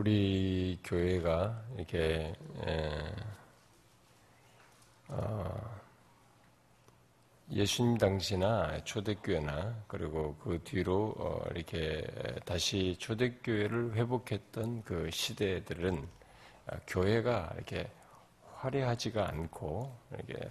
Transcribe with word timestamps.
우리 0.00 0.78
교회가 0.82 1.62
이렇게 1.76 2.32
에, 2.66 3.14
어, 5.08 5.78
예수님 7.50 7.98
당시나 7.98 8.82
초대교회나 8.84 9.84
그리고 9.86 10.36
그 10.36 10.58
뒤로 10.64 11.14
어, 11.18 11.44
이렇게 11.54 12.02
다시 12.46 12.96
초대교회를 12.98 13.94
회복했던 13.94 14.84
그 14.84 15.10
시대들은 15.10 16.08
아, 16.68 16.78
교회가 16.86 17.52
이렇게 17.56 17.90
화려하지가 18.54 19.28
않고 19.28 19.94
이렇게 20.14 20.48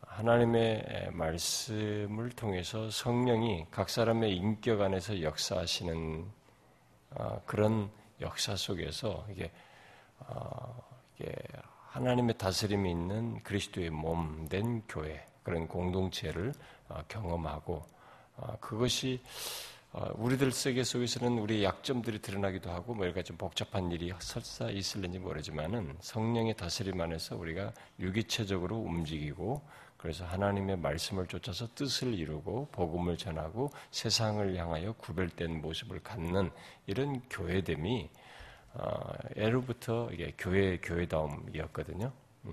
하나님의 0.00 1.10
말씀을 1.12 2.30
통해서 2.30 2.90
성령이 2.90 3.66
각 3.70 3.88
사람의 3.88 4.34
인격 4.34 4.80
안에서 4.80 5.22
역사하시는 5.22 6.26
어, 7.10 7.42
그런 7.46 7.88
역사 8.22 8.56
속에서 8.56 9.26
이게, 9.30 9.50
어, 10.20 10.82
이게 11.18 11.34
하나님의 11.90 12.38
다스림이 12.38 12.90
있는 12.90 13.42
그리스도의 13.42 13.90
몸 13.90 14.46
된 14.48 14.82
교회 14.88 15.24
그런 15.42 15.66
공동체를 15.68 16.52
어, 16.88 17.02
경험하고 17.08 17.84
어, 18.36 18.56
그것이 18.60 19.20
어, 19.92 20.10
우리들 20.14 20.52
세계 20.52 20.84
속에서는 20.84 21.38
우리 21.38 21.64
약점들이 21.64 22.22
드러나기도 22.22 22.70
하고 22.70 22.94
뭐 22.94 23.04
이렇게 23.04 23.22
좀 23.22 23.36
복잡한 23.36 23.90
일이 23.92 24.10
설사 24.20 24.70
있을는지 24.70 25.18
모르지만은 25.18 25.96
성령의 26.00 26.56
다스림 26.56 26.98
안에서 26.98 27.36
우리가 27.36 27.72
유기체적으로 27.98 28.76
움직이고 28.76 29.60
그래서 30.02 30.24
하나님의 30.24 30.78
말씀을 30.78 31.28
쫓아서 31.28 31.68
뜻을 31.76 32.12
이루고 32.14 32.70
복음을 32.72 33.16
전하고 33.16 33.70
세상을 33.92 34.56
향하여 34.56 34.94
구별된 34.94 35.62
모습을 35.62 36.02
갖는 36.02 36.50
이런 36.86 37.20
교회됨이 37.30 38.10
어, 38.74 39.12
예로부터 39.36 40.10
이게 40.10 40.34
교회 40.36 40.78
교회다움이었거든요. 40.78 42.12
음. 42.46 42.52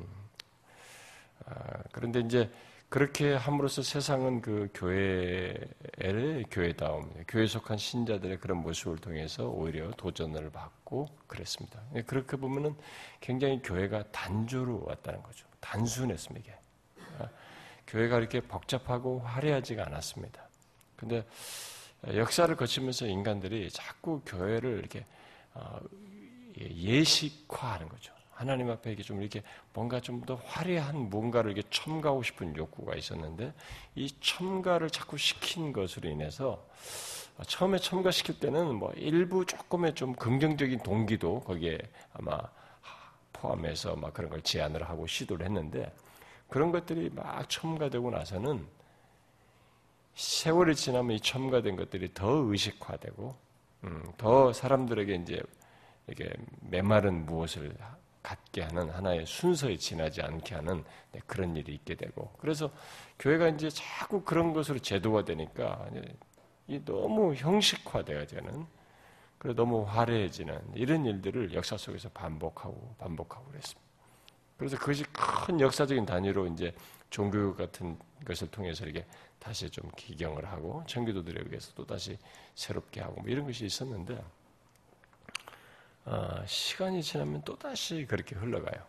아, 1.48 1.82
그런데 1.92 2.20
이제 2.20 2.52
그렇게 2.88 3.34
함으로써 3.34 3.82
세상은 3.82 4.42
그 4.42 4.70
교회의 4.76 6.46
교회다움, 6.52 7.12
교회 7.28 7.48
속한 7.48 7.80
신자들의 7.80 8.40
그런 8.42 8.60
모습을 8.60 8.98
통해서 8.98 9.48
오히려 9.48 9.90
도전을 9.92 10.52
받고 10.52 11.08
그랬습니다. 11.26 11.82
예, 11.96 12.04
그렇게 12.04 12.38
보면은 12.38 12.76
굉장히 13.22 13.60
교회가 13.64 14.12
단조로 14.12 14.84
왔다는 14.86 15.24
거죠. 15.24 15.48
단순했습니다. 15.62 16.48
이게. 16.48 16.69
아, 17.90 17.92
교회가 17.92 18.20
이렇게 18.20 18.42
복잡하고 18.42 19.20
화려하지가 19.20 19.86
않았습니다. 19.88 20.42
근데 20.96 21.26
역사를 22.14 22.54
거치면서 22.56 23.08
인간들이 23.08 23.70
자꾸 23.72 24.22
교회를 24.26 24.80
이렇게 24.80 25.06
어, 25.54 25.80
예식화하는 26.58 27.90
거죠. 27.90 28.14
하나님 28.32 28.70
앞에 28.70 28.94
이게 28.94 29.04
좀 29.04 29.22
이렇게 29.22 29.44
뭔가 29.74 30.00
좀 30.00 30.22
더 30.26 30.36
화려한 30.46 31.10
뭔가를 31.10 31.52
이렇게 31.52 31.68
첨가하고 31.72 32.24
싶은 32.24 32.56
욕구가 32.56 32.96
있었는데 32.96 33.54
이 33.96 34.14
첨가를 34.22 34.90
자꾸 34.90 35.18
시킨 35.18 35.74
것으로 35.74 36.10
인해서 36.10 36.66
처음에 37.48 37.80
첨가시킬 37.80 38.40
때는 38.40 38.76
뭐 38.76 38.92
일부 38.94 39.46
조금의 39.46 39.96
좀 39.96 40.14
긍정적인 40.14 40.84
동기도 40.84 41.42
거기에 41.42 41.80
아마 42.14 42.38
포함해서 43.34 43.96
막 43.96 44.14
그런 44.14 44.30
걸 44.30 44.42
제안을 44.42 44.88
하고 44.88 45.08
시도를 45.08 45.46
했는데 45.48 45.92
그런 46.50 46.72
것들이 46.72 47.10
막 47.12 47.48
첨가되고 47.50 48.12
나서는 48.12 48.66
세월이 50.16 50.76
지나면 50.76 51.16
이 51.16 51.20
첨가된 51.20 51.76
것들이 51.76 52.14
더 52.14 52.30
의식화되고 52.30 53.36
음, 53.86 54.04
더 54.18 54.52
사람들에게 54.52 55.16
이제 55.16 55.42
이렇게 56.08 56.34
메마른 56.62 57.26
무엇을 57.26 57.74
갖게 58.22 58.64
하는 58.64 58.90
하나의 58.90 59.26
순서에 59.26 59.78
지나지 59.78 60.22
않게 60.22 60.56
하는 60.56 60.84
네, 61.14 61.22
그런 61.26 61.56
일이 61.56 61.74
있게 61.74 61.96
되고 61.96 62.34
그래서 62.38 62.70
교회가 63.18 63.48
이제 63.50 63.70
자꾸 63.70 64.24
그런 64.24 64.54
것으로 64.54 64.80
제도화 64.80 65.24
되니까 65.24 65.88
너무 66.86 67.34
형식화되어지는 67.34 68.66
그래 69.38 69.54
너무 69.56 69.84
화려해지는 69.84 70.74
이런 70.76 71.06
일들을 71.06 71.54
역사 71.54 71.78
속에서 71.78 72.10
반복하고 72.10 72.96
반복하고 72.98 73.46
그랬습니다. 73.46 73.89
그래서 74.60 74.78
그것이 74.78 75.06
큰 75.14 75.60
역사적인 75.62 76.06
단위로 76.06 76.48
이제 76.48 76.76
종교 77.10 77.56
같은 77.56 77.98
것을 78.26 78.52
통해서 78.52 78.84
이렇게 78.84 79.06
다시 79.40 79.70
좀 79.70 79.90
기경을 79.96 80.46
하고 80.46 80.84
청교도들에 80.86 81.44
의해서 81.46 81.72
또 81.76 81.86
다시 81.86 82.18
새롭게 82.56 83.00
하고 83.00 83.22
뭐 83.22 83.30
이런 83.30 83.46
것이 83.46 83.66
있었는데 83.66 84.22
어, 86.06 86.44
시간이 86.46 87.02
지나면 87.02 87.42
또 87.46 87.58
다시 87.58 88.06
그렇게 88.06 88.36
흘러가요. 88.36 88.84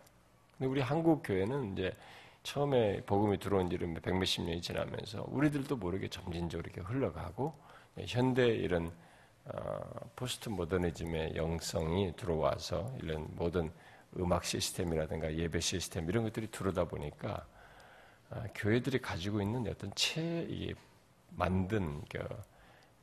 근데 0.57 0.69
우리 0.69 0.81
한국 0.81 1.23
교회는 1.23 1.71
이제 1.71 1.95
처음에 2.43 3.01
복음이 3.05 3.39
들어온 3.39 3.69
지는 3.69 3.93
백몇십 3.93 4.43
년이 4.43 4.61
지나면서 4.61 5.25
우리들도 5.29 5.77
모르게 5.77 6.09
점진적으로 6.09 6.67
이렇게 6.67 6.81
흘러가고 6.81 7.53
현대 8.07 8.47
이런 8.47 8.91
어, 9.45 9.79
포스트 10.17 10.49
모더니즘의 10.49 11.37
영성이 11.37 12.13
들어와서 12.17 12.93
이런 13.01 13.25
모든 13.35 13.71
음악 14.17 14.45
시스템이라든가 14.45 15.33
예배 15.33 15.59
시스템 15.59 16.09
이런 16.09 16.23
것들이 16.23 16.47
들어다 16.47 16.85
보니까 16.85 17.45
어, 18.29 18.43
교회들이 18.55 18.99
가지고 18.99 19.41
있는 19.41 19.67
어떤 19.67 19.91
채 19.95 20.47
만든 21.29 22.03
그 22.09 22.19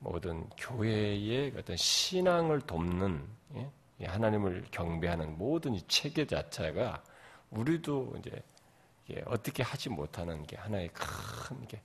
모든 0.00 0.48
교회의 0.56 1.54
어떤 1.56 1.76
신앙을 1.76 2.60
돕는 2.62 3.26
예? 3.56 4.06
하나님을 4.06 4.66
경배하는 4.70 5.36
모든 5.38 5.74
이 5.74 5.82
체계 5.88 6.26
자체가 6.26 7.02
우리도 7.50 8.14
이제 8.18 9.22
어떻게 9.24 9.62
하지 9.62 9.88
못하는 9.88 10.46
게 10.46 10.56
하나의 10.56 10.88
큰 10.92 11.66
게 11.66 11.80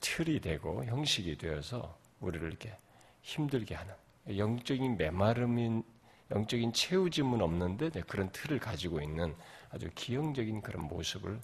틀이 0.00 0.40
되고 0.40 0.84
형식이 0.84 1.36
되어서 1.38 1.98
우리를 2.20 2.46
이렇게 2.48 2.76
힘들게 3.22 3.74
하는 3.74 3.94
영적인 4.36 4.96
메마름인 4.96 5.82
영적인 6.30 6.72
채우짐은 6.72 7.40
없는데 7.40 7.90
그런 8.02 8.30
틀을 8.32 8.58
가지고 8.58 9.00
있는 9.00 9.34
아주 9.70 9.90
기형적인 9.94 10.60
그런 10.62 10.84
모습을 10.84 11.40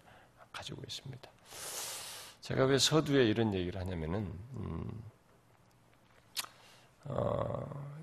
가지고 0.52 0.82
있습니다. 0.86 1.30
제가 2.40 2.66
왜 2.66 2.78
서두에 2.78 3.24
이런 3.26 3.54
얘기를 3.54 3.80
하냐면은 3.80 4.30
음, 4.56 5.02
어, 7.04 7.94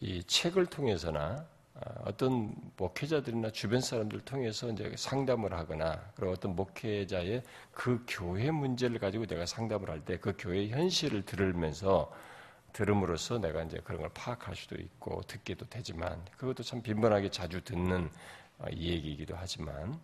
이 0.00 0.22
책을 0.24 0.66
통해서나 0.66 1.46
아, 1.74 1.94
어떤 2.04 2.54
목회자들이나 2.76 3.50
주변 3.52 3.80
사람들 3.80 4.20
통해서 4.20 4.70
이제 4.70 4.92
상담을 4.96 5.52
하거나 5.52 6.00
그리고 6.14 6.32
어떤 6.32 6.56
목회자의 6.56 7.42
그 7.72 8.04
교회 8.08 8.50
문제를 8.50 8.98
가지고 8.98 9.26
내가 9.26 9.46
상담을 9.46 9.90
할 9.90 10.04
때 10.04 10.16
그 10.18 10.34
교회 10.38 10.68
현실을 10.68 11.24
들으면서 11.24 12.12
들음으로써 12.72 13.38
내가 13.38 13.62
이제 13.62 13.78
그런 13.84 14.00
걸 14.00 14.10
파악할 14.14 14.56
수도 14.56 14.76
있고 14.76 15.22
듣기도 15.22 15.66
되지만 15.68 16.24
그것도 16.36 16.62
참 16.62 16.82
빈번하게 16.82 17.30
자주 17.30 17.62
듣는 17.62 18.10
어, 18.58 18.66
이 18.70 18.90
얘기이기도 18.90 19.34
하지만 19.38 19.98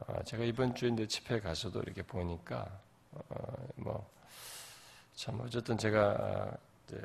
어, 0.00 0.22
제가 0.24 0.44
이번 0.44 0.74
주에 0.74 0.88
이제 0.90 1.06
집회 1.06 1.40
가서도 1.40 1.80
이렇게 1.82 2.02
보니까 2.02 2.66
어, 3.12 3.68
뭐참 3.76 5.40
어쨌든 5.40 5.76
제가 5.78 6.56
이제 6.86 7.00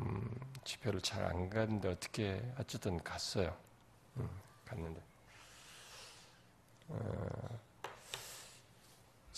음, 0.00 0.30
집회를 0.64 1.00
잘 1.00 1.24
안 1.24 1.48
갔는데 1.50 1.88
어떻게 1.88 2.40
어쨌든 2.58 3.02
갔어요. 3.02 3.56
음, 4.16 4.28
갔는데 4.64 5.00
어, 6.88 7.58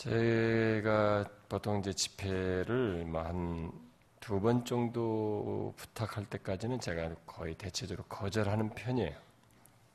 제가 0.01 1.29
보통 1.47 1.81
이제 1.81 1.93
집회를 1.93 3.05
뭐 3.05 3.21
한두 3.21 4.41
번 4.41 4.65
정도 4.65 5.75
부탁할 5.77 6.25
때까지는 6.25 6.81
제가 6.81 7.15
거의 7.27 7.55
대체적으로 7.55 8.07
거절하는 8.09 8.71
편이에요. 8.71 9.15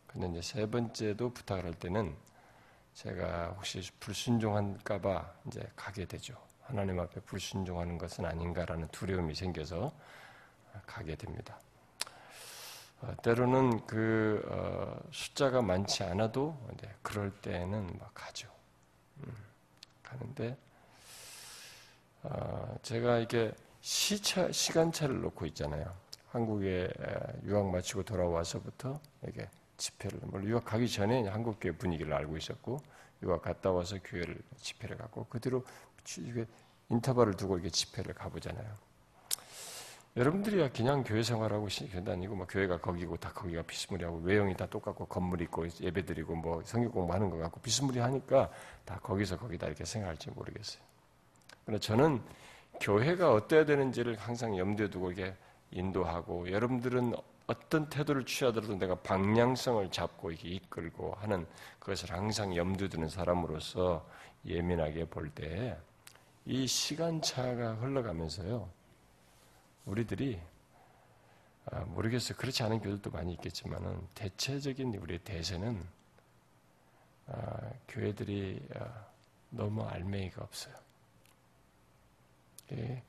근데 0.05 0.27
이제 0.27 0.41
세 0.43 0.69
번째도 0.69 1.33
부탁을 1.33 1.65
할 1.65 1.73
때는 1.73 2.15
제가 2.93 3.55
혹시 3.55 3.81
불순종할까봐 3.99 5.33
이제 5.47 5.67
가게 5.75 6.05
되죠. 6.05 6.37
하나님 6.61 6.99
앞에 6.99 7.21
불순종하는 7.21 7.97
것은 7.97 8.25
아닌가라는 8.25 8.89
두려움이 8.89 9.33
생겨서 9.33 9.91
가게 10.85 11.15
됩니다. 11.15 11.59
어, 13.01 13.11
때로는 13.23 13.87
그 13.87 14.47
어, 14.51 14.99
숫자가 15.11 15.63
많지 15.63 16.03
않아도 16.03 16.55
그럴 17.01 17.31
때는 17.31 17.97
막 17.97 18.13
가죠. 18.13 18.53
음, 20.15 20.33
가는데 20.35 20.57
어, 22.23 22.75
제가 22.81 23.19
이게 23.19 23.53
시차 23.81 24.51
시간차를 24.51 25.21
놓고 25.21 25.45
있잖아요. 25.47 25.93
한국에 26.31 26.89
유학 27.45 27.69
마치고 27.69 28.03
돌아와서부터 28.03 28.99
이게 29.27 29.47
집회를 29.77 30.19
물론 30.23 30.47
유학 30.47 30.65
가기 30.65 30.89
전에 30.89 31.27
한국 31.27 31.59
교회 31.59 31.71
분위기를 31.71 32.13
알고 32.13 32.35
있었고 32.37 32.79
유학 33.23 33.41
갔다 33.41 33.71
와서 33.71 33.97
교회를 34.03 34.37
집회를 34.57 34.97
가고 34.97 35.27
그 35.29 35.39
뒤로 35.39 35.63
인터벌을 36.89 37.35
두고 37.35 37.57
이게 37.59 37.69
집회를 37.69 38.13
가보잖아요. 38.13 38.84
여러분들이야 40.17 40.71
그냥 40.71 41.03
교회 41.03 41.21
생활하고 41.23 41.67
다니고 42.05 42.35
뭐 42.35 42.47
교회가 42.47 42.79
거기고 42.79 43.17
다 43.17 43.31
거기가 43.33 43.61
비스무리하고 43.63 44.19
외형이 44.19 44.55
다 44.55 44.65
똑같고 44.65 45.07
건물 45.07 45.41
있고 45.41 45.67
예배 45.81 46.05
드리고 46.05 46.35
뭐 46.35 46.61
성경 46.63 46.89
공부하는 46.91 47.29
것 47.29 47.37
같고 47.37 47.59
비스무리하니까 47.59 48.49
다 48.85 48.99
거기서 49.03 49.37
거기다 49.37 49.67
이렇게 49.67 49.83
생각할지 49.83 50.31
모르겠어요. 50.31 50.81
그러나 51.65 51.79
저는 51.79 52.21
교회가 52.79 53.33
어때야 53.33 53.65
되는지를 53.65 54.15
항상 54.17 54.57
염두에 54.57 54.89
두고 54.89 55.11
이게 55.11 55.35
인도하고 55.71 56.49
여러분들은 56.49 57.13
어떤 57.47 57.89
태도를 57.89 58.25
취하더라도 58.25 58.75
내가 58.77 58.95
방향성을 58.95 59.91
잡고 59.91 60.31
이렇게 60.31 60.47
이끌고 60.49 61.13
하는 61.17 61.45
그것을 61.79 62.11
항상 62.11 62.55
염두에 62.55 62.87
두는 62.87 63.09
사람으로서 63.09 64.07
예민하게 64.45 65.05
볼 65.05 65.29
때 65.35 65.77
이 66.47 66.67
시간차가 66.67 67.73
흘러가면서요. 67.75 68.69
우리들이 69.85 70.39
아, 71.71 71.79
모르겠어요. 71.79 72.37
그렇지 72.37 72.63
않은 72.63 72.79
교들도 72.79 73.09
많이 73.11 73.33
있겠지만은 73.33 74.07
대체적인 74.13 74.93
우리의 74.95 75.19
대세는 75.19 75.83
아, 77.27 77.69
교회들이 77.87 78.61
아, 78.75 79.05
너무 79.49 79.83
알맹이가 79.83 80.43
없어요. 80.43 80.75
예, 82.73 83.01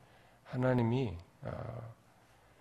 하나님이 0.45 1.17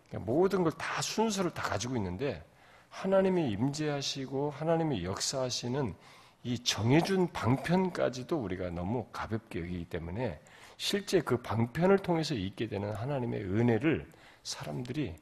그러니까 0.10 0.32
모든 0.32 0.64
걸 0.64 0.72
다 0.74 1.02
순서를 1.02 1.52
다 1.54 1.62
가지고 1.64 1.96
있는데 1.98 2.44
하나님이 2.90 3.52
임재하시고 3.52 4.52
하나님이 4.52 5.04
역사하시는 5.04 5.96
이 6.44 6.60
정해준 6.60 7.34
방편까지도 7.34 8.38
우리가 8.38 8.70
너무 8.70 9.08
가볍게 9.12 9.60
여기기 9.60 9.86
때문에 9.86 10.40
실제 10.78 11.22
그 11.22 11.38
방편을 11.42 12.00
통해서 12.00 12.34
있게 12.34 12.68
되는 12.68 12.94
하나님의 12.94 13.44
은혜를 13.44 14.06
사람들이 14.44 15.16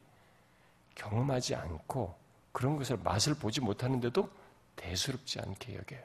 경험하지 0.96 1.56
않고 1.56 2.16
그런 2.52 2.78
것을 2.78 2.98
맛을 3.04 3.34
보지 3.36 3.62
못하는데도 3.62 4.30
대수롭지 4.76 5.40
않게 5.40 5.76
여겨요. 5.76 6.04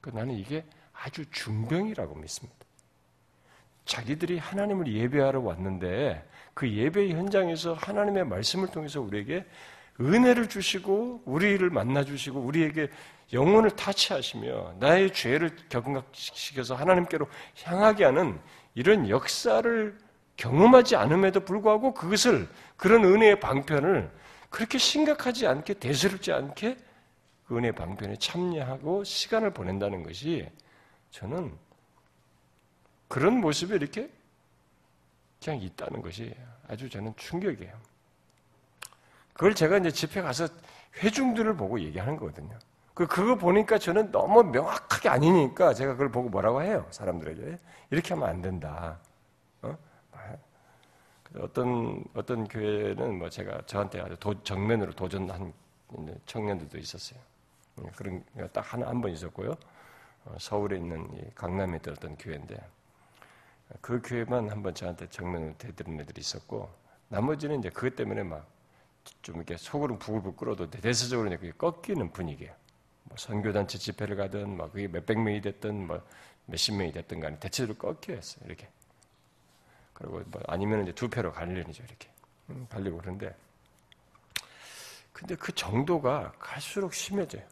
그 0.00 0.10
나는 0.10 0.34
이게 0.34 0.64
아주 0.92 1.24
중병이라고 1.30 2.14
믿습니다. 2.16 2.58
자기들이 3.84 4.38
하나님을 4.38 4.92
예배하러 4.92 5.40
왔는데 5.40 6.28
그 6.54 6.70
예배 6.70 7.10
현장에서 7.10 7.74
하나님의 7.74 8.24
말씀을 8.26 8.68
통해서 8.68 9.00
우리에게 9.00 9.44
은혜를 10.00 10.48
주시고 10.48 11.22
우리를 11.24 11.68
만나 11.70 12.04
주시고 12.04 12.40
우리에게 12.40 12.88
영혼을 13.32 13.70
타치하시며 13.70 14.74
나의 14.78 15.12
죄를 15.12 15.56
경각시켜서 15.68 16.74
하나님께로 16.74 17.26
향하게 17.62 18.04
하는 18.04 18.38
이런 18.74 19.08
역사를 19.08 19.98
경험하지 20.36 20.96
않음에도 20.96 21.40
불구하고 21.40 21.94
그것을 21.94 22.48
그런 22.76 23.04
은혜의 23.04 23.40
방편을 23.40 24.10
그렇게 24.50 24.78
심각하지 24.78 25.46
않게 25.46 25.74
대수롭지 25.74 26.32
않게 26.32 26.76
그 27.46 27.56
은혜의 27.56 27.72
방편에 27.72 28.16
참여하고 28.16 29.04
시간을 29.04 29.50
보낸다는 29.52 30.02
것이 30.02 30.48
저는 31.10 31.56
그런 33.08 33.40
모습이 33.40 33.74
이렇게 33.74 34.10
그냥 35.42 35.60
있다는 35.60 36.02
것이 36.02 36.34
아주 36.68 36.88
저는 36.88 37.14
충격이에요. 37.16 37.72
그걸 39.32 39.54
제가 39.54 39.78
이제 39.78 39.90
집회 39.90 40.22
가서 40.22 40.48
회중들을 41.02 41.56
보고 41.56 41.80
얘기하는 41.80 42.16
거거든요. 42.16 42.58
그, 42.94 43.06
그거 43.06 43.36
보니까 43.36 43.78
저는 43.78 44.10
너무 44.12 44.42
명확하게 44.44 45.08
아니니까 45.08 45.74
제가 45.74 45.92
그걸 45.92 46.10
보고 46.10 46.28
뭐라고 46.28 46.62
해요. 46.62 46.86
사람들에게. 46.90 47.58
이렇게 47.90 48.14
하면 48.14 48.28
안 48.28 48.42
된다. 48.42 48.98
어? 49.62 49.76
어떤, 51.38 52.04
어떤 52.14 52.46
교회는 52.46 53.18
뭐 53.18 53.28
제가 53.30 53.62
저한테 53.66 54.00
아주 54.00 54.16
도, 54.16 54.42
정면으로 54.42 54.92
도전한 54.92 55.52
청년들도 56.26 56.78
있었어요. 56.78 57.18
예, 57.84 57.90
그런, 57.96 58.22
딱 58.52 58.60
한, 58.72 58.82
한번 58.82 59.12
있었고요. 59.12 59.56
어, 60.26 60.36
서울에 60.38 60.76
있는 60.76 61.08
강남에 61.34 61.78
들었던 61.78 62.16
교회인데, 62.18 62.56
그 63.80 64.00
교회만 64.04 64.50
한 64.50 64.62
번 64.62 64.74
저한테 64.74 65.08
정면으로 65.08 65.54
대드는 65.56 66.00
애들이 66.00 66.20
있었고, 66.20 66.68
나머지는 67.08 67.58
이제 67.60 67.70
그것 67.70 67.96
때문에 67.96 68.22
막 68.22 68.52
좀 69.22 69.36
이렇게 69.36 69.56
속으로 69.56 69.98
부글부글 69.98 70.36
끓어도 70.36 70.70
대대적으로 70.70 71.30
그게 71.30 71.52
꺾이는 71.52 72.12
분위기예요. 72.12 72.52
뭐 73.04 73.16
선교단체 73.16 73.78
집회를 73.78 74.16
가든, 74.16 74.56
막 74.56 74.72
그게 74.72 74.88
몇백 74.88 75.18
명이 75.18 75.40
됐든, 75.40 75.86
뭐 75.86 76.02
몇십 76.46 76.74
명이 76.74 76.92
됐든 76.92 77.20
간에 77.20 77.38
대체적으로 77.38 77.94
꺾여 77.94 78.16
있어요. 78.16 78.44
이렇게. 78.46 78.68
그리고 79.92 80.22
뭐 80.26 80.42
아니면 80.48 80.82
이제 80.82 80.92
두 80.92 81.08
표로 81.08 81.32
갈리죠. 81.32 81.82
이렇게. 81.84 82.08
음, 82.50 82.66
갈리고 82.68 82.98
그런데. 82.98 83.34
근데 85.12 85.36
그 85.36 85.52
정도가 85.52 86.32
갈수록 86.38 86.94
심해져요. 86.94 87.42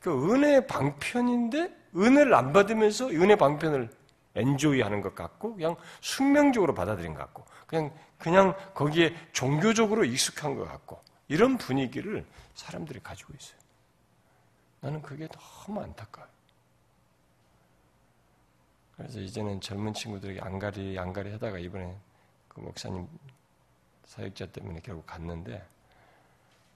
그 0.00 0.32
은혜의 0.32 0.66
방편인데 0.66 1.76
은혜를 1.96 2.32
안 2.34 2.52
받으면서 2.52 3.08
은혜 3.08 3.36
방편을 3.36 3.90
엔조이 4.36 4.80
하는 4.80 5.00
것 5.00 5.14
같고 5.14 5.56
그냥 5.56 5.76
숙명적으로 6.00 6.72
받아들인 6.72 7.14
것 7.14 7.20
같고 7.20 7.44
그냥 7.66 7.92
그냥 8.18 8.54
거기에 8.74 9.14
종교적으로 9.32 10.04
익숙한 10.04 10.54
것 10.54 10.64
같고 10.64 11.00
이런 11.26 11.58
분위기를 11.58 12.24
사람들이 12.54 13.00
가지고 13.00 13.34
있어요. 13.38 13.57
나는 14.80 15.02
그게 15.02 15.28
너무 15.28 15.80
안타까워요. 15.80 16.30
그래서 18.96 19.20
이제는 19.20 19.60
젊은 19.60 19.94
친구들에게 19.94 20.40
안가리 20.40 20.98
안가리 20.98 21.30
하다가 21.32 21.58
이번에 21.58 21.96
그 22.48 22.60
목사님 22.60 23.08
사역자 24.06 24.46
때문에 24.46 24.80
결국 24.80 25.06
갔는데 25.06 25.64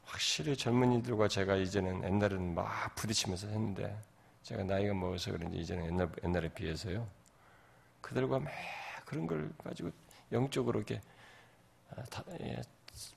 확실히 0.05 0.57
젊은이들과 0.57 1.29
제가 1.29 1.57
이제는 1.57 2.05
옛날에는 2.05 2.55
막 2.55 2.95
부딪히면서 2.95 3.49
했는데 3.49 3.99
제가 4.43 4.65
나이가 4.65 4.95
먹어서 4.95 5.33
그런지 5.33 5.59
이제는 5.59 5.87
옛날, 5.87 6.11
옛날에 6.23 6.49
비해서요. 6.49 7.09
그들과 8.01 8.39
막 8.39 8.53
그런 9.05 9.27
걸 9.27 9.53
가지고 9.63 9.91
영적으로 10.31 10.81
이렇게 10.81 11.01
아, 11.91 12.05
예, 12.41 12.61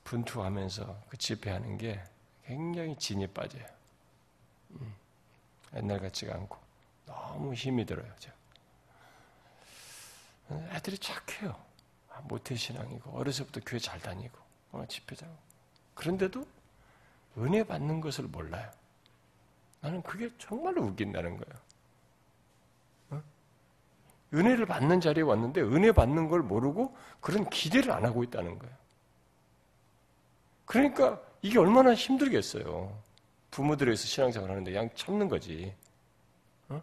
분투하면서 0.04 1.02
그 1.08 1.16
집회하는 1.16 1.78
게 1.78 2.02
굉장히 2.44 2.96
진이 2.96 3.26
빠져요. 3.28 3.75
음, 4.70 4.94
옛날 5.74 6.00
같지가 6.00 6.34
않고 6.34 6.58
너무 7.06 7.54
힘이 7.54 7.84
들어요. 7.84 8.10
제가. 8.18 8.34
애들이 10.74 10.98
착해요. 10.98 11.56
아, 12.10 12.20
모태신앙이고 12.22 13.10
어려서부터 13.10 13.60
교회 13.66 13.78
잘 13.78 14.00
다니고 14.00 14.38
어, 14.72 14.84
집회자고 14.88 15.34
그런데도 15.94 16.46
은혜 17.38 17.64
받는 17.64 18.00
것을 18.00 18.24
몰라요. 18.24 18.70
나는 19.80 20.02
그게 20.02 20.30
정말로 20.38 20.82
웃긴다는 20.82 21.36
거예요. 21.36 21.62
어? 23.10 23.22
은혜를 24.34 24.66
받는 24.66 25.00
자리에 25.00 25.22
왔는데 25.22 25.60
은혜 25.60 25.92
받는 25.92 26.28
걸 26.28 26.42
모르고 26.42 26.96
그런 27.20 27.48
기대를 27.50 27.92
안 27.92 28.04
하고 28.04 28.24
있다는 28.24 28.58
거예요. 28.58 28.74
그러니까 30.64 31.20
이게 31.42 31.58
얼마나 31.58 31.94
힘들겠어요. 31.94 33.00
부모들에서 33.50 34.06
신앙생활 34.06 34.50
하는데 34.50 34.74
양 34.74 34.90
참는 34.94 35.28
거지. 35.28 35.74
어? 36.68 36.82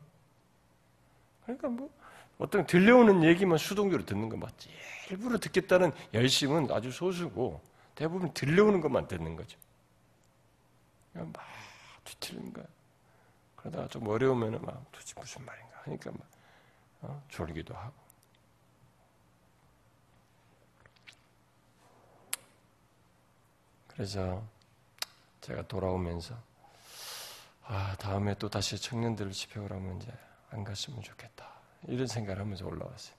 그러니까 1.43 1.67
뭐 1.69 1.89
어떤 2.37 2.65
들려오는 2.65 3.23
얘기만 3.23 3.57
수동적으로 3.57 4.05
듣는 4.05 4.29
거 4.29 4.37
맞지. 4.37 4.69
일부러 5.09 5.37
듣겠다는 5.37 5.91
열심은 6.13 6.71
아주 6.71 6.91
소수고 6.91 7.61
대부분 7.95 8.33
들려오는 8.33 8.81
것만 8.81 9.07
듣는 9.07 9.35
거죠. 9.35 9.57
그냥 11.11 11.31
막 11.31 11.43
뒤틀린 12.03 12.51
거야. 12.53 12.65
그러다가 13.55 13.87
좀 13.87 14.07
어려우면은 14.07 14.61
막 14.61 14.83
도대체 14.91 15.13
무슨 15.19 15.45
말인가 15.45 15.81
하니까 15.83 16.11
막 16.11 16.21
어? 17.01 17.23
졸기도 17.29 17.73
하고. 17.75 17.93
그래서 23.87 24.43
제가 25.41 25.67
돌아오면서 25.67 26.35
아 27.65 27.95
다음에 27.97 28.35
또 28.35 28.49
다시 28.49 28.77
청년들을 28.77 29.31
집회를 29.31 29.71
하면 29.71 29.97
이제 29.97 30.11
안 30.49 30.63
갔으면 30.63 31.01
좋겠다. 31.01 31.49
이런 31.87 32.07
생각을 32.07 32.41
하면서 32.41 32.65
올라왔어요. 32.65 33.15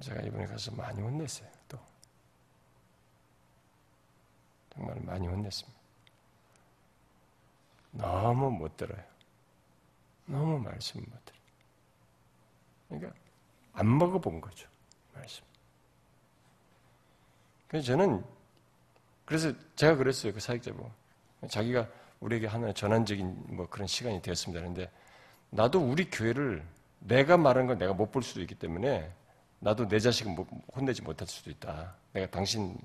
제가 0.00 0.20
이번에 0.22 0.46
가서 0.46 0.72
많이 0.72 1.00
혼냈어요. 1.00 1.48
또 1.68 1.78
정말 4.74 5.00
많이 5.00 5.26
혼냈습니다. 5.26 5.80
너무 7.92 8.50
못 8.50 8.76
들어요. 8.76 9.04
너무 10.26 10.58
말씀 10.58 11.00
못 11.00 11.24
들어요. 11.24 11.42
그러니까 12.88 13.14
안 13.74 13.98
먹어본 13.98 14.40
거죠. 14.40 14.68
말씀. 15.14 15.44
그래서 17.68 17.86
저는 17.86 18.24
그래서 19.32 19.50
제가 19.76 19.96
그랬어요. 19.96 20.34
그 20.34 20.40
사역자 20.40 20.74
보 20.74 20.90
자기가 21.48 21.88
우리에게 22.20 22.46
하나의 22.46 22.74
전환적인 22.74 23.56
뭐 23.56 23.66
그런 23.66 23.86
시간이 23.88 24.20
되었습니다. 24.20 24.60
그런데 24.60 24.90
나도 25.48 25.80
우리 25.80 26.10
교회를 26.10 26.62
내가 26.98 27.38
말한 27.38 27.66
건 27.66 27.78
내가 27.78 27.94
못 27.94 28.12
볼 28.12 28.22
수도 28.22 28.42
있기 28.42 28.54
때문에 28.56 29.10
나도 29.58 29.88
내 29.88 29.98
자식은 30.00 30.36
혼내지 30.76 31.00
못할 31.00 31.26
수도 31.26 31.50
있다. 31.50 31.94
내가 32.12 32.26
당신 32.26 32.76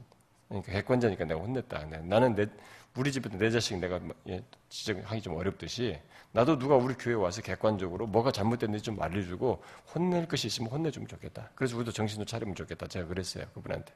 그러니까 0.47 0.71
객관자니까 0.71 1.25
내가 1.25 1.41
혼냈다. 1.41 1.85
나는 2.03 2.33
내 2.33 2.47
우리 2.95 3.11
집에도 3.11 3.37
내 3.37 3.49
자식 3.51 3.77
내가 3.77 3.99
뭐, 3.99 4.15
예, 4.29 4.41
지적하기 4.69 5.21
좀 5.21 5.35
어렵듯이 5.35 5.99
나도 6.31 6.57
누가 6.57 6.77
우리 6.77 6.93
교회 6.93 7.13
와서 7.13 7.41
객관적으로 7.41 8.07
뭐가 8.07 8.31
잘못됐는지 8.31 8.85
좀 8.85 9.01
알려주고 9.01 9.61
혼낼 9.93 10.29
것이 10.29 10.47
있으면 10.47 10.71
혼내주면 10.71 11.09
좋겠다. 11.09 11.49
그래서 11.55 11.75
우리도 11.75 11.91
정신도 11.91 12.23
차리면 12.23 12.55
좋겠다. 12.55 12.87
제가 12.87 13.05
그랬어요. 13.07 13.45
그분한테. 13.53 13.91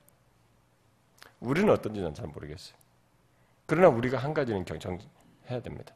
우리는 1.41 1.71
어떤지는 1.73 2.13
잘 2.13 2.27
모르겠어요. 2.27 2.75
그러나 3.65 3.89
우리가 3.89 4.17
한 4.17 4.33
가지는 4.33 4.63
경청해야 4.63 5.61
됩니다. 5.63 5.93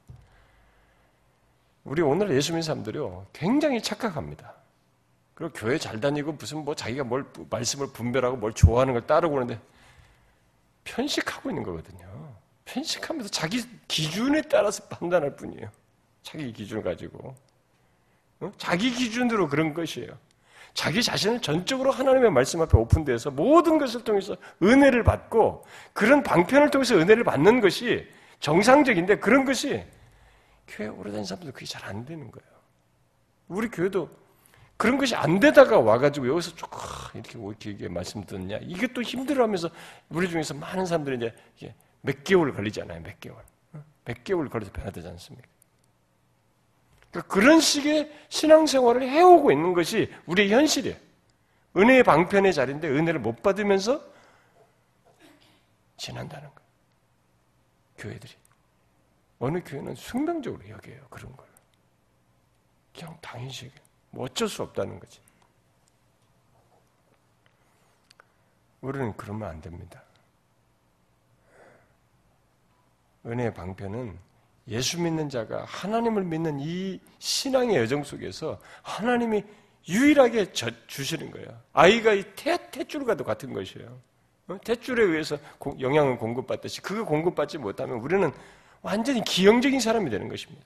우리 1.84 2.02
오늘 2.02 2.32
예수 2.36 2.52
믿는 2.52 2.64
사람들이요. 2.64 3.28
굉장히 3.32 3.82
착각합니다. 3.82 4.54
그리고 5.36 5.54
교회 5.54 5.78
잘 5.78 6.00
다니고 6.00 6.34
무슨 6.34 6.66
뭐 6.66 6.74
자기가 6.74 7.04
뭘 7.04 7.26
말씀을 7.50 7.88
분별하고 7.94 8.38
뭘 8.38 8.54
좋아하는 8.54 8.94
걸 8.94 9.06
따르고 9.06 9.34
그러는데 9.34 9.62
편식하고 10.84 11.50
있는 11.50 11.64
거거든요. 11.64 12.36
편식하면서 12.66 13.30
자기 13.30 13.64
기준에 13.88 14.42
따라서 14.44 14.84
판단할 14.88 15.36
뿐이에요. 15.36 15.70
자기 16.24 16.52
기준을 16.52 16.82
가지고. 16.82 17.36
어? 18.40 18.52
자기 18.58 18.92
기준으로 18.92 19.48
그런 19.48 19.74
것이에요. 19.74 20.18
자기 20.76 21.02
자신을 21.02 21.42
전적으로 21.42 21.90
하나님의 21.90 22.32
말씀 22.32 22.62
앞에 22.62 22.78
오픈돼서 22.78 23.32
모든 23.32 23.78
것을 23.78 24.04
통해서 24.04 24.36
은혜를 24.62 25.04
받고 25.04 25.66
그런 25.94 26.22
방편을 26.22 26.70
통해서 26.70 26.96
은혜를 26.96 27.24
받는 27.24 27.62
것이 27.62 28.06
정상적인데 28.42 29.20
그런 29.20 29.46
것이 29.46 29.84
교회 30.68 30.90
오래 30.90 31.12
다닌 31.12 31.24
사람들 31.26 31.54
그게 31.54 31.66
잘 31.66 31.86
안 31.86 32.06
되는 32.06 32.30
거예요. 32.30 32.56
우리 33.48 33.70
교회도 33.70 34.10
그런 34.76 34.98
것이 34.98 35.16
안 35.16 35.40
되다가 35.40 35.80
와가지고 35.80 36.28
여기서 36.28 36.54
조금 36.56 36.80
이렇게 37.14 37.40
길게 37.58 37.88
말씀 37.88 38.26
듣냐 38.26 38.60
이게 38.62 38.86
또 38.88 39.02
힘들어하면서 39.02 39.70
우리 40.10 40.30
중에서 40.30 40.56
많은 40.56 40.86
사람들이 40.86 41.32
이제 41.56 41.74
몇 42.02 42.22
개월 42.26 42.54
걸리잖아요. 42.54 43.02
몇 43.02 43.18
개월. 43.22 43.38
어? 43.72 43.84
몇 44.04 44.24
개월 44.26 44.50
걸려서 44.50 44.74
변화되지 44.74 45.08
않습니까? 45.08 45.48
그러니까 47.16 47.34
그런 47.34 47.62
식의 47.62 48.12
신앙생활을 48.28 49.08
해오고 49.08 49.52
있는 49.52 49.74
것이 49.74 50.14
우리의 50.26 50.52
현실이에요. 50.52 50.98
은혜의 51.78 52.04
방편의 52.04 52.54
자리인데 52.54 52.90
은혜를 52.90 53.22
못 53.22 53.42
받으면서 53.42 54.04
지난다는 55.96 56.50
거예요. 56.50 56.70
교회들이. 57.98 58.34
어느 59.40 59.62
교회는 59.64 59.96
숙명적으로 59.96 60.68
여겨요. 60.68 61.08
그런 61.10 61.34
걸. 61.38 61.46
그냥 62.94 63.18
당연시 63.22 63.72
뭐 64.10 64.26
어쩔 64.26 64.50
수 64.50 64.62
없다는 64.64 65.00
거지. 65.00 65.22
우리는 68.82 69.16
그러면 69.16 69.50
안 69.50 69.62
됩니다. 69.62 70.04
은혜의 73.26 73.54
방편은 73.54 74.20
예수 74.68 75.00
믿는 75.00 75.30
자가 75.30 75.64
하나님을 75.66 76.24
믿는 76.24 76.60
이 76.60 77.00
신앙의 77.20 77.78
여정 77.78 78.04
속에서 78.04 78.60
하나님이 78.82 79.44
유일하게 79.88 80.52
주시는 80.88 81.32
거예요. 81.32 81.48
아이가 81.74 82.14
이 82.14 82.24
태, 82.36 82.58
탯줄과도 82.58 83.24
같은 83.24 83.54
것이에요. 83.54 84.00
어? 84.48 84.58
탯줄에 84.58 85.00
의해서 85.00 85.38
영양을 85.80 86.18
공급받듯이 86.18 86.82
그거 86.82 87.06
공급받지 87.06 87.58
못하면 87.58 88.00
우리는 88.00 88.32
완전히 88.82 89.24
기형적인 89.24 89.80
사람이 89.80 90.10
되는 90.10 90.30
것입니다. 90.30 90.66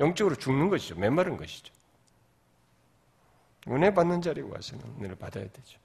영적으로 0.00 0.36
죽는 0.36 0.68
것이죠. 0.68 0.94
메마른 0.96 1.36
것이죠. 1.36 1.72
은혜 3.68 3.92
받는 3.92 4.22
자리에 4.22 4.44
와서는 4.44 4.84
은혜를 4.98 5.16
받아야 5.16 5.44
되죠. 5.44 5.78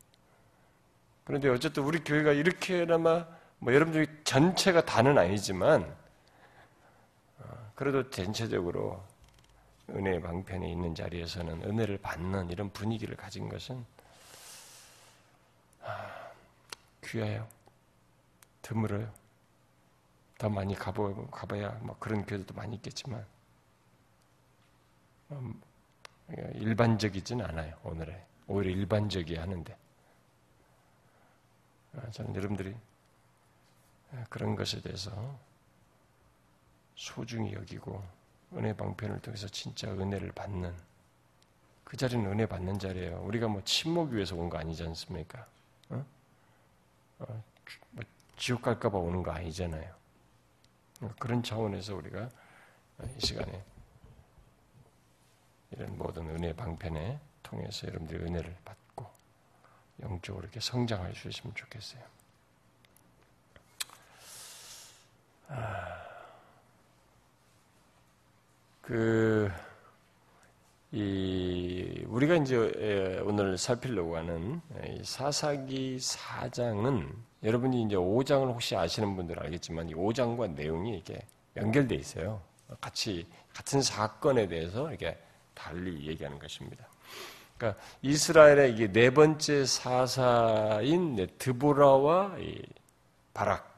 그런데 1.23 1.49
어쨌든 1.49 1.83
우리 1.83 1.99
교회가 1.99 2.33
이렇게나마 2.33 3.25
뭐 3.59 3.73
여러분들이 3.73 4.07
전체가 4.23 4.85
다는 4.85 5.17
아니지만 5.17 5.83
어, 5.83 6.02
그래도 7.75 8.09
전체적으로 8.09 9.03
은혜의 9.89 10.21
방편에 10.21 10.71
있는 10.71 10.95
자리에서는 10.95 11.63
은혜를 11.63 11.97
받는 11.97 12.49
이런 12.49 12.71
분위기를 12.71 13.15
가진 13.15 13.49
것은 13.49 13.85
아, 15.81 16.31
귀해요. 17.03 17.47
드물어요. 18.61 19.11
더 20.37 20.49
많이 20.49 20.73
가보, 20.75 21.27
가봐야 21.27 21.69
뭐 21.81 21.95
그런 21.99 22.25
교회도 22.25 22.53
많이 22.53 22.75
있겠지만 22.77 23.25
음, 25.31 25.61
일반적이진 26.55 27.41
않아요. 27.41 27.77
오늘에 27.83 28.25
오히려 28.47 28.71
일반적이 28.71 29.35
하는데 29.35 29.77
아, 31.95 32.09
저는 32.11 32.35
여러분들이 32.35 32.75
그런 34.29 34.55
것에 34.55 34.81
대해서 34.81 35.37
소중히 36.95 37.53
여기고 37.53 38.03
은혜 38.53 38.75
방편을 38.75 39.19
통해서 39.21 39.47
진짜 39.47 39.89
은혜를 39.91 40.31
받는 40.31 40.73
그 41.83 41.97
자리는 41.97 42.25
은혜 42.31 42.45
받는 42.45 42.79
자리예요. 42.79 43.21
우리가 43.23 43.47
뭐 43.47 43.61
침묵 43.63 44.11
위해서 44.11 44.35
온 44.35 44.49
거 44.49 44.57
아니지 44.57 44.83
않습니까? 44.83 45.45
어? 45.89 46.05
어, 47.19 47.43
뭐 47.91 48.03
지옥 48.37 48.61
갈까봐 48.61 48.97
오는 48.97 49.21
거 49.23 49.31
아니잖아요. 49.31 49.93
그런 51.19 51.43
차원에서 51.43 51.95
우리가 51.95 52.29
이 53.17 53.25
시간에 53.25 53.63
이런 55.71 55.97
모든 55.97 56.29
은혜 56.29 56.53
방편에 56.55 57.19
통해서 57.41 57.87
여러분들이 57.87 58.23
은혜를 58.23 58.55
받고 58.63 59.09
영적으로 60.01 60.43
이렇게 60.43 60.59
성장할 60.59 61.13
수 61.15 61.27
있으면 61.27 61.53
좋겠어요. 61.55 62.03
그, 68.83 69.49
이, 70.91 72.03
우리가 72.07 72.35
이제 72.35 73.21
오늘 73.23 73.57
살피려고 73.57 74.17
하는 74.17 74.61
사사기 75.03 75.97
4장은 75.97 77.09
여러분이 77.43 77.83
이제 77.83 77.95
5장을 77.95 78.45
혹시 78.45 78.75
아시는 78.75 79.15
분들은 79.15 79.41
알겠지만 79.41 79.87
이 79.87 79.93
5장과 79.93 80.53
내용이 80.53 80.97
이게 80.97 81.25
연결되어 81.55 81.97
있어요. 81.97 82.41
같이, 82.81 83.25
같은 83.53 83.81
사건에 83.81 84.49
대해서 84.49 84.89
이렇게 84.89 85.17
달리 85.53 86.05
얘기하는 86.05 86.37
것입니다. 86.37 86.85
그러니까 87.57 87.81
이스라엘의 88.01 88.73
이게 88.73 88.91
네 88.91 89.11
번째 89.11 89.65
사사인 89.65 91.25
드보라와 91.37 92.35
바락 93.33 93.72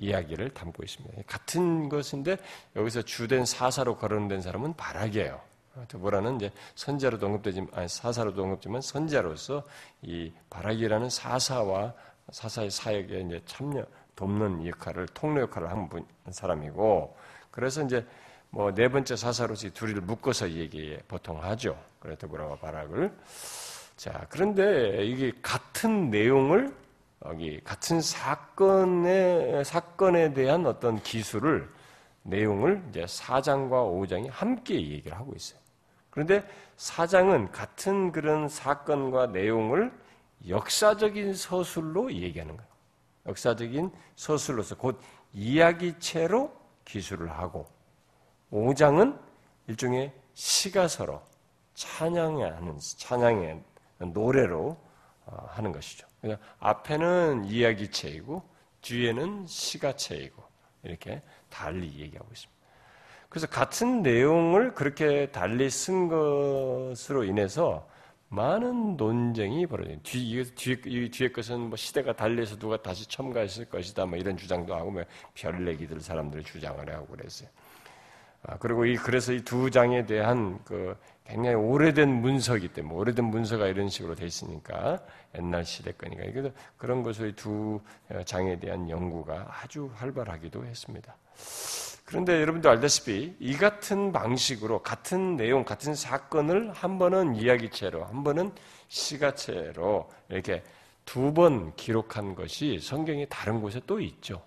이야기를 0.00 0.50
담고 0.50 0.82
있습니다. 0.82 1.22
같은 1.26 1.88
것인데 1.88 2.36
여기서 2.74 3.02
주된 3.02 3.44
사사로 3.44 3.96
거론된 3.96 4.42
사람은 4.42 4.74
바락이에요. 4.74 5.40
드보라는 5.88 6.36
이제 6.36 6.50
선자로도 6.74 7.26
언급되지 7.26 7.66
아니 7.72 7.88
사사로도 7.88 8.42
언급지만 8.42 8.80
선자로서 8.80 9.62
이 10.02 10.32
바락이라는 10.50 11.08
사사와 11.08 11.94
사사의 12.30 12.70
사역에 12.70 13.20
이제 13.20 13.40
참여 13.46 13.84
돕는 14.16 14.66
역할을 14.66 15.06
통로 15.08 15.42
역할을 15.42 15.70
한 15.70 15.88
분, 15.88 16.04
사람이고 16.30 17.16
그래서 17.50 17.82
이제 17.82 18.04
뭐 18.50 18.72
네 18.74 18.88
번째 18.88 19.14
사사로서 19.16 19.68
이 19.68 19.70
둘이를 19.70 20.02
묶어서 20.02 20.50
얘기에 20.50 21.02
보통 21.06 21.42
하죠. 21.42 21.78
그래 22.00 22.16
드보라와 22.16 22.56
바락을 22.56 23.12
자 23.96 24.26
그런데 24.28 25.04
이게 25.04 25.32
같은 25.40 26.10
내용을 26.10 26.74
여기 27.26 27.60
같은 27.62 28.00
사건의 28.00 29.64
사건에 29.64 30.32
대한 30.32 30.64
어떤 30.66 31.02
기술을 31.02 31.68
내용을 32.22 32.82
이제 32.90 33.04
4장과 33.04 33.70
5장이 33.70 34.28
함께 34.30 34.74
얘기를 34.74 35.16
하고 35.16 35.32
있어요. 35.34 35.60
그런데 36.10 36.46
4장은 36.76 37.52
같은 37.52 38.10
그런 38.12 38.48
사건과 38.48 39.28
내용을 39.28 39.92
역사적인 40.48 41.34
서술로 41.34 42.12
얘기하는 42.12 42.56
거예요. 42.56 42.70
역사적인 43.26 43.92
서술로서 44.16 44.76
곧 44.76 45.00
이야기체로 45.32 46.52
기술을 46.84 47.30
하고 47.30 47.66
5장은 48.50 49.18
일종의 49.68 50.12
시가서로 50.34 51.22
찬양하는 51.74 52.78
찬양의 52.78 53.62
노래로 53.98 54.76
어, 55.26 55.46
하는 55.50 55.70
것이죠. 55.70 56.09
그러니까 56.20 56.44
앞에는 56.58 57.44
이야기체이고 57.44 58.42
뒤에는 58.82 59.46
시가체이고 59.46 60.42
이렇게 60.84 61.22
달리 61.48 61.86
얘기하고 61.98 62.28
있습니다. 62.30 62.60
그래서 63.28 63.46
같은 63.46 64.02
내용을 64.02 64.74
그렇게 64.74 65.30
달리 65.30 65.70
쓴 65.70 66.08
것으로 66.08 67.24
인해서 67.24 67.88
많은 68.28 68.96
논쟁이 68.96 69.66
벌어져요. 69.66 69.98
뒤, 70.02 70.44
뒤, 70.54 71.10
뒤에 71.10 71.32
것은 71.32 71.60
뭐 71.68 71.76
시대가 71.76 72.14
달리해서 72.14 72.56
누가 72.58 72.80
다시 72.80 73.08
첨가했을 73.08 73.64
것이다. 73.66 74.06
뭐 74.06 74.16
이런 74.18 74.36
주장도 74.36 74.74
하고, 74.74 74.90
뭐 74.92 75.04
별내기들 75.34 76.00
사람들이 76.00 76.44
주장을 76.44 76.88
하고 76.94 77.06
그랬어요. 77.06 77.48
아, 78.42 78.56
그리고 78.58 78.84
이, 78.86 78.96
그래서 78.96 79.32
이 79.32 79.40
두 79.42 79.70
장에 79.70 80.06
대한 80.06 80.58
그 80.64 80.96
굉장히 81.30 81.54
오래된 81.54 82.08
문서이기 82.08 82.68
때문에 82.68 82.94
오래된 82.94 83.24
문서가 83.24 83.68
이런 83.68 83.88
식으로 83.88 84.14
돼 84.16 84.26
있으니까 84.26 85.00
옛날 85.38 85.64
시대 85.64 85.92
거니까 85.92 86.24
그래서 86.32 86.50
그런 86.76 87.02
것의 87.02 87.34
두 87.36 87.80
장에 88.24 88.58
대한 88.58 88.90
연구가 88.90 89.46
아주 89.62 89.90
활발하기도 89.94 90.64
했습니다. 90.66 91.16
그런데 92.04 92.40
여러분도 92.40 92.68
알다시피 92.68 93.36
이 93.38 93.56
같은 93.56 94.10
방식으로 94.10 94.82
같은 94.82 95.36
내용, 95.36 95.64
같은 95.64 95.94
사건을 95.94 96.72
한 96.72 96.98
번은 96.98 97.36
이야기체로, 97.36 98.04
한 98.04 98.24
번은 98.24 98.52
시가체로 98.88 100.10
이렇게 100.28 100.64
두 101.04 101.32
번 101.32 101.74
기록한 101.76 102.34
것이 102.34 102.80
성경의 102.80 103.26
다른 103.28 103.60
곳에 103.60 103.80
또 103.86 104.00
있죠. 104.00 104.42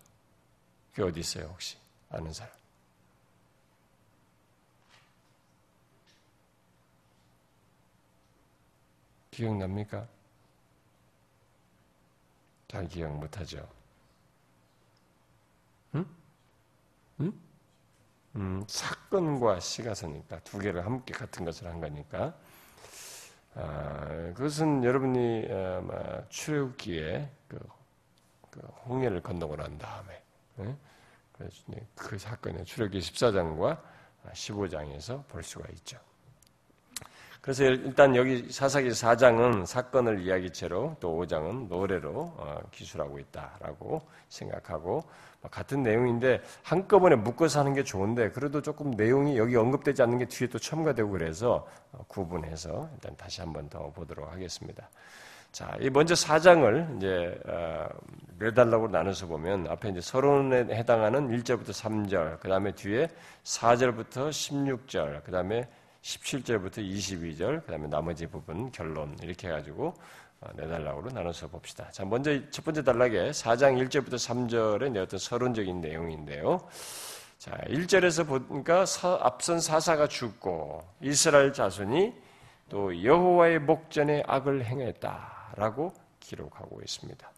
그게 0.91 1.03
어디 1.03 1.21
있어요, 1.21 1.45
혹시? 1.45 1.77
아는 2.09 2.31
사람? 2.33 2.62
기억납니까? 9.33 10.07
잘 12.67 12.87
기억 12.87 13.11
못하죠. 13.17 13.67
응? 15.95 16.05
응? 17.19 17.33
음, 18.35 18.63
사건과 18.67 19.59
시가서니까 19.59 20.39
두 20.39 20.59
개를 20.59 20.85
함께 20.85 21.13
같은 21.13 21.45
것을 21.45 21.67
한 21.67 21.79
거니까. 21.79 22.35
아, 23.55 24.07
그것은 24.33 24.83
여러분이 24.83 25.47
아마 25.51 26.27
출애굽기에 26.29 27.29
그, 27.47 27.59
그 28.49 28.59
홍해를 28.87 29.21
건너고 29.21 29.55
난 29.55 29.77
다음에 29.77 30.23
네? 30.55 30.75
그 31.95 32.17
사건의 32.17 32.65
출애굽기 32.65 32.99
14장과 32.99 33.81
15장에서 34.31 35.27
볼 35.27 35.43
수가 35.43 35.67
있죠. 35.73 35.99
그래서 37.43 37.65
일단 37.65 38.15
여기 38.15 38.49
사사기 38.49 38.87
4장은 38.87 39.65
사건을 39.65 40.21
이야기체로 40.21 40.95
또 41.01 41.19
5장은 41.19 41.67
노래로 41.67 42.33
어, 42.37 42.61
기술하고 42.71 43.19
있다라고 43.19 44.01
생각하고 44.29 45.03
뭐 45.41 45.51
같은 45.51 45.83
내용인데 45.83 46.41
한꺼번에 46.63 47.17
묶어서 47.17 47.59
하는 47.59 47.73
게 47.73 47.83
좋은데 47.83 48.31
그래도 48.31 48.61
조금 48.61 48.91
내용이 48.91 49.37
여기 49.37 49.57
언급되지 49.57 50.01
않는 50.03 50.19
게 50.19 50.25
뒤에 50.25 50.47
또 50.47 50.57
첨가되고 50.57 51.09
그래서 51.09 51.67
어, 51.91 52.05
구분해서 52.07 52.89
일단 52.93 53.13
다시 53.17 53.41
한번 53.41 53.67
더 53.67 53.91
보도록 53.91 54.31
하겠습니다. 54.31 54.89
자, 55.51 55.75
이 55.81 55.89
먼저 55.89 56.13
4장을 56.13 56.95
이제 56.95 57.37
네 58.39 58.53
달락으로 58.53 58.89
나눠서 58.89 59.27
보면 59.27 59.67
앞에 59.69 59.89
이제 59.89 59.99
서론에 59.99 60.73
해당하는 60.73 61.27
1절부터 61.27 61.71
3절, 61.71 62.39
그 62.39 62.47
다음에 62.47 62.71
뒤에 62.71 63.09
4절부터 63.43 64.29
16절, 64.29 65.23
그 65.25 65.31
다음에 65.31 65.67
17절부터 66.03 66.77
22절, 66.77 67.65
그 67.65 67.71
다음에 67.71 67.87
나머지 67.87 68.27
부분 68.27 68.71
결론 68.71 69.17
이렇게 69.21 69.47
해가지고 69.47 69.93
어, 70.41 70.49
네 70.55 70.67
단락으로 70.67 71.09
나눠서 71.11 71.47
봅시다. 71.47 71.89
자, 71.91 72.03
먼저 72.03 72.37
첫 72.51 72.65
번째 72.65 72.83
단락에 72.83 73.31
4장 73.31 73.81
1절부터 73.87 74.15
3절의 74.15 75.01
어떤 75.01 75.17
서론적인 75.17 75.79
내용인데요. 75.79 76.67
자, 77.37 77.51
1절에서 77.67 78.27
보니까 78.27 78.85
사, 78.85 79.17
앞선 79.21 79.59
사사가 79.61 80.07
죽고 80.07 80.83
이스라엘 81.01 81.53
자손이 81.53 82.13
또 82.69 83.03
여호와의 83.03 83.59
목전에 83.59 84.23
악을 84.27 84.65
행했다라고 84.65 85.93
기록하고 86.19 86.81
있습니다. 86.81 87.31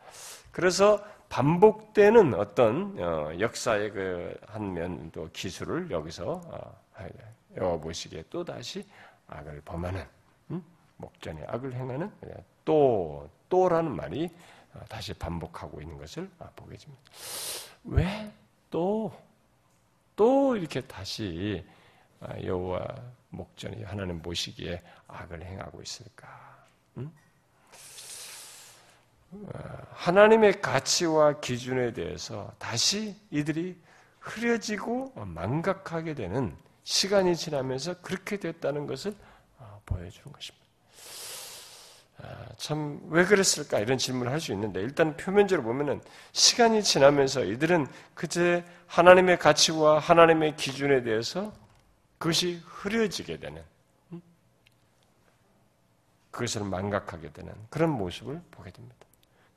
그래서 0.52 1.04
반복되는 1.30 2.34
어떤 2.34 2.96
어, 3.00 3.32
역사의 3.40 3.92
그 3.92 4.38
한 4.50 4.74
면 4.74 5.12
또 5.12 5.30
기술을 5.34 5.92
여기서 5.92 6.42
어, 6.46 6.82
여호 7.58 7.80
보시기에 7.80 8.26
또 8.30 8.44
다시 8.44 8.86
악을 9.28 9.62
범하는 9.62 10.06
음? 10.52 10.64
목전에 10.98 11.44
악을 11.48 11.74
행하는 11.74 12.12
또 12.64 13.30
또라는 13.50 13.96
말이 13.96 14.30
어, 14.74 14.80
다시 14.90 15.14
반복하고 15.14 15.82
있는 15.82 15.98
것을 15.98 16.30
아, 16.40 16.50
보게 16.56 16.78
됩니다. 16.78 17.04
왜 17.84 18.32
또 18.70 19.12
또 20.16 20.56
이렇게 20.56 20.82
다시 20.82 21.66
아, 22.22 22.40
여호와 22.42 22.86
목전에 23.30 23.84
하나님 23.84 24.22
보시기에 24.22 24.82
악을 25.08 25.44
행하고 25.44 25.82
있을까? 25.82 26.28
음? 26.98 27.12
어, 29.32 29.88
하나님의 29.92 30.62
가치와 30.62 31.42
기준에 31.42 31.92
대해서 31.94 32.54
다시 32.58 33.16
이들이 33.30 33.78
흐려지고 34.20 35.14
망각하게 35.16 36.16
되는 36.16 36.56
시간이 36.86 37.36
지나면서 37.36 38.00
그렇게 38.02 38.38
됐다는 38.38 38.88
것을 38.88 39.14
어, 39.58 39.82
보여주는 39.86 40.32
것입니다. 40.32 40.66
아, 42.22 42.46
참, 42.58 43.02
왜 43.10 43.26
그랬을까? 43.26 43.80
이런 43.80 43.98
질문을 43.98 44.32
할 44.32 44.40
수 44.40 44.54
있는데, 44.54 44.80
일단 44.82 45.18
표면적으로 45.18 45.68
보면은, 45.68 46.02
시간이 46.32 46.82
지나면서 46.82 47.44
이들은 47.44 47.88
그제 48.14 48.64
하나님의 48.88 49.38
가치와 49.40 50.00
하나님의 50.00 50.56
기준에 50.56 51.04
대해서 51.04 51.52
그것이 52.18 52.62
흐려지게 52.64 53.40
되는, 53.40 53.62
음? 54.14 54.22
그것을 56.32 56.64
망각하게 56.64 57.34
되는 57.34 57.54
그런 57.70 57.90
모습을 57.90 58.42
보게 58.52 58.72
됩니다. 58.72 59.05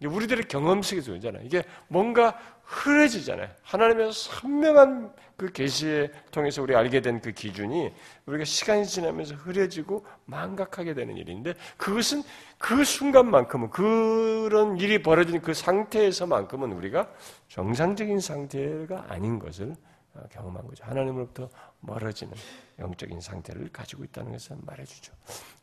우리들의 0.05 0.45
경험 0.49 0.83
속에서 0.83 1.13
오잖아요. 1.13 1.43
이게 1.45 1.65
뭔가 1.89 2.39
흐려지잖아요. 2.63 3.49
하나님의 3.63 4.13
선명한 4.13 5.13
그 5.37 5.53
계시에 5.53 6.11
통해서 6.33 6.63
우리가 6.63 6.81
알게 6.81 7.01
된 7.01 7.21
그 7.21 7.33
기준이 7.33 7.93
우리가 8.27 8.45
시간이 8.45 8.87
지나면서 8.87 9.35
흐려지고 9.37 10.05
망각하게 10.27 10.95
되는 10.95 11.17
일인데 11.17 11.55
그것은 11.77 12.23
그 12.59 12.85
순간만큼은 12.85 13.71
그런 13.71 14.77
일이 14.79 15.03
벌어진 15.03 15.41
그 15.41 15.55
상태에서만큼은 15.55 16.73
우리가 16.73 17.09
정상적인 17.49 18.21
상태가 18.21 19.07
아닌 19.09 19.39
것을 19.39 19.71
어, 19.71 19.88
경험한 20.31 20.67
거죠. 20.67 20.85
하나님으로부터 20.85 21.49
멀어지는 21.81 22.35
영적인 22.79 23.21
상태를 23.21 23.71
가지고 23.73 24.05
있다는 24.05 24.33
것을 24.33 24.57
말해주죠. 24.63 25.13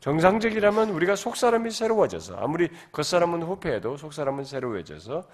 정상적이라면 0.00 0.90
우리가 0.90 1.16
속사람이 1.16 1.70
새로워져서 1.70 2.36
아무리 2.36 2.68
겉사람은 2.92 3.42
후패해도 3.42 3.96
속사람은 3.96 4.44
새로워져서 4.44 5.28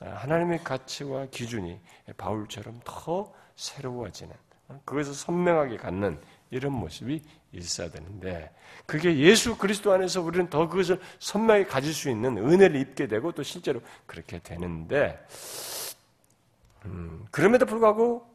아, 0.00 0.08
하나님의 0.08 0.64
가치와 0.64 1.26
기준이 1.26 1.80
바울처럼 2.16 2.80
더 2.84 3.32
새로워지는 3.56 4.34
그것을 4.84 5.14
선명하게 5.14 5.78
갖는 5.78 6.20
이런 6.50 6.72
모습이 6.72 7.22
있어야 7.52 7.90
되는데 7.90 8.54
그게 8.86 9.18
예수 9.18 9.56
그리스도 9.56 9.92
안에서 9.92 10.20
우리는 10.20 10.48
더 10.50 10.68
그것을 10.68 11.00
선명하게 11.18 11.66
가질 11.66 11.92
수 11.92 12.10
있는 12.10 12.36
은혜를 12.38 12.76
입게 12.76 13.06
되고 13.06 13.32
또 13.32 13.42
실제로 13.42 13.80
그렇게 14.06 14.38
되는데 14.38 15.18
음, 16.84 17.26
그럼에도 17.30 17.66
불구하고 17.66 18.26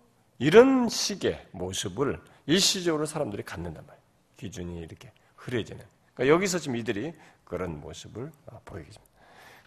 이런 0.43 0.89
식의 0.89 1.47
모습을 1.51 2.19
일시적으로 2.47 3.05
사람들이 3.05 3.43
갖는단 3.43 3.85
말이에요. 3.85 4.03
기준이 4.35 4.79
이렇게 4.79 5.09
흐려지는. 5.37 5.81
그러니까 6.13 6.35
여기서 6.35 6.59
지금 6.59 6.75
이들이 6.75 7.13
그런 7.45 7.79
모습을 7.79 8.29
어, 8.47 8.59
보이게 8.65 8.91
됩니다. 8.91 9.13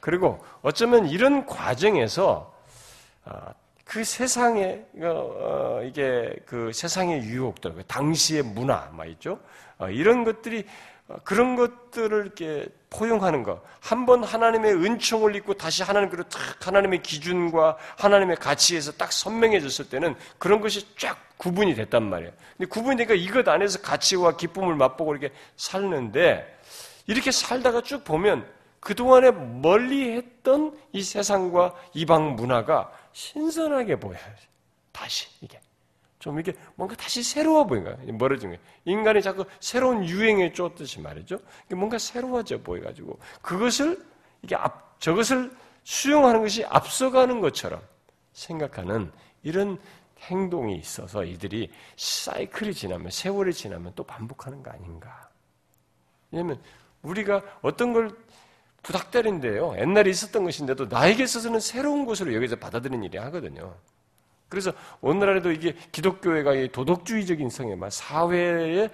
그리고 0.01 0.45
어쩌면 0.61 1.07
이런 1.07 1.47
과정에서 1.47 2.55
어, 3.25 3.55
그 3.87 4.05
세상에 4.05 4.85
어, 5.01 5.81
이게 5.83 6.37
그 6.45 6.71
세상의 6.75 7.23
유혹들, 7.23 7.73
그 7.73 7.85
당시의 7.85 8.43
문화, 8.43 8.91
막 8.93 9.07
있죠. 9.07 9.41
이런 9.91 10.25
것들이 10.25 10.67
그런 11.25 11.55
것들을 11.57 12.23
이렇게 12.25 12.67
포용하는 12.91 13.43
것. 13.43 13.63
한 13.81 14.07
번 14.07 14.25
하나님의 14.25 14.75
은총을 14.75 15.37
입고 15.37 15.55
다시 15.55 15.83
하나님께로 15.83 16.25
탁 16.25 16.67
하나님의 16.67 17.03
기준과 17.03 17.77
하나님의 17.97 18.37
가치에서 18.37 18.93
딱 18.93 19.13
선명해졌을 19.13 19.89
때는 19.89 20.15
그런 20.39 20.61
것이 20.61 20.87
쫙 20.97 21.17
구분이 21.37 21.75
됐단 21.75 22.03
말이에요. 22.03 22.33
근데 22.57 22.69
구분이 22.69 22.97
되니까 22.97 23.15
이것 23.15 23.47
안에서 23.47 23.81
가치와 23.83 24.37
기쁨을 24.37 24.75
맛보고 24.75 25.15
이렇게 25.15 25.33
살는데 25.57 26.61
이렇게 27.07 27.31
살다가 27.31 27.83
쭉 27.83 28.03
보면 28.05 28.47
그동안에 28.81 29.31
멀리 29.31 30.17
했던 30.17 30.77
이 30.93 31.03
세상과 31.03 31.75
이방 31.95 32.37
문화가 32.37 32.91
신선하게 33.13 33.97
보여요. 34.01 34.21
다시 34.93 35.29
이게. 35.41 35.61
좀 36.27 36.41
이게 36.41 36.53
뭔가 36.75 36.97
다시 36.97 37.23
새로워 37.23 37.65
보인 37.65 37.85
거예요. 37.85 37.99
멀어진 38.15 38.49
거예요. 38.49 38.61
인간이 38.85 39.23
자꾸 39.23 39.45
새로운 39.61 40.05
유행에 40.05 40.53
쫓듯이 40.53 41.01
말이죠. 41.01 41.39
뭔가 41.71 41.99
새로워져 41.99 42.61
보여가지고 42.63 43.17
그것을 43.43 44.05
이게 44.43 44.57
앞, 44.57 45.01
저것을 45.01 45.53
수용하는 45.85 46.43
것이 46.43 46.65
앞서가는 46.65 47.41
것처럼 47.41 47.81
생각하는 48.33 49.13
이런 49.45 49.79
행동이 50.23 50.77
있어서 50.79 51.23
이들이 51.23 51.71
사이클이 51.97 52.75
지나면 52.75 53.13
세월이 53.13 53.55
지나면 53.55 53.93
또 53.95 54.03
반복하는 54.03 54.65
거 54.65 54.73
아닌가? 54.73 55.31
왜냐하면 56.33 56.61
우리가 57.03 57.41
어떤 57.63 57.93
걸 57.93 58.11
부닥다린데요. 58.83 59.77
옛날에 59.79 60.11
있었던 60.11 60.43
것인데도 60.43 60.87
나에게 60.87 61.23
있어서는 61.23 61.61
새로운 61.61 62.05
것으로 62.05 62.35
여기서 62.35 62.57
받아들이는 62.57 63.05
일이 63.05 63.17
하거든요. 63.19 63.77
그래서 64.49 64.73
오늘날에도 65.01 65.51
이게 65.51 65.75
기독교회가 65.93 66.73
도덕주의적인 66.73 67.51
성향, 67.51 67.81
사회에 67.91 68.89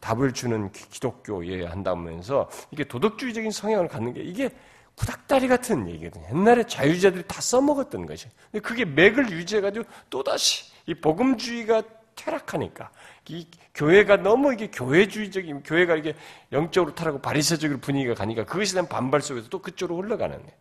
답을 0.00 0.32
주는 0.32 0.70
기독교에 0.70 1.64
한다면서 1.64 2.50
이게 2.70 2.84
도덕주의적인 2.84 3.50
성향을 3.50 3.88
갖는 3.88 4.12
게 4.12 4.22
이게 4.22 4.50
구닥다리 4.96 5.48
같은 5.48 5.88
얘기거든요. 5.88 6.26
옛날에 6.28 6.64
자유자들이 6.64 7.24
다 7.26 7.40
써먹었던 7.40 8.06
것이. 8.06 8.28
근데 8.52 8.60
그게 8.60 8.84
맥을 8.84 9.30
유지해가지고 9.30 9.84
또다시 10.10 10.72
이 10.86 10.94
복음주의가 10.94 11.82
퇴락하니까 12.14 12.90
이 13.28 13.46
교회가 13.74 14.18
너무 14.18 14.52
이게 14.52 14.68
교회주의적인 14.70 15.64
교회가 15.64 15.96
이게 15.96 16.14
영적으로 16.52 16.94
타라고 16.94 17.20
바리새적인 17.20 17.80
분위기가 17.80 18.14
가니까 18.14 18.44
그것에 18.44 18.74
대한 18.74 18.88
반발 18.88 19.20
속에서 19.20 19.48
또 19.48 19.60
그쪽으로 19.60 20.00
흘러가는 20.00 20.36
거예요. 20.36 20.52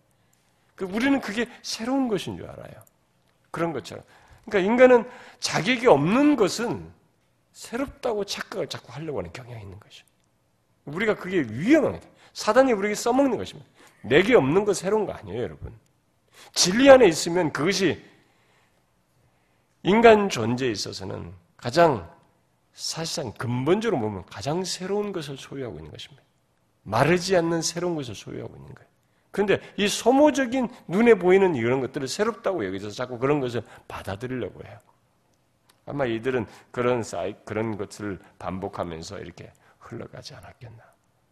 그 0.75 0.85
우리는 0.85 1.21
그게 1.21 1.47
새로운 1.61 2.07
것인 2.07 2.37
줄 2.37 2.49
알아요. 2.49 2.73
그런 3.53 3.71
것처럼. 3.71 4.03
그러니까 4.45 4.71
인간은 4.71 5.09
자격이 5.39 5.87
없는 5.87 6.35
것은 6.35 6.91
새롭다고 7.53 8.25
착각을 8.25 8.67
자꾸 8.67 8.91
하려고 8.91 9.19
하는 9.19 9.31
경향이 9.31 9.61
있는 9.61 9.79
것이죠. 9.79 10.05
우리가 10.85 11.15
그게 11.15 11.37
거예요. 11.91 12.01
사단이 12.33 12.73
우리에게 12.73 12.95
써먹는 12.95 13.37
것입니다. 13.37 13.69
내게 14.01 14.35
없는 14.35 14.65
거 14.65 14.73
새로운 14.73 15.05
거 15.05 15.13
아니에요, 15.13 15.43
여러분. 15.43 15.73
진리 16.51 16.89
안에 16.89 17.07
있으면 17.07 17.53
그것이 17.53 18.03
인간 19.83 20.29
존재에 20.29 20.71
있어서는 20.71 21.31
가장 21.55 22.11
사실상 22.73 23.31
근본적으로 23.33 24.01
보면 24.01 24.25
가장 24.25 24.63
새로운 24.63 25.13
것을 25.13 25.37
소유하고 25.37 25.77
있는 25.77 25.91
것입니다. 25.91 26.23
마르지 26.81 27.37
않는 27.37 27.61
새로운 27.61 27.95
것을 27.95 28.15
소유하고 28.15 28.55
있는 28.55 28.73
거예요. 28.73 28.92
그런데 29.33 29.59
이 29.77 29.87
소모적인 29.87 30.69
눈에 30.87 31.15
보이는 31.15 31.55
이런 31.55 31.81
것들을 31.81 32.07
새롭다고 32.07 32.67
여기서 32.67 32.91
자꾸 32.91 33.17
그런 33.17 33.39
것을 33.39 33.63
받아들이려고 33.87 34.63
해요. 34.63 34.77
아마 35.87 36.05
이들은 36.05 36.45
그런 36.69 37.01
사이, 37.01 37.35
그런 37.43 37.75
것을 37.75 38.19
반복하면서 38.37 39.17
이렇게 39.17 39.51
흘러가지 39.79 40.35
않았겠나. 40.35 40.83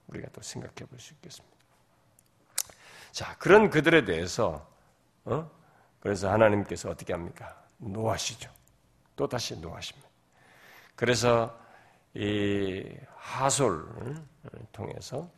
우리가 0.08 0.30
또 0.34 0.42
생각해 0.42 0.74
볼 0.90 1.00
수 1.00 1.14
있겠습니다. 1.14 1.56
자, 3.12 3.38
그런 3.38 3.70
그들에 3.70 4.04
대해서, 4.04 4.68
어? 5.26 5.48
그래서 6.00 6.32
하나님께서 6.32 6.90
어떻게 6.90 7.14
합니까? 7.14 7.64
노하시죠. 7.78 8.50
또 9.16 9.28
다시 9.28 9.56
노하십니다. 9.60 10.10
그래서 10.96 11.56
이 12.16 12.84
하솔을 13.16 14.16
통해서 14.72 15.30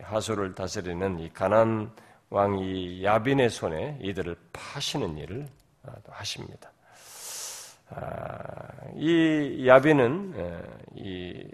하솔을 0.00 0.54
다스리는 0.54 1.18
이 1.20 1.28
가난 1.32 1.90
왕 2.28 2.58
이 2.58 3.04
야빈의 3.04 3.50
손에 3.50 3.98
이들을 4.00 4.36
파시는 4.52 5.16
일을 5.16 5.46
아, 5.84 5.92
하십니다. 6.08 6.72
아, 7.90 8.68
이 8.96 9.64
야빈은 9.66 10.34
이 10.96 11.48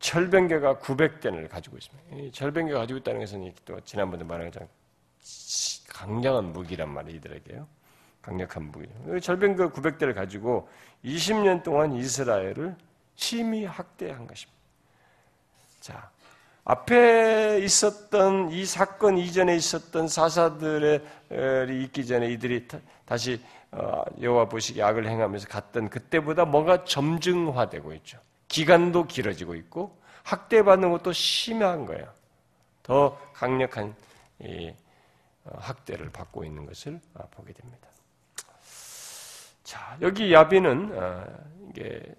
철병계가 0.00 0.78
900대를 0.78 1.48
가지고 1.48 1.76
있습니다. 1.76 2.16
이 2.16 2.32
철병계가 2.32 2.80
가지고 2.80 2.98
있다는 2.98 3.20
것은 3.20 3.52
또 3.64 3.80
지난번에 3.80 4.24
말한 4.24 4.50
것처럼 4.50 4.68
강력한 5.88 6.52
무기란 6.52 6.88
말이에요, 6.88 7.16
이들에게요. 7.18 7.68
강력한 8.20 8.64
무기. 8.70 8.88
절병가 9.20 9.70
900대를 9.70 10.14
가지고 10.14 10.68
20년 11.04 11.62
동안 11.62 11.92
이스라엘을 11.92 12.76
심히 13.14 13.64
학대한 13.64 14.26
것입니다. 14.26 14.58
자, 15.80 16.10
앞에 16.68 17.60
있었던 17.62 18.50
이 18.50 18.66
사건 18.66 19.16
이전에 19.16 19.56
있었던 19.56 20.06
사사들이 20.06 21.00
있기 21.84 22.06
전에 22.06 22.30
이들이 22.30 22.68
다시 23.06 23.42
어, 23.70 24.02
여호와 24.20 24.50
보시기 24.50 24.82
악을 24.82 25.08
행하면서 25.08 25.48
갔던 25.48 25.88
그때보다 25.88 26.44
뭔가 26.44 26.84
점증화되고 26.84 27.94
있죠. 27.94 28.18
기간도 28.48 29.06
길어지고 29.06 29.54
있고 29.54 29.98
학대받는 30.24 30.90
것도 30.90 31.14
심한 31.14 31.86
거예요. 31.86 32.12
더 32.82 33.18
강력한 33.32 33.94
어, 35.44 35.56
학대를 35.58 36.10
받고 36.10 36.44
있는 36.44 36.66
것을 36.66 37.00
아, 37.14 37.22
보게 37.30 37.54
됩니다. 37.54 37.88
자 39.64 39.96
여기 40.02 40.34
야비는 40.34 40.98
어, 40.98 41.24
이게 41.70 42.14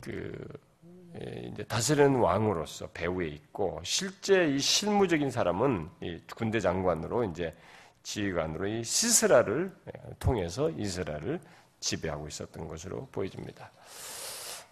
그 0.00 0.32
예, 0.42 0.61
이제 1.14 1.62
다스리는 1.64 2.16
왕으로서 2.16 2.88
배후에 2.88 3.28
있고 3.28 3.80
실제 3.84 4.46
이 4.46 4.58
실무적인 4.58 5.30
사람은 5.30 5.88
이 6.00 6.18
군대 6.34 6.58
장관으로 6.58 7.24
이제 7.24 7.52
지휘관으로 8.02 8.66
이 8.66 8.84
시스라를 8.84 9.72
예, 9.88 10.14
통해서 10.18 10.70
이스라엘을 10.70 11.40
지배하고 11.80 12.28
있었던 12.28 12.66
것으로 12.66 13.06
보여집니다. 13.12 13.70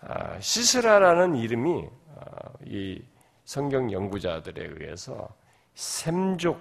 아, 0.01 0.41
시스라라는 0.41 1.37
이름이 1.37 1.89
아, 2.17 2.53
이 2.65 3.03
성경 3.45 3.93
연구자들에 3.93 4.65
의해서 4.65 5.29
샘족 5.75 6.61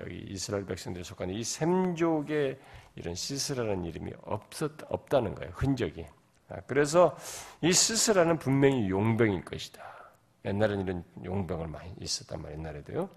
여기 0.00 0.26
이스라엘 0.28 0.64
백성들이 0.66 1.04
속한 1.04 1.30
이 1.30 1.42
샘족의 1.42 2.58
이런 2.96 3.14
시스라는 3.14 3.84
이름이 3.84 4.12
없었 4.22 4.72
없다는 4.88 5.34
거예요 5.34 5.52
흔적이. 5.54 6.06
아, 6.48 6.56
그래서 6.66 7.16
이 7.60 7.72
스스라는 7.72 8.38
분명히 8.38 8.88
용병일 8.88 9.44
것이다. 9.44 9.82
옛날에는 10.44 10.84
이런 10.84 11.04
용병을 11.24 11.68
많이 11.68 11.94
있었단 12.00 12.42
말이에요, 12.42 12.60
옛날에도요. 12.60 13.08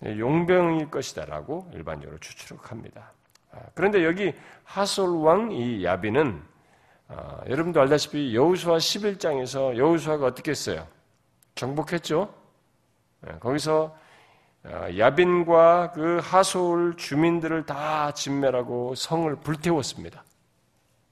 네, 0.00 0.18
용병일 0.18 0.90
것이다라고 0.90 1.70
일반적으로 1.72 2.18
추측합니다. 2.18 3.12
아, 3.52 3.58
그런데 3.74 4.04
여기 4.04 4.34
하솔왕 4.64 5.52
이 5.52 5.84
야비는 5.84 6.42
아, 7.08 7.40
여러분도 7.48 7.80
알다시피 7.80 8.34
여우수아 8.34 8.78
11장에서 8.78 9.76
여우수아가 9.76 10.26
어떻게 10.26 10.50
했어요? 10.50 10.88
정복했죠? 11.54 12.34
네, 13.20 13.38
거기서 13.38 13.96
야빈과 14.64 15.92
그 15.92 16.20
하솔 16.22 16.96
주민들을 16.96 17.66
다 17.66 18.12
진멸하고 18.12 18.94
성을 18.94 19.34
불태웠습니다. 19.36 20.24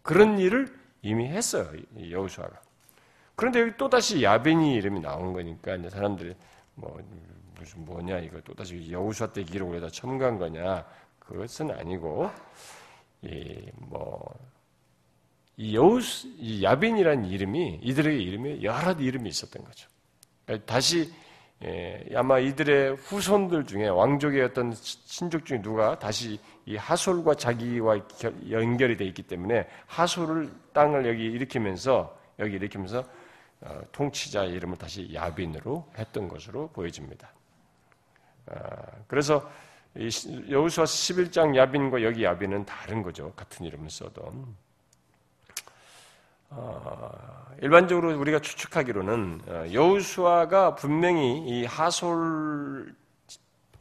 그런 0.03 0.39
일을 0.39 0.80
이미 1.03 1.27
했어요. 1.27 1.71
여우수아가. 2.11 2.61
그런데 3.35 3.61
여기 3.61 3.77
또다시 3.77 4.23
야벤이 4.23 4.75
이름이 4.75 5.01
나온 5.01 5.33
거니까 5.33 5.77
이제 5.77 5.89
사람들이 5.89 6.35
뭐 6.75 7.01
무슨 7.59 7.85
뭐냐 7.85 8.19
이거 8.19 8.41
또다시 8.43 8.91
여우수아 8.91 9.33
때 9.33 9.43
기록을 9.45 9.77
해다 9.77 9.89
첨가한 9.89 10.39
거냐 10.39 10.87
그것은 11.19 11.71
아니고 11.71 12.31
이뭐 13.23 14.35
이 15.57 15.77
여우수 15.77 16.29
이 16.39 16.63
야벤이라는 16.63 17.27
이름이 17.27 17.81
이들의 17.83 18.23
이름에 18.23 18.63
여러 18.63 18.93
이름이 18.93 19.29
있었던 19.29 19.65
거죠. 19.65 19.89
다시 20.67 21.13
예, 21.63 22.07
아마 22.15 22.39
이들의 22.39 22.97
후손들 22.97 23.67
중에 23.67 23.89
왕족의 23.89 24.43
어떤 24.43 24.73
친족 24.73 25.45
중에 25.45 25.61
누가 25.61 25.99
다시 25.99 26.41
이 26.65 26.77
하솔과 26.77 27.35
자기와 27.35 27.99
연결이 28.49 28.97
되어 28.97 29.07
있기 29.09 29.23
때문에 29.25 29.69
하솔을 29.87 30.51
땅을 30.73 31.07
여기 31.07 31.25
일으키면서 31.25 32.19
여기 32.39 32.55
일으키면서 32.55 33.05
어, 33.63 33.81
통치자 33.93 34.45
이름을 34.45 34.79
다시 34.79 35.13
야빈으로 35.13 35.93
했던 35.99 36.29
것으로 36.29 36.69
보여집니다. 36.69 37.31
어, 38.47 38.57
그래서 39.07 39.51
여우수아 40.49 40.85
11장 40.85 41.55
야빈과 41.57 42.03
여기 42.03 42.25
야빈은 42.25 42.65
다른 42.65 43.03
거죠. 43.03 43.33
같은 43.35 43.67
이름을 43.67 43.91
써도. 43.91 44.33
어, 46.51 47.11
일반적으로 47.61 48.19
우리가 48.19 48.41
추측하기로는 48.41 49.43
어, 49.47 49.73
여우수아가 49.73 50.75
분명히 50.75 51.39
이 51.47 51.65
하솔 51.65 52.95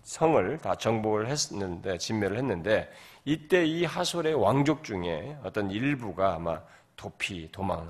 성을 0.03 0.58
다 0.60 0.75
정복을 0.75 1.27
했는데 1.27 1.97
진멸을 1.97 2.38
했는데 2.38 2.91
이때 3.25 3.65
이 3.65 3.86
하솔의 3.86 4.34
왕족 4.36 4.84
중에 4.84 5.38
어떤 5.43 5.69
일부가 5.71 6.36
아마 6.36 6.62
도피 6.95 7.51
도망을 7.51 7.88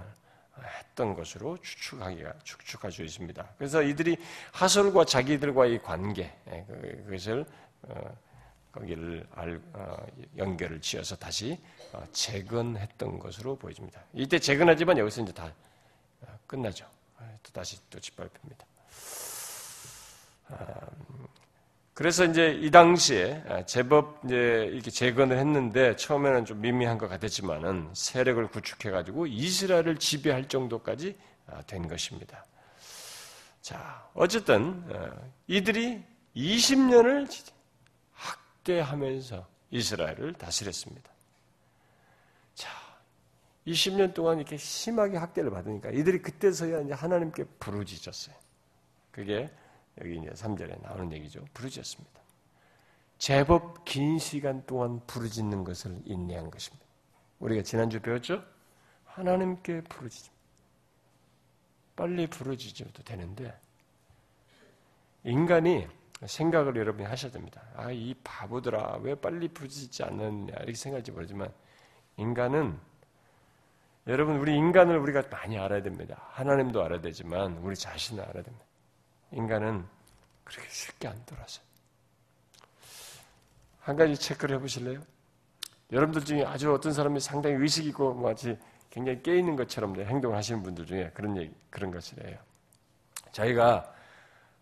했던 0.80 1.14
것으로 1.14 1.58
추측하기가 1.62 2.34
추측할 2.44 2.92
수 2.92 3.04
있습니다. 3.04 3.48
그래서 3.58 3.82
이들이 3.82 4.18
하솔과 4.52 5.06
자기들과의 5.06 5.82
관계 5.82 6.34
예, 6.52 6.66
그, 6.68 7.04
그것을 7.06 7.46
어, 7.84 8.18
거기를 8.72 9.26
연결을 10.38 10.80
지어서 10.82 11.16
다시 11.16 11.58
어, 11.79 11.79
재건했던 12.12 13.20
것으로 13.20 13.56
보여집니다. 13.56 14.02
이때 14.14 14.40
재건하지만 14.40 14.98
여기서 14.98 15.22
이제 15.22 15.34
다 15.34 15.52
어, 16.22 16.40
끝나죠. 16.48 16.86
아, 17.18 17.24
또 17.44 17.52
다시 17.52 17.78
또 17.90 18.00
짓밟힙니다. 18.00 18.66
아, 20.50 20.66
그래서 21.94 22.26
이제 22.26 22.58
이 22.62 22.72
당시에 22.72 23.44
아, 23.48 23.66
제법 23.66 24.22
이제 24.24 24.70
이렇게 24.72 24.90
재건을 24.90 25.38
했는데 25.38 25.96
처음에는 25.96 26.46
좀 26.46 26.62
미미한 26.62 26.98
것 26.98 27.08
같았지만은 27.08 27.90
세력을 27.94 28.48
구축해가지고 28.48 29.28
이스라엘을 29.28 29.98
지배할 29.98 30.48
정도까지 30.48 31.18
된 31.68 31.88
것입니다. 31.88 32.46
자, 33.62 34.08
어쨌든 34.14 34.84
어, 34.90 35.10
이들이 35.48 36.02
20년을 36.36 37.28
학대하면서 38.14 39.46
이스라엘을 39.72 40.34
다스렸습니다. 40.34 41.12
20년 43.70 44.14
동안 44.14 44.38
이렇게 44.38 44.58
심하게 44.58 45.18
학대를 45.18 45.52
받으니까 45.52 45.92
이들이 45.92 46.22
그때서야 46.22 46.82
이제 46.82 46.94
하나님께 46.94 47.46
부르짖었어요. 47.60 48.36
그게 49.12 49.50
여기 50.02 50.18
이제 50.18 50.30
3절에 50.30 50.82
나오는 50.82 51.12
얘기죠. 51.14 51.46
부르짖었습니다. 51.54 52.20
제법 53.18 53.84
긴 53.86 54.18
시간 54.18 54.66
동안 54.66 55.02
부르짖는 55.06 55.64
것을 55.64 56.00
인내한 56.06 56.50
것입니다. 56.50 56.86
우리가 57.40 57.64
지난주 57.64 58.00
배웠죠? 58.00 58.44
하나님께 59.06 59.82
부르짖. 59.82 60.32
빨리 61.96 62.28
부르짖어도 62.28 63.04
되는데 63.04 63.60
인간이 65.26 65.86
생각을 66.26 66.76
여러분이 66.76 67.06
하셔야 67.06 67.32
됩니다. 67.32 67.62
아, 67.76 67.92
이 67.92 68.14
바보들아, 68.24 69.00
왜 69.02 69.16
빨리 69.16 69.48
부르짖지 69.50 70.04
않느냐, 70.04 70.54
이렇게 70.56 70.74
생각할지 70.74 71.12
모르지만, 71.12 71.52
인간은, 72.18 72.78
여러분, 74.10 74.38
우리 74.38 74.56
인간을 74.56 74.98
우리가 74.98 75.22
많이 75.30 75.60
알아야 75.60 75.84
됩니다. 75.84 76.20
하나님도 76.32 76.84
알아야 76.84 77.00
되지만, 77.00 77.58
우리 77.60 77.76
자신을 77.76 78.24
알아야 78.24 78.42
됩니다. 78.42 78.66
인간은 79.32 79.86
그렇게 80.44 80.68
쉽게 80.68 81.08
안 81.08 81.26
돌아서요. 81.28 81.64
한 83.82 83.96
가지 83.96 84.16
체크를 84.16 84.56
해보실래요? 84.56 85.00
여러분들 85.92 86.26
중에 86.26 86.44
아주 86.44 86.74
어떤 86.74 86.92
사람이 86.92 87.20
상당히 87.20 87.58
의식 87.58 87.86
있고 87.86 88.16
마치 88.16 88.58
굉장히 88.90 89.22
깨 89.22 89.38
있는 89.38 89.56
것처럼 89.56 89.96
행동을 89.96 90.36
하시는 90.36 90.64
분들 90.64 90.88
중에 90.88 91.12
그런 91.14 91.38
얘기, 91.38 91.54
그런 91.70 91.92
것이래요. 91.92 92.36
자기가 93.32 93.94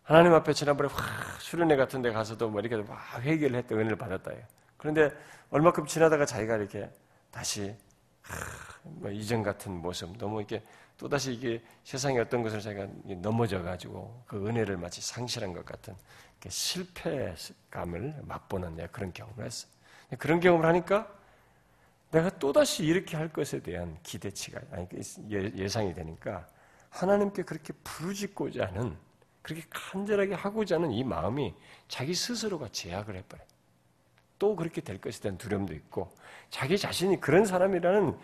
하나님 0.03 0.33
앞에 0.33 0.51
지난번에 0.51 0.89
확 0.91 1.41
수련회 1.41 1.77
같은 1.77 2.01
데 2.01 2.11
가서도 2.11 2.49
뭐 2.49 2.59
이렇게 2.59 2.75
막 2.85 2.99
회개를 3.21 3.57
했다, 3.59 3.75
은혜를 3.75 3.95
받았다. 3.97 4.31
그런데 4.75 5.09
얼마큼 5.51 5.85
지나다가 5.85 6.25
자기가 6.25 6.57
이렇게 6.57 6.89
다시, 7.31 7.73
뭐 8.83 9.11
이전 9.11 9.43
같은 9.43 9.71
모습, 9.71 10.17
너무 10.17 10.39
이렇게 10.39 10.63
또다시 10.97 11.33
이게 11.33 11.61
세상의 11.83 12.19
어떤 12.19 12.41
것을 12.41 12.59
자기가 12.61 12.87
넘어져가지고 13.21 14.23
그 14.25 14.47
은혜를 14.47 14.77
마치 14.77 15.01
상실한 15.01 15.53
것 15.53 15.65
같은 15.65 15.95
실패감을 16.47 18.21
맛보는 18.23 18.87
그런 18.91 19.11
경험을 19.13 19.45
했어요. 19.45 19.71
그런 20.17 20.39
경험을 20.39 20.65
하니까 20.65 21.13
내가 22.11 22.29
또다시 22.39 22.85
이렇게 22.85 23.17
할 23.17 23.31
것에 23.33 23.61
대한 23.61 23.97
기대치가, 24.01 24.61
아니, 24.71 24.87
그 24.87 25.01
예상이 25.29 25.93
되니까 25.93 26.47
하나님께 26.89 27.43
그렇게 27.43 27.73
부르짖고자 27.83 28.67
하는, 28.67 28.95
그렇게 29.41 29.65
간절하게 29.69 30.33
하고자 30.33 30.75
하는 30.75 30.91
이 30.91 31.03
마음이 31.03 31.53
자기 31.89 32.13
스스로가 32.13 32.69
제약을 32.69 33.15
해버려요. 33.17 33.47
또 34.39 34.55
그렇게 34.55 34.81
될 34.81 34.99
대한 35.21 35.37
두려움도 35.37 35.73
있고, 35.73 36.11
자기 36.49 36.77
자신이 36.77 37.19
그런 37.19 37.45
사람이라는, 37.45 38.17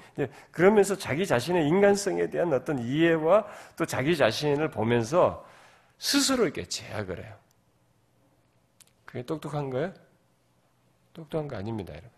그러면서 0.51 0.97
자기 0.97 1.25
자신의 1.25 1.67
인간성에 1.67 2.29
대한 2.29 2.53
어떤 2.53 2.79
이해와 2.79 3.45
또 3.77 3.85
자기 3.85 4.15
자신을 4.15 4.69
보면서 4.69 5.45
스스로 5.97 6.43
이렇게 6.43 6.65
제약을 6.65 7.23
해요. 7.23 7.35
그게 9.05 9.23
똑똑한 9.23 9.69
거예요? 9.69 9.93
똑똑한 11.13 11.47
거 11.47 11.55
아닙니다, 11.55 11.93
여러분. 11.93 12.11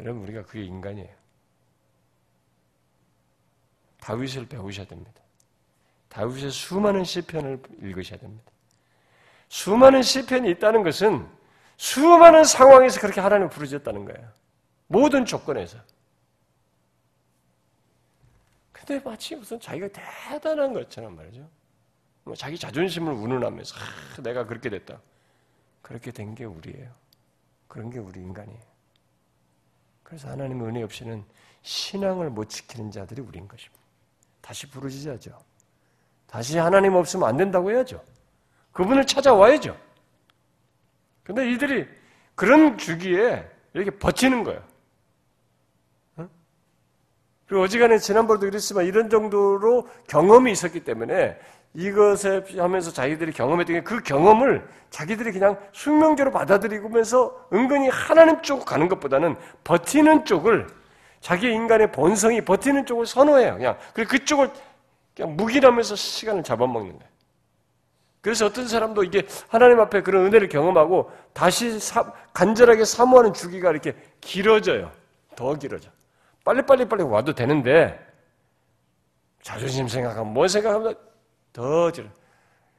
여러분, 0.00 0.22
우리가 0.22 0.42
그게 0.42 0.62
인간이에요. 0.64 1.14
다윗을 4.00 4.46
배우셔야 4.46 4.86
됩니다. 4.86 5.22
다윗의 6.08 6.50
수많은 6.50 7.04
시편을 7.04 7.62
읽으셔야 7.80 8.18
됩니다. 8.18 8.44
수많은 9.48 10.02
시편이 10.02 10.50
있다는 10.52 10.82
것은 10.82 11.26
수많은 11.76 12.44
상황에서 12.44 13.00
그렇게 13.00 13.20
하나님을 13.20 13.50
부르셨다는 13.50 14.04
거예요. 14.04 14.28
모든 14.86 15.24
조건에서. 15.24 15.78
근데 18.72 19.00
마치 19.00 19.34
무슨 19.34 19.58
자기가 19.58 19.88
대단한 19.88 20.72
것처럼 20.72 21.16
말이죠. 21.16 21.48
뭐 22.24 22.34
자기 22.34 22.58
자존심을 22.58 23.12
운운하면서 23.12 23.76
아, 23.76 24.22
내가 24.22 24.44
그렇게 24.46 24.68
됐다. 24.70 25.00
그렇게 25.82 26.10
된 26.10 26.34
게 26.34 26.44
우리예요. 26.44 26.90
그런 27.68 27.90
게 27.90 27.98
우리 27.98 28.20
인간이에요. 28.20 28.60
그래서 30.02 30.28
하나님의 30.28 30.68
은혜 30.68 30.82
없이는 30.82 31.24
신앙을 31.62 32.30
못 32.30 32.48
지키는 32.48 32.90
자들이 32.90 33.20
우리인 33.22 33.48
것입니다. 33.48 33.82
다시 34.40 34.68
부르짖어야죠. 34.70 35.38
다시 36.26 36.58
하나님 36.58 36.94
없으면 36.94 37.28
안 37.28 37.36
된다고 37.36 37.70
해야죠. 37.70 38.02
그분을 38.72 39.06
찾아와야죠. 39.06 39.76
근데 41.24 41.50
이들이 41.50 41.86
그런 42.34 42.78
주기에 42.78 43.44
이렇게 43.72 43.90
버티는 43.90 44.44
거예요. 44.44 44.62
그리고 47.46 47.62
어지간해 47.64 47.98
지난번에도 47.98 48.46
그랬지만 48.46 48.86
이런 48.86 49.10
정도로 49.10 49.86
경험이 50.08 50.52
있었기 50.52 50.80
때문에 50.80 51.38
이것에 51.74 52.44
하면서 52.56 52.90
자기들이 52.92 53.32
경험했던 53.32 53.76
게 53.76 53.82
그 53.82 54.00
경험을 54.02 54.66
자기들이 54.90 55.32
그냥 55.32 55.58
숙명적으로 55.72 56.32
받아들이면서 56.32 57.48
은근히 57.52 57.88
하나님 57.88 58.40
쪽 58.42 58.64
가는 58.64 58.88
것보다는 58.88 59.36
버티는 59.64 60.24
쪽을 60.24 60.68
자기 61.20 61.50
인간의 61.52 61.90
본성이 61.92 62.40
버티는 62.42 62.86
쪽을 62.86 63.06
선호해요. 63.06 63.56
그냥 63.56 63.78
그쪽을 63.94 64.50
그냥 65.16 65.36
묵인하면서 65.36 65.96
시간을 65.96 66.44
잡아먹는 66.44 66.98
거예요. 66.98 67.13
그래서 68.24 68.46
어떤 68.46 68.66
사람도 68.66 69.04
이게 69.04 69.26
하나님 69.48 69.78
앞에 69.80 70.00
그런 70.00 70.24
은혜를 70.24 70.48
경험하고 70.48 71.12
다시 71.34 71.78
사, 71.78 72.10
간절하게 72.32 72.86
사모하는 72.86 73.34
주기가 73.34 73.70
이렇게 73.70 73.94
길어져요. 74.22 74.90
더 75.36 75.54
길어져. 75.56 75.90
빨리빨리 76.42 76.88
빨리 76.88 77.02
와도 77.02 77.34
되는데 77.34 78.00
자존심 79.42 79.88
생각하면 79.88 80.32
뭐 80.32 80.48
생각하면 80.48 80.94
더 81.52 81.90
질. 81.92 82.10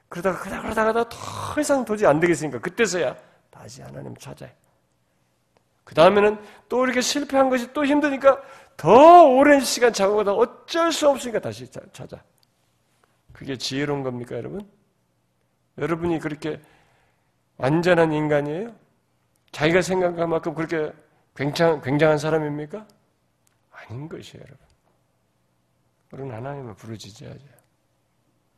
그러다가 0.09 0.39
그러다가 0.39 0.61
그러다가 0.63 1.09
더 1.09 1.61
이상 1.61 1.85
도저히 1.85 2.09
안 2.09 2.19
되겠으니까 2.19 2.57
그때서야 2.57 3.15
다시 3.51 3.83
하나님 3.83 4.17
찾아요. 4.17 4.49
그 5.83 5.93
다음에는 5.93 6.39
또 6.69 6.85
이렇게 6.85 7.01
실패한 7.01 7.51
것이 7.51 7.71
또 7.71 7.85
힘드니까 7.85 8.41
더 8.75 9.25
오랜 9.25 9.59
시간 9.59 9.93
자고다 9.93 10.33
어쩔 10.33 10.91
수 10.91 11.07
없으니까 11.07 11.37
다시 11.37 11.69
찾아. 11.93 12.23
그게 13.31 13.55
지혜로운 13.55 14.01
겁니까, 14.01 14.35
여러분? 14.37 14.74
여러분이 15.77 16.19
그렇게 16.19 16.61
완전한 17.57 18.11
인간이에요? 18.13 18.75
자기가 19.51 19.81
생각한 19.81 20.29
만큼 20.29 20.53
그렇게 20.53 20.93
굉장, 21.35 21.81
굉장한 21.81 22.17
사람입니까? 22.17 22.85
아닌 23.71 24.09
것이에요, 24.09 24.43
여러분. 24.43 24.65
우리는 26.11 26.35
하나님을 26.35 26.75
부르짖어야죠. 26.75 27.45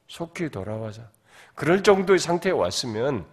속히 0.07 0.49
돌아와서. 0.49 1.01
그럴 1.55 1.83
정도의 1.83 2.19
상태에 2.19 2.51
왔으면 2.51 3.25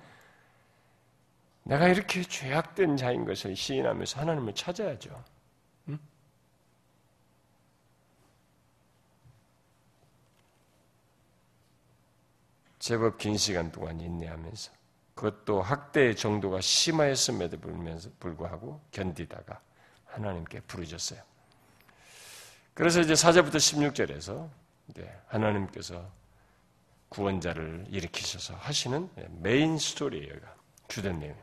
내가 1.62 1.88
이렇게 1.88 2.22
죄악된 2.22 2.96
자인 2.96 3.24
것을 3.24 3.56
시인하면서 3.56 4.20
하나님을 4.20 4.54
찾아야죠. 4.54 5.24
제법 12.84 13.16
긴 13.16 13.38
시간 13.38 13.72
동안 13.72 13.98
인내하면서 13.98 14.70
그것도 15.14 15.62
학대의 15.62 16.14
정도가 16.14 16.60
심하였음에도 16.60 17.58
불구하고 18.20 18.78
견디다가 18.90 19.58
하나님께 20.04 20.60
부르셨어요. 20.60 21.22
그래서 22.74 23.00
이제 23.00 23.14
4절부터 23.14 23.54
16절에서 23.54 24.50
하나님께서 25.28 26.12
구원자를 27.08 27.86
일으키셔서 27.88 28.54
하시는 28.56 29.08
메인 29.40 29.78
스토리예요. 29.78 30.34
주된 30.88 31.20
내용. 31.20 31.38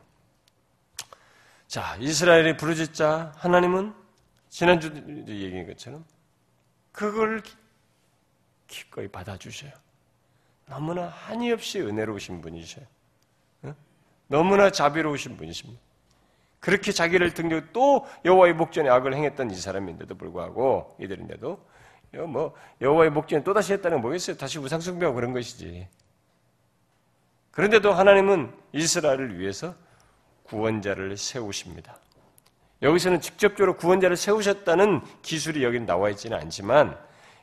자, 1.66 1.96
이스라엘이 1.96 2.56
부르짖자 2.56 3.32
하나님은 3.34 3.92
지난주 4.48 4.94
얘기한 5.26 5.66
것처럼 5.66 6.04
그걸 6.92 7.42
기꺼이 8.68 9.08
받아주셔요. 9.08 9.72
너무나 10.72 11.08
한이 11.08 11.52
없이 11.52 11.82
은혜로우신 11.82 12.40
분이셔요. 12.40 12.86
너무나 14.26 14.70
자비로우신 14.70 15.36
분이십니다. 15.36 15.78
그렇게 16.60 16.92
자기를 16.92 17.34
등려 17.34 17.60
또 17.74 18.06
여호와의 18.24 18.54
목전에 18.54 18.88
악을 18.88 19.14
행했던 19.14 19.50
이 19.50 19.54
사람인데도 19.54 20.14
불구하고 20.14 20.96
이들인데도 20.98 21.62
뭐 22.26 22.54
여호와의 22.80 23.10
목전에 23.10 23.44
또 23.44 23.52
다시 23.52 23.74
했다는 23.74 23.98
게 23.98 24.00
뭐겠어요? 24.00 24.38
다시 24.38 24.58
우상숭배하고 24.58 25.14
그런 25.14 25.34
것이지. 25.34 25.86
그런데도 27.50 27.92
하나님은 27.92 28.54
이스라엘을 28.72 29.38
위해서 29.38 29.74
구원자를 30.44 31.18
세우십니다. 31.18 31.98
여기서는 32.80 33.20
직접적으로 33.20 33.76
구원자를 33.76 34.16
세우셨다는 34.16 35.02
기술이 35.20 35.64
여기 35.64 35.78
나와 35.80 36.08
있지는 36.08 36.38
않지만 36.38 36.98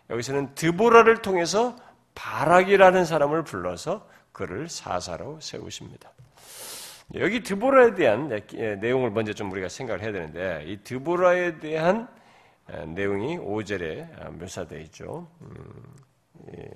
여기서는 0.10 0.56
드보라를 0.56 1.22
통해서 1.22 1.76
바락이라는 2.20 3.06
사람을 3.06 3.46
불러서 3.46 4.06
그를 4.34 4.68
사사로 4.68 5.40
세우십니다. 5.40 6.12
여기 7.16 7.42
드보라에 7.42 7.96
대한 7.96 8.28
내용을 8.82 9.10
먼저 9.12 9.32
좀 9.32 9.50
우리가 9.52 9.70
생각을 9.70 10.04
해야 10.04 10.12
되는데 10.12 10.64
이 10.68 10.84
드보라에 10.84 11.60
대한 11.60 12.10
내용이 12.88 13.38
5절에 13.38 14.32
묘사되어 14.38 14.80
있죠. 14.82 15.30
음, 15.42 15.96
예. 16.58 16.70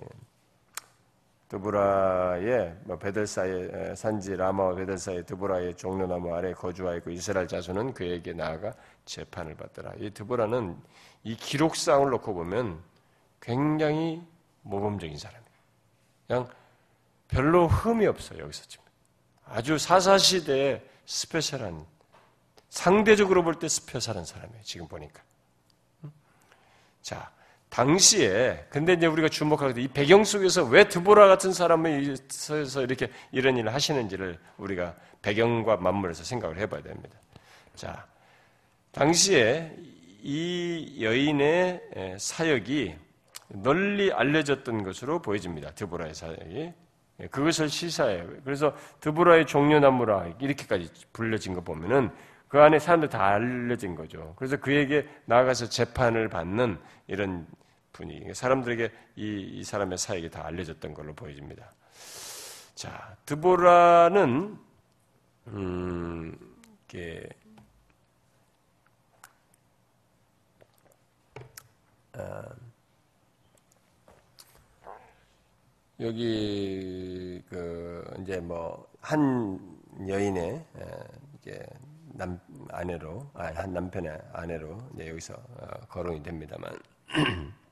드보라의 1.49 2.77
뭐 2.86 2.97
베델사의 2.97 3.95
산지 3.95 4.36
라마와 4.36 4.73
베델사의 4.75 5.25
드보라의 5.25 5.75
종려나무 5.75 6.34
아래 6.34 6.53
거주하였고 6.53 7.12
이스라엘 7.12 7.47
자손은 7.47 7.93
그에게 7.93 8.34
나아가 8.34 8.73
재판을 9.06 9.56
받더라. 9.56 9.91
이 9.99 10.10
드보라는 10.10 10.77
이 11.23 11.36
기록상을 11.36 12.10
놓고 12.10 12.34
보면 12.34 12.82
굉장히 13.39 14.23
모범적인 14.63 15.17
사람이에요. 15.17 15.43
그냥 16.28 16.49
별로 17.28 17.67
흠이 17.67 18.06
없어요 18.08 18.39
여기서 18.43 18.65
지금 18.67 18.84
아주 19.45 19.78
사사시대에 19.78 20.82
스페셜한 21.06 21.86
상대적으로 22.69 23.43
볼 23.43 23.56
때 23.56 23.67
스페셜한 23.67 24.26
사람이에요. 24.26 24.63
지금 24.63 24.88
보니까. 24.88 25.21
자, 27.02 27.32
당시에 27.69 28.65
근데 28.69 28.93
이제 28.93 29.06
우리가 29.06 29.30
주목하게 29.30 29.82
이 29.82 29.88
배경 29.88 30.23
속에서 30.23 30.63
왜 30.63 30.88
드보라 30.88 31.28
같은 31.28 31.52
사람이 31.52 32.15
서서 32.30 32.82
이렇게 32.84 33.10
이런 33.32 33.58
일을 33.58 33.73
하시는지를 33.73 34.39
우리가 34.58 34.95
배경과 35.21 35.78
맞물려서 35.78 36.23
생각을 36.23 36.58
해봐야 36.60 36.82
됩니다. 36.82 37.19
자, 37.76 38.08
당시에 38.91 39.76
이 40.21 40.99
여인의 41.02 42.17
사역이 42.19 42.95
널리 43.54 44.12
알려졌던 44.12 44.84
것으로 44.84 45.22
보여집니다. 45.22 45.72
드보라의 45.72 46.13
사역이 46.13 46.74
그것을 47.30 47.70
시사해요. 47.70 48.28
그래서 48.44 48.76
드보라의 49.00 49.46
종려나무라 49.46 50.28
이렇게까지 50.39 50.89
불려진 51.13 51.54
거 51.54 51.62
보면은 51.62 52.12
그 52.48 52.60
안에 52.62 52.80
사람들 52.80 53.10
다 53.10 53.26
알려진 53.28 53.96
거죠. 53.96 54.34
그래서 54.38 54.58
그에게 54.58 55.08
나아가서 55.26 55.70
재판을 55.70 56.30
받는 56.30 56.80
이런 57.08 57.48
분위기. 57.92 58.34
사람들에게 58.34 58.92
이, 59.16 59.39
이 59.54 59.63
사람의 59.63 59.98
사역이 59.98 60.30
다 60.30 60.46
알려졌던 60.46 60.94
걸로 60.94 61.13
보여집니다. 61.13 61.72
자, 62.76 63.16
드보라는, 63.26 64.58
음, 65.48 66.38
이게, 66.86 67.28
어, 72.18 72.44
여기, 75.99 77.41
그, 77.49 78.03
이제 78.21 78.38
뭐, 78.39 78.88
한 78.99 79.60
여인의, 80.08 80.65
이제, 81.39 81.65
남, 82.13 82.39
아내로, 82.69 83.29
아, 83.34 83.45
한 83.56 83.73
남편의 83.73 84.21
아내로, 84.34 84.77
이제 84.95 85.10
여기서 85.10 85.34
어, 85.34 85.67
거론이 85.89 86.23
됩니다만, 86.23 86.77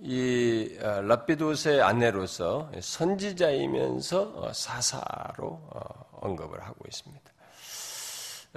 이 0.00 0.78
어, 0.80 1.00
라피도스의 1.00 1.82
아내로서 1.82 2.70
선지자이면서 2.80 4.22
어, 4.36 4.52
사사로 4.52 5.46
어, 5.46 6.05
언급을 6.20 6.62
하고 6.62 6.84
있습니다. 6.86 7.32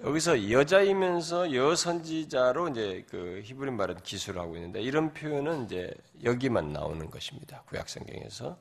여기서 0.03 0.51
여자이면서 0.51 1.53
여선지자로 1.53 2.69
이제 2.69 3.05
그 3.09 3.41
히브리 3.43 3.71
말은 3.71 3.97
기술을 4.01 4.41
하고 4.41 4.55
있는데 4.55 4.81
이런 4.81 5.13
표현은 5.13 5.65
이제 5.65 5.93
여기만 6.23 6.71
나오는 6.71 7.09
것입니다. 7.09 7.63
구약 7.67 7.89
성경에서 7.89 8.57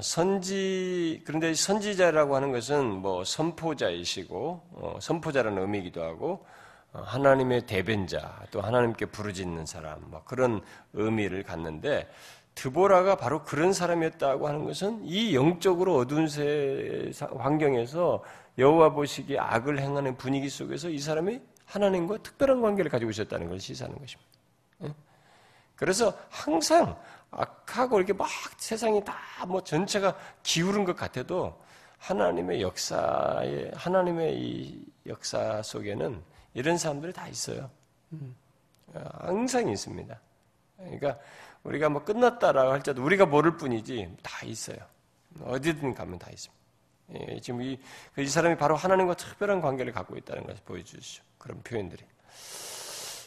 선지 0.00 1.22
그런데 1.26 1.52
선지자라고 1.52 2.36
하는 2.36 2.52
것은 2.52 2.86
뭐 2.86 3.24
선포자이시고 3.24 4.98
선포자라는 5.00 5.62
의미이기도 5.62 6.02
하고 6.02 6.46
어, 6.92 7.02
하나님의 7.02 7.66
대변자, 7.66 8.40
또 8.50 8.62
하나님께 8.62 9.06
부르짖는 9.06 9.66
사람, 9.66 10.00
뭐 10.10 10.22
그런 10.24 10.62
의미를 10.94 11.42
갖는데 11.42 12.10
드보라가 12.58 13.16
바로 13.16 13.44
그런 13.44 13.72
사람이었다고 13.72 14.48
하는 14.48 14.64
것은 14.64 15.04
이 15.04 15.36
영적으로 15.36 15.96
어두운 15.96 16.26
세 16.26 17.12
환경에서 17.36 18.24
여호와 18.58 18.90
보시기에 18.90 19.38
악을 19.38 19.78
행하는 19.78 20.16
분위기 20.16 20.48
속에서 20.48 20.88
이 20.88 20.98
사람이 20.98 21.40
하나님과 21.66 22.18
특별한 22.18 22.60
관계를 22.60 22.90
가지고 22.90 23.12
있었다는 23.12 23.46
것을 23.46 23.60
시사하는 23.60 23.96
것입니다. 23.98 24.28
그래서 25.76 26.12
항상 26.28 26.98
악하고 27.30 27.98
이렇게 27.98 28.12
막 28.12 28.26
세상이 28.56 29.04
다 29.04 29.14
뭐 29.46 29.62
전체가 29.62 30.16
기울은 30.42 30.84
것 30.84 30.96
같아도 30.96 31.56
하나님의 31.98 32.60
역사에 32.60 33.70
하나님의 33.74 34.36
이 34.36 34.84
역사 35.06 35.62
속에는 35.62 36.20
이런 36.54 36.76
사람들이 36.76 37.12
다 37.12 37.28
있어요. 37.28 37.70
음. 38.12 38.34
항상 39.20 39.68
있습니다. 39.68 40.20
그러니까 40.76 41.18
우리가 41.68 41.88
뭐 41.88 42.02
끝났다라고 42.04 42.72
할지라도 42.72 43.02
우리가 43.04 43.26
모를 43.26 43.56
뿐이지 43.56 44.16
다 44.22 44.44
있어요. 44.46 44.78
어디든 45.42 45.94
가면 45.94 46.18
다 46.18 46.30
있습니다. 46.30 46.58
예, 47.14 47.40
지금 47.40 47.62
이, 47.62 47.78
이 48.18 48.26
사람이 48.26 48.56
바로 48.56 48.76
하나님과 48.76 49.14
특별한 49.14 49.60
관계를 49.60 49.92
갖고 49.92 50.16
있다는 50.16 50.44
것을 50.44 50.62
보여주시죠. 50.64 51.22
그런 51.38 51.62
표현들이. 51.62 52.02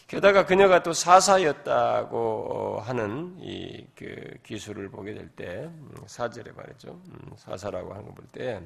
게다가 0.08 0.46
그녀가 0.46 0.84
또 0.84 0.92
사사였다고 0.94 2.82
하는 2.84 3.38
이 3.40 3.88
그 3.96 4.38
기술을 4.44 4.90
보게 4.90 5.14
될 5.14 5.30
때, 5.30 5.46
음, 5.66 5.92
사절에 6.06 6.52
말이죠. 6.52 6.90
음, 6.90 7.32
사사라고 7.38 7.92
하는 7.94 8.06
걸 8.06 8.16
볼 8.16 8.26
때, 8.32 8.62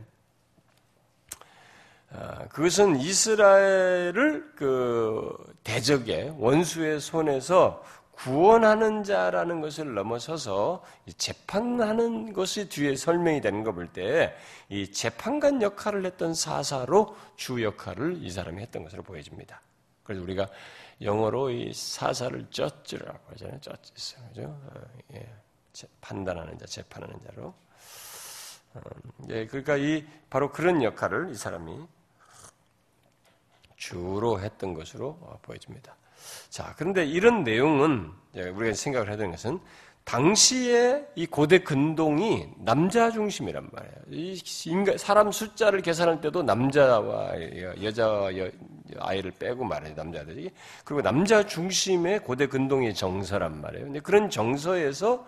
아, 2.12 2.48
그것은 2.48 2.96
이스라엘을 2.98 4.54
그 4.56 5.36
대적의 5.64 6.36
원수의 6.38 7.00
손에서 7.00 7.84
구원하는 8.18 9.04
자라는 9.04 9.62
것을 9.62 9.94
넘어서서 9.94 10.84
재판하는 11.18 12.34
것이 12.34 12.70
뒤에 12.70 12.96
설명이 12.96 13.42
되는 13.42 13.64
거 13.64 13.72
볼 13.72 13.88
때 13.92 14.34
이 14.70 14.92
재판관 14.92 15.62
역할을 15.62 16.06
했던 16.06 16.34
사사로 16.34 17.16
주 17.36 17.64
역할을 17.64 18.24
이 18.24 18.32
사람이 18.32 18.62
했던 18.62 18.84
것으로 18.84 19.04
보여집니다. 19.04 19.62
그래서 20.04 20.24
우리가 20.24 20.48
영어로 21.02 21.52
이 21.52 21.72
사사를 21.74 22.48
쩌즈라고 22.50 23.20
하잖아요. 23.32 23.60
쩌즈, 23.62 23.94
그죠? 24.30 24.42
어, 24.44 24.82
예. 25.14 25.30
판단하는 26.02 26.58
자, 26.58 26.66
재판하는 26.66 27.16
자로. 27.26 27.54
어, 28.74 28.80
예, 29.30 29.46
그러니까 29.46 29.78
이 29.78 30.06
바로 30.30 30.52
그런 30.52 30.82
역할을 30.82 31.32
이 31.32 31.36
사람이 31.36 31.86
주로 33.76 34.40
했던 34.40 34.74
것으로 34.74 35.10
어, 35.22 35.40
보여집니다. 35.42 35.96
자, 36.50 36.74
그런데 36.78 37.06
이런 37.06 37.44
내용은 37.44 38.12
우리가 38.36 38.74
생각을 38.74 39.08
해야 39.10 39.18
되는 39.18 39.32
것은 39.32 39.60
당시에 40.04 41.04
이 41.16 41.26
고대 41.26 41.60
근동이 41.60 42.48
남자 42.58 43.10
중심이란 43.10 43.70
말이에요. 43.72 43.96
이 44.12 44.42
인간, 44.68 44.98
사람 45.00 45.32
숫자를 45.32 45.82
계산할 45.82 46.22
때도 46.22 46.44
남자와 46.44 47.32
여자 47.82 48.30
아이를 49.00 49.32
빼고 49.32 49.64
말해요. 49.64 49.96
남자들이. 49.96 50.52
그리고 50.84 51.02
남자 51.02 51.44
중심의 51.44 52.20
고대 52.20 52.46
근동의 52.46 52.94
정서란 52.94 53.62
말이에요. 53.62 53.86
근데 53.86 54.00
그런 54.00 54.30
정서에서 54.30 55.26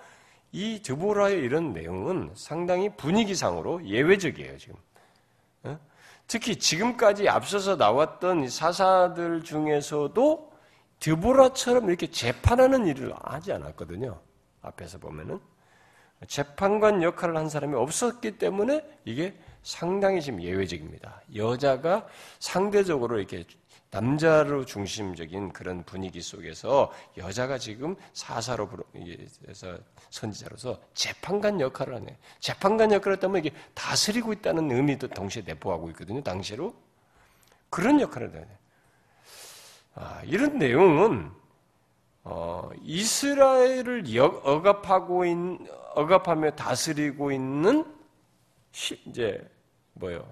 이 0.52 0.82
드보라의 0.84 1.40
이런 1.40 1.74
내용은 1.74 2.30
상당히 2.36 2.90
분위기상으로 2.96 3.84
예외적이에요, 3.84 4.58
지금. 4.60 4.76
특히 6.28 6.58
지금까지 6.58 7.30
앞서서 7.30 7.78
나왔던 7.78 8.50
사사들 8.50 9.44
중에서도 9.44 10.47
드보라처럼 11.00 11.90
이렇게 11.90 12.10
재판하는 12.10 12.88
일을 12.88 13.14
하지 13.24 13.54
않았거든요. 13.54 14.20
앞에서 14.62 14.98
보면은. 14.98 15.40
재판관 16.28 17.04
역할을 17.04 17.38
한 17.38 17.48
사람이 17.48 17.76
없었기 17.76 18.40
때문에 18.40 18.84
이게 19.06 19.38
상당히 19.62 20.22
지금 20.22 20.42
예외적입니다. 20.42 21.22
여자가 21.36 22.08
상대적으로 22.40 23.20
이렇게 23.20 23.46
남자로 23.90 24.66
중심적인 24.66 25.54
그런 25.54 25.84
분위기 25.84 26.22
속에서 26.22 26.92
여자가 27.18 27.58
지금 27.58 27.96
사사로 28.14 28.70
해서 29.48 29.78
선지자로서 30.10 30.82
재판관 30.94 31.62
역할을 31.62 31.96
하네. 31.96 32.18
재판관 32.40 32.92
역할을 32.92 33.18
했다면 33.18 33.46
이게 33.46 33.52
다스리고 33.74 34.34
있다는 34.34 34.72
의미도 34.72 35.10
동시에 35.10 35.44
내포하고 35.46 35.90
있거든요. 35.92 36.22
당시로 36.22 36.76
그런 37.70 38.02
역할을 38.02 38.34
해야 38.34 38.42
돼. 38.42 38.58
아, 40.00 40.22
이런 40.26 40.60
내용은 40.60 41.32
어, 42.24 42.70
이스라엘을 42.84 44.04
억압하고 44.44 45.26
있, 45.26 45.36
억압하며 45.96 46.52
다스리고 46.52 47.32
있는 47.32 47.84
시, 48.72 49.02
이제 49.08 49.44
뭐요? 49.94 50.24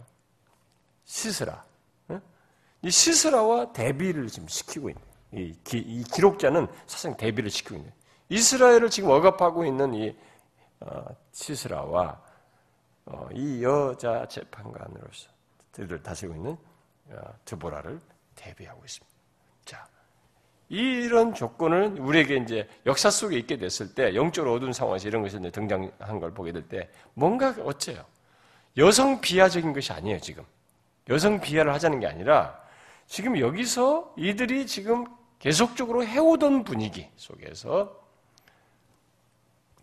시스라. 1.05 1.63
이 2.83 2.91
시스라와 2.91 3.73
대비를 3.73 4.27
지금 4.27 4.47
시키고 4.47 4.89
있는 4.89 5.01
이, 5.31 5.57
기, 5.63 5.79
이 5.79 6.03
기록자는 6.03 6.67
사실상 6.85 7.17
대비를 7.17 7.49
시키고 7.49 7.77
있는 7.77 7.91
이스라엘을 8.29 8.91
지금 8.91 9.09
억압하고 9.09 9.65
있는 9.65 9.95
이 9.95 10.15
어, 10.81 11.03
시스라와 11.31 12.21
어, 13.05 13.29
이 13.33 13.63
여자 13.63 14.27
재판관으로서 14.27 15.29
들을 15.71 16.03
다스리고 16.03 16.35
있는 16.35 16.57
어, 17.09 17.33
드보라를 17.45 17.99
대비하고 18.35 18.85
있습니다. 18.85 19.14
자, 19.65 19.87
이런 20.69 21.33
조건을 21.33 21.99
우리에게 21.99 22.37
이제 22.37 22.67
역사 22.85 23.09
속에 23.09 23.37
있게 23.37 23.57
됐을 23.57 23.93
때 23.93 24.15
영적으로 24.15 24.53
어두운 24.53 24.73
상황에서 24.73 25.07
이런 25.07 25.21
것이 25.21 25.39
등장한 25.39 26.19
걸 26.19 26.33
보게 26.33 26.51
될 26.51 26.63
때 26.67 26.89
뭔가 27.13 27.55
어째요? 27.63 28.03
여성 28.77 29.21
비하적인 29.21 29.73
것이 29.73 29.93
아니에요, 29.93 30.19
지금. 30.19 30.43
여성 31.09 31.39
비하를 31.39 31.73
하자는 31.73 31.99
게 31.99 32.07
아니라 32.07 32.59
지금 33.05 33.39
여기서 33.39 34.13
이들이 34.17 34.65
지금 34.65 35.05
계속적으로 35.39 36.03
해오던 36.05 36.63
분위기 36.63 37.07
속에서 37.15 38.03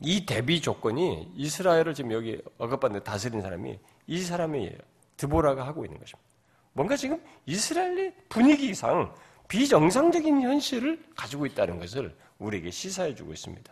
이 0.00 0.26
대비 0.26 0.60
조건이 0.60 1.30
이스라엘을 1.36 1.94
지금 1.94 2.10
여기 2.10 2.42
억압받는 2.58 3.04
다스리는 3.04 3.40
사람이 3.40 3.78
이 4.08 4.20
사람이 4.20 4.72
드보라가 5.16 5.64
하고 5.64 5.84
있는 5.84 6.00
것입니다. 6.00 6.28
뭔가 6.72 6.96
지금 6.96 7.22
이스라엘의 7.46 8.12
분위기상 8.28 9.14
비정상적인 9.52 10.40
현실을 10.40 10.98
가지고 11.14 11.44
있다는 11.44 11.78
것을 11.78 12.16
우리에게 12.38 12.70
시사해 12.70 13.14
주고 13.14 13.34
있습니다. 13.34 13.70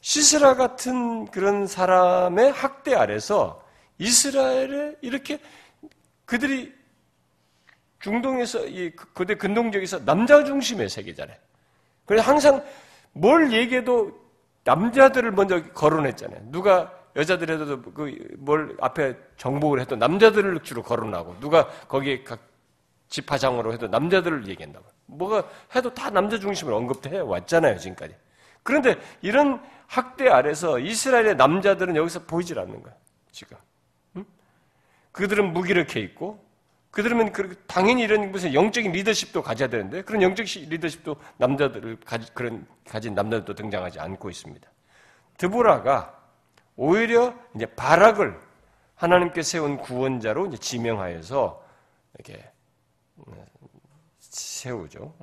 시스라 0.00 0.54
같은 0.54 1.26
그런 1.32 1.66
사람의 1.66 2.52
학대 2.52 2.94
아래서 2.94 3.60
이스라엘에 3.98 4.98
이렇게 5.00 5.40
그들이 6.26 6.72
중동에서 7.98 8.66
이 8.66 8.92
고대 9.14 9.34
근동적에서 9.34 10.04
남자 10.04 10.44
중심의 10.44 10.90
세계잖아요. 10.90 11.36
그래서 12.04 12.30
항상 12.30 12.64
뭘 13.14 13.52
얘기해도 13.52 14.16
남자들을 14.62 15.32
먼저 15.32 15.60
거론했잖아요. 15.72 16.52
누가 16.52 16.92
여자들에도 17.16 17.82
그 17.82 18.16
뭘 18.38 18.76
앞에 18.80 19.16
정복을 19.38 19.80
해도 19.80 19.96
남자들을 19.96 20.60
주로 20.62 20.84
거론하고 20.84 21.40
누가 21.40 21.66
거기에 21.88 22.22
각 22.22 22.38
집화장으로 23.08 23.72
해도 23.72 23.88
남자들을 23.88 24.48
얘기한다고. 24.48 24.86
뭐가 25.06 25.48
해도 25.74 25.92
다 25.94 26.10
남자 26.10 26.38
중심으로 26.38 26.76
언급해 26.76 27.18
왔잖아요, 27.18 27.78
지금까지. 27.78 28.14
그런데 28.62 28.96
이런 29.22 29.62
학대 29.86 30.28
아래서 30.28 30.78
이스라엘의 30.78 31.36
남자들은 31.36 31.94
여기서 31.96 32.24
보이질 32.24 32.58
않는 32.58 32.82
거야, 32.82 32.94
지금. 33.30 33.56
응? 34.16 34.24
그들은 35.12 35.52
무기력해 35.52 36.00
있고, 36.00 36.44
그들은 36.90 37.32
당연히 37.66 38.02
이런 38.02 38.32
무슨 38.32 38.54
영적인 38.54 38.90
리더십도 38.90 39.42
가져야 39.42 39.68
되는데, 39.68 40.02
그런 40.02 40.22
영적 40.22 40.46
리더십도 40.46 41.16
남자들을 41.36 42.00
가지, 42.04 42.32
그런, 42.34 42.66
가진 42.88 43.14
남자들도 43.14 43.54
등장하지 43.54 44.00
않고 44.00 44.30
있습니다. 44.30 44.68
드보라가 45.38 46.18
오히려 46.74 47.34
이제 47.54 47.66
바락을 47.66 48.38
하나님께 48.96 49.42
세운 49.42 49.76
구원자로 49.76 50.46
이제 50.46 50.56
지명하여서 50.56 51.62
이렇게 52.14 52.50
세우죠. 54.20 55.14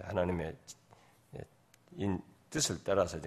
하나님의 0.00 0.56
뜻을 2.50 2.82
따라서 2.84 3.18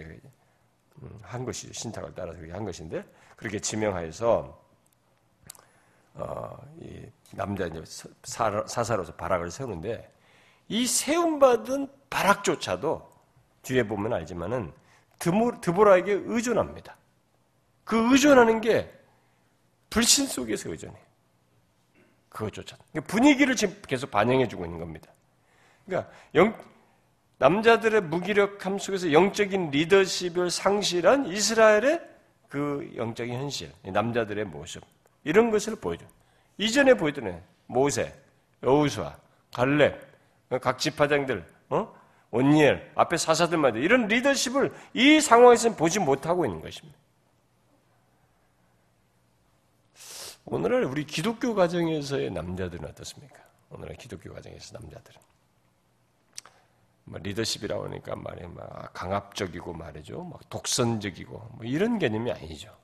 음, 1.01 1.19
한 1.21 1.45
것이죠. 1.45 1.73
신탁을 1.73 2.13
따라서 2.13 2.39
한 2.51 2.65
것인데 2.65 3.05
그렇게 3.35 3.59
지명하여서 3.59 4.69
어, 6.15 6.57
이 6.81 7.05
남자 7.31 7.67
이제 7.67 7.83
사사로서 8.23 9.13
바락을 9.15 9.51
세우는데 9.51 10.11
이 10.67 10.85
세움 10.85 11.39
받은 11.39 11.87
바락조차도 12.09 13.09
뒤에 13.63 13.87
보면 13.87 14.13
알지만은 14.13 14.73
드보라에게 15.17 16.11
의존합니다. 16.25 16.97
그 17.83 18.11
의존하는 18.11 18.61
게 18.61 18.91
불신 19.89 20.27
속에서 20.27 20.69
의존해요. 20.69 21.08
그것조차. 22.29 22.77
그러니까 22.91 23.11
분위기를 23.11 23.55
지금 23.55 23.75
계속 23.87 24.11
반영해주고 24.11 24.65
있는 24.65 24.79
겁니다. 24.79 25.11
그러니까 25.85 26.11
영, 26.35 26.55
남자들의 27.37 28.01
무기력함 28.01 28.77
속에서 28.77 29.11
영적인 29.11 29.71
리더십을 29.71 30.51
상실한 30.51 31.25
이스라엘의 31.25 32.01
그 32.47 32.91
영적인 32.95 33.33
현실, 33.33 33.71
남자들의 33.83 34.45
모습 34.45 34.83
이런 35.23 35.49
것을 35.51 35.75
보여줘. 35.75 36.05
이전에 36.57 36.95
보여던 36.95 37.41
모세, 37.67 38.13
여우수아, 38.63 39.15
갈렙, 39.53 39.99
각 40.61 40.79
지파장들, 40.79 41.45
어? 41.69 41.95
온니엘, 42.31 42.91
앞에 42.95 43.17
사사들마다 43.17 43.77
이런 43.79 44.07
리더십을 44.07 44.71
이 44.93 45.21
상황에서는 45.21 45.77
보지 45.77 45.99
못하고 45.99 46.45
있는 46.45 46.61
것입니다. 46.61 46.97
오늘날 50.51 50.83
우리 50.83 51.05
기독교 51.05 51.53
가정에서의 51.53 52.31
남자들은 52.31 52.89
어떻습니까? 52.89 53.37
오늘날 53.69 53.95
기독교 53.97 54.33
가정에서 54.33 54.79
남자들은 54.79 55.21
뭐 57.03 57.19
리더십이라고 57.19 57.85
하니까 57.85 58.15
말이 58.15 58.47
막 58.47 58.91
강압적이고 58.93 59.73
말이죠, 59.73 60.23
막 60.23 60.49
독선적이고 60.49 61.49
뭐 61.53 61.65
이런 61.65 61.99
개념이 61.99 62.31
아니죠. 62.31 62.75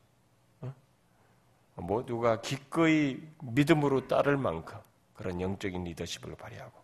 모두가 1.73 2.41
기꺼이 2.41 3.19
믿음으로 3.41 4.07
따를 4.07 4.37
만큼 4.37 4.77
그런 5.15 5.41
영적인 5.41 5.83
리더십을 5.83 6.35
발휘하고 6.35 6.79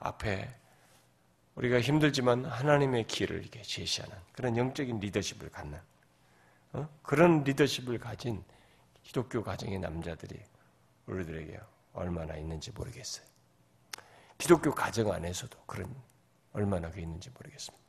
앞에 0.00 0.48
우리가 1.54 1.80
힘들지만 1.80 2.46
하나님의 2.46 3.06
길을 3.06 3.40
이렇게 3.40 3.62
제시하는 3.62 4.16
그런 4.32 4.56
영적인 4.56 5.00
리더십을 5.00 5.50
갖는 5.50 5.78
어? 6.72 6.88
그런 7.02 7.44
리더십을 7.44 7.98
가진 7.98 8.42
기독교 9.08 9.42
가정의 9.42 9.78
남자들이 9.78 10.38
우리들에게 11.06 11.58
얼마나 11.94 12.36
있는지 12.36 12.70
모르겠어요. 12.72 13.24
기독교 14.36 14.70
가정 14.74 15.10
안에서도 15.10 15.58
그런 15.64 15.90
얼마나 16.52 16.90
그 16.90 17.00
있는지 17.00 17.30
모르겠습니다. 17.30 17.82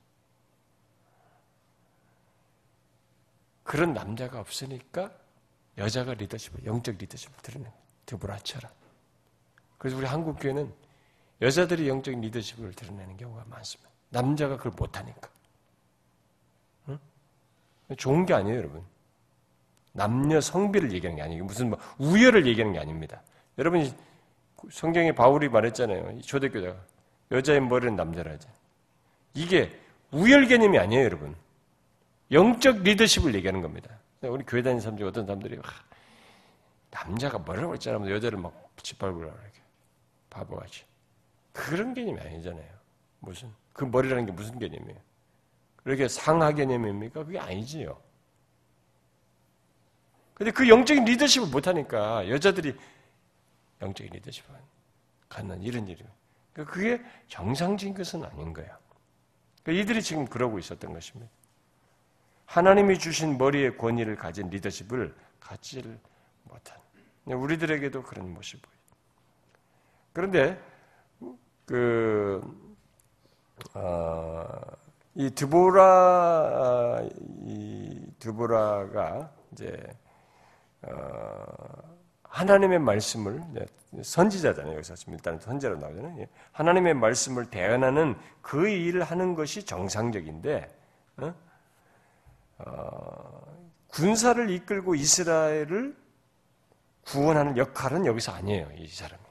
그런 3.63 3.93
남자가 3.93 4.39
없으니까 4.39 5.13
여자가 5.77 6.13
리더십을, 6.13 6.63
영적 6.63 6.95
리더십을 6.95 7.35
드러내는 7.41 7.73
드보라처럼. 8.05 8.71
그래서 9.77 9.97
우리 9.97 10.05
한국 10.05 10.37
교회는 10.39 10.73
여자들이 11.41 11.89
영적 11.89 12.17
리더십을 12.17 12.73
드러내는 12.75 13.17
경우가 13.17 13.43
많습니다. 13.43 13.91
남자가 14.07 14.55
그걸 14.55 14.71
못하니까. 14.71 15.29
응? 16.87 16.97
좋은 17.97 18.25
게 18.25 18.33
아니에요, 18.33 18.57
여러분. 18.57 18.98
남녀 19.91 20.39
성비를 20.39 20.91
얘기하는 20.93 21.17
게 21.17 21.21
아니고 21.23 21.45
무슨 21.45 21.71
뭐 21.71 21.79
우열을 21.97 22.45
얘기하는 22.47 22.73
게 22.73 22.79
아닙니다. 22.79 23.21
여러분 23.57 23.91
성경에 24.71 25.11
바울이 25.11 25.49
말했잖아요. 25.49 26.21
초대교자가 26.21 26.75
여자의 27.31 27.61
머리는 27.61 27.95
남자라지. 27.95 28.47
이게 29.33 29.79
우열 30.11 30.47
개념이 30.47 30.77
아니에요, 30.77 31.03
여러분. 31.03 31.35
영적 32.31 32.83
리더십을 32.83 33.33
얘기하는 33.35 33.61
겁니다. 33.61 33.89
우리 34.21 34.43
교회 34.45 34.61
다니는 34.61 34.81
사람 34.81 34.97
중 34.97 35.07
어떤 35.07 35.25
사람들이 35.25 35.57
아, 35.63 35.69
남자가 36.91 37.37
뭐라고 37.37 37.73
했잖아. 37.73 38.09
여자를 38.09 38.37
막 38.39 38.69
짓밟으라 38.81 39.27
이렇게 39.27 39.59
바보같이. 40.29 40.83
그런 41.53 41.93
개념이 41.93 42.19
아니잖아요. 42.19 42.67
무슨 43.19 43.49
그 43.73 43.85
머리라는 43.85 44.25
게 44.25 44.31
무슨 44.31 44.59
개념이에요? 44.59 44.99
그렇게 45.83 46.07
상하 46.07 46.51
개념입니까? 46.51 47.23
그게 47.23 47.39
아니지요. 47.39 47.97
근데 50.39 50.51
그 50.51 50.69
영적인 50.69 51.03
리더십을 51.03 51.49
못하니까 51.49 52.27
여자들이 52.29 52.73
영적인 53.81 54.13
리더십을 54.13 54.55
갖는 55.27 55.61
이런 55.61 55.85
일이 55.85 56.01
그러니까 56.53 56.73
그게 56.73 57.03
정상적인 57.27 57.93
것은 57.93 58.23
아닌 58.23 58.53
거야. 58.53 58.79
그러니까 59.61 59.83
이들이 59.83 60.01
지금 60.01 60.25
그러고 60.25 60.57
있었던 60.57 60.93
것입니다. 60.93 61.29
하나님이 62.45 62.97
주신 62.97 63.37
머리의 63.37 63.77
권위를 63.77 64.15
가진 64.15 64.49
리더십을 64.49 65.13
갖지를 65.41 65.99
못한. 66.45 66.77
우리들에게도 67.25 68.01
그런 68.03 68.33
모습이 68.33 68.61
보여요. 68.61 68.79
그런데 70.13 70.61
그, 71.65 72.41
어, 73.73 74.61
이 75.15 75.29
드보라, 75.31 77.01
이 77.43 78.01
드보라가 78.19 79.31
이제 79.51 79.77
어, 80.05 80.08
하나님의 82.23 82.79
말씀을 82.79 83.43
선지자잖아요. 84.01 84.75
여기서 84.75 84.95
지금 84.95 85.13
일단 85.13 85.39
선지자로 85.39 85.77
나오잖아요. 85.77 86.21
예. 86.21 86.27
하나님의 86.51 86.93
말씀을 86.93 87.45
대언하는 87.49 88.15
그 88.41 88.67
일을 88.67 89.03
하는 89.03 89.35
것이 89.35 89.65
정상적인데 89.65 90.69
어? 91.17 91.33
어, 92.59 93.41
군사를 93.87 94.49
이끌고 94.49 94.95
이스라엘을 94.95 95.95
구원하는 97.05 97.57
역할은 97.57 98.05
여기서 98.05 98.31
아니에요. 98.31 98.69
이 98.75 98.87
사람이 98.87 99.23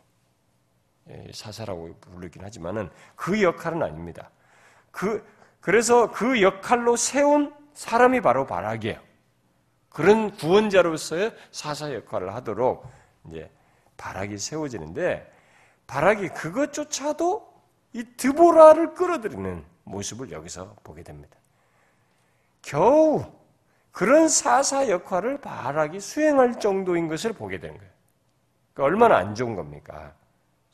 예, 1.10 1.30
사사라고 1.32 1.94
부르긴 2.00 2.44
하지만은 2.44 2.90
그 3.14 3.42
역할은 3.42 3.82
아닙니다. 3.82 4.30
그 4.90 5.24
그래서 5.60 6.10
그 6.10 6.42
역할로 6.42 6.96
세운 6.96 7.54
사람이 7.74 8.20
바로 8.20 8.46
바락이에요. 8.46 9.07
그런 9.88 10.30
구원자로서의 10.36 11.34
사사 11.50 11.92
역할을 11.92 12.34
하도록 12.34 12.86
이제 13.28 13.50
바락이 13.96 14.38
세워지는데 14.38 15.32
바락이 15.86 16.28
그것조차도 16.28 17.48
이 17.94 18.04
드보라를 18.16 18.94
끌어들이는 18.94 19.64
모습을 19.84 20.30
여기서 20.30 20.76
보게 20.84 21.02
됩니다. 21.02 21.36
겨우 22.62 23.24
그런 23.90 24.28
사사 24.28 24.88
역할을 24.88 25.40
바락이 25.40 25.98
수행할 25.98 26.60
정도인 26.60 27.08
것을 27.08 27.32
보게 27.32 27.58
된 27.58 27.76
거예요. 27.76 27.90
그러니까 28.74 28.84
얼마나 28.84 29.16
안 29.16 29.34
좋은 29.34 29.56
겁니까? 29.56 30.14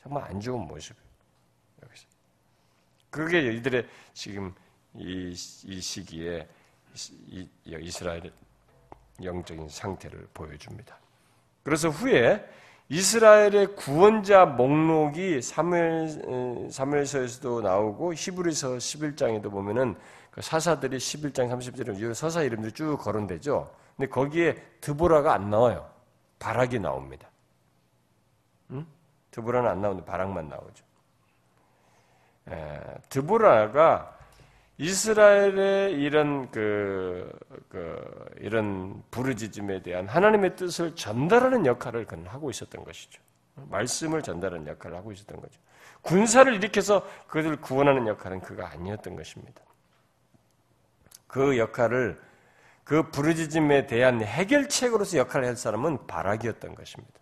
정말 0.03 0.23
안 0.25 0.39
좋은 0.39 0.67
모습이에요. 0.67 1.05
여기서. 1.83 2.05
그게 3.09 3.53
이들의 3.53 3.87
지금 4.13 4.53
이, 4.93 5.31
이 5.31 5.81
시기에 5.81 6.47
이, 7.27 7.49
이스라엘의 7.65 8.31
영적인 9.23 9.69
상태를 9.69 10.27
보여줍니다. 10.33 10.97
그래서 11.63 11.89
후에 11.89 12.45
이스라엘의 12.89 13.75
구원자 13.75 14.45
목록이 14.45 15.41
사무엘, 15.41 16.69
사무엘서에서도 16.71 17.61
나오고 17.61 18.13
히브리서 18.13 18.75
11장에도 18.75 19.49
보면은 19.49 19.95
그 20.29 20.41
사사들이 20.41 20.97
11장 20.97 21.49
30절에 21.49 22.13
서사 22.13 22.43
이름들이 22.43 22.73
쭉 22.73 22.97
거론되죠. 22.97 23.71
근데 23.95 24.09
거기에 24.09 24.55
드보라가 24.81 25.33
안 25.33 25.49
나와요. 25.49 25.89
바락이 26.37 26.79
나옵니다. 26.79 27.27
응? 28.71 28.85
드보라는 29.31 29.69
안 29.69 29.81
나오는데 29.81 30.05
바락만 30.05 30.49
나오죠. 30.49 30.85
에, 32.49 32.79
드보라가 33.09 34.14
이스라엘의 34.77 35.93
이런 35.93 36.51
그, 36.51 37.31
그 37.69 38.25
이런 38.39 39.01
부르짖음에 39.09 39.81
대한 39.81 40.07
하나님의 40.07 40.55
뜻을 40.57 40.95
전달하는 40.95 41.65
역할을 41.65 42.05
그는 42.05 42.27
하고 42.27 42.49
있었던 42.49 42.83
것이죠. 42.83 43.21
말씀을 43.55 44.21
전달하는 44.21 44.67
역할을 44.67 44.97
하고 44.97 45.11
있었던 45.13 45.39
거죠. 45.39 45.59
군사를 46.01 46.53
일으켜서 46.53 47.07
그들을 47.27 47.61
구원하는 47.61 48.07
역할은 48.07 48.41
그가 48.41 48.69
아니었던 48.71 49.15
것입니다. 49.15 49.61
그 51.27 51.57
역할을 51.57 52.21
그 52.83 53.09
부르짖음에 53.09 53.87
대한 53.87 54.21
해결책으로서 54.21 55.17
역할을 55.17 55.47
할 55.47 55.55
사람은 55.55 56.05
바락이었던 56.05 56.75
것입니다. 56.75 57.13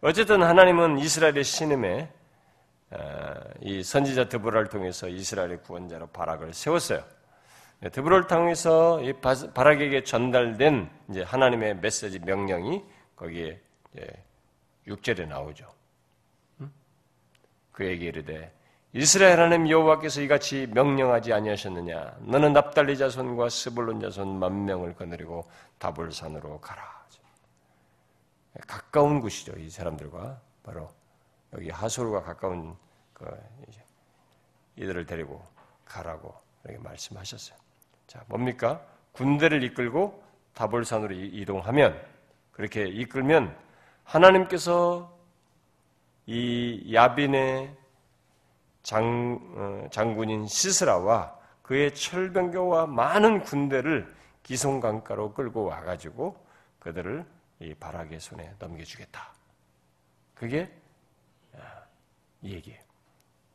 어쨌든 0.00 0.42
하나님은 0.42 0.98
이스라엘의 0.98 1.44
신임에 1.44 2.02
어, 2.04 2.15
이 3.60 3.82
선지자 3.82 4.28
드보라를 4.28 4.68
통해서 4.68 5.08
이스라엘의 5.08 5.62
구원자로 5.62 6.08
바락을 6.08 6.54
세웠어요. 6.54 7.04
네, 7.80 7.90
드보라를 7.90 8.26
통해서 8.26 9.02
이 9.02 9.12
바락에게 9.12 10.04
전달된 10.04 10.88
이제 11.10 11.22
하나님의 11.22 11.78
메시지 11.78 12.18
명령이 12.18 12.82
거기에 13.16 13.60
6절에 14.86 15.26
나오죠. 15.26 15.66
그에게 17.72 18.06
이르되 18.06 18.52
이스라엘 18.92 19.40
하나님 19.40 19.68
여호와께서 19.68 20.22
이같이 20.22 20.66
명령하지 20.72 21.34
아니하셨느냐? 21.34 22.16
너는 22.20 22.54
납달리 22.54 22.96
자손과 22.96 23.50
스불론 23.50 24.00
자손 24.00 24.38
만 24.38 24.64
명을 24.64 24.94
거느리고 24.94 25.50
다볼산으로 25.78 26.60
가라. 26.60 26.96
가까운 28.66 29.20
곳이죠. 29.20 29.52
이 29.58 29.68
사람들과 29.68 30.40
바로 30.62 30.88
여기 31.56 31.70
하솔과 31.70 32.22
가까운 32.22 32.76
그 33.12 33.24
이들을 34.76 35.06
데리고 35.06 35.42
가라고 35.84 36.34
이렇게 36.64 36.78
말씀하셨어요. 36.82 37.58
자, 38.06 38.22
뭡니까? 38.28 38.84
군대를 39.12 39.62
이끌고 39.64 40.22
다볼산으로 40.54 41.14
이동하면 41.14 42.00
그렇게 42.52 42.86
이끌면 42.86 43.56
하나님께서 44.04 45.16
이 46.26 46.92
야빈의 46.92 47.76
장, 48.82 49.40
어, 49.56 49.88
장군인 49.90 50.46
시스라와 50.46 51.36
그의 51.62 51.94
철병교와 51.94 52.86
많은 52.86 53.42
군대를 53.42 54.14
기송강가로 54.42 55.34
끌고 55.34 55.64
와가지고 55.64 56.36
그들을 56.78 57.26
이 57.60 57.74
바락의 57.74 58.20
손에 58.20 58.54
넘겨주겠다. 58.58 59.32
그게 60.34 60.72
이 62.46 62.52
얘기예요. 62.54 62.80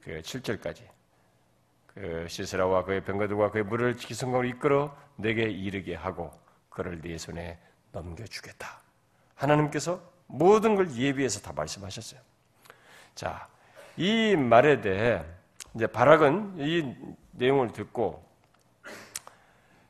그 0.02 0.22
7절까지. 0.22 0.82
그 1.88 2.26
시스라와 2.28 2.84
그의 2.84 3.04
병거들과 3.04 3.52
그의 3.52 3.64
물을 3.64 3.96
기성강으로 3.96 4.48
이끌어 4.48 4.96
내게 5.16 5.44
이르게 5.44 5.96
하고 5.96 6.32
그를 6.70 7.02
네 7.02 7.18
손에 7.18 7.58
넘겨주겠다. 7.92 8.82
하나님께서 9.36 10.02
모든 10.28 10.76
걸 10.76 10.94
예비해서 10.96 11.42
다 11.42 11.54
말씀하셨어요. 11.54 12.20
자, 13.16 13.48
이 13.98 14.36
말에 14.36 14.82
대해 14.82 15.24
이제 15.76 15.88
바락은 15.88 16.56
이 16.60 16.96
내용을 17.32 17.72
듣고 17.72 18.26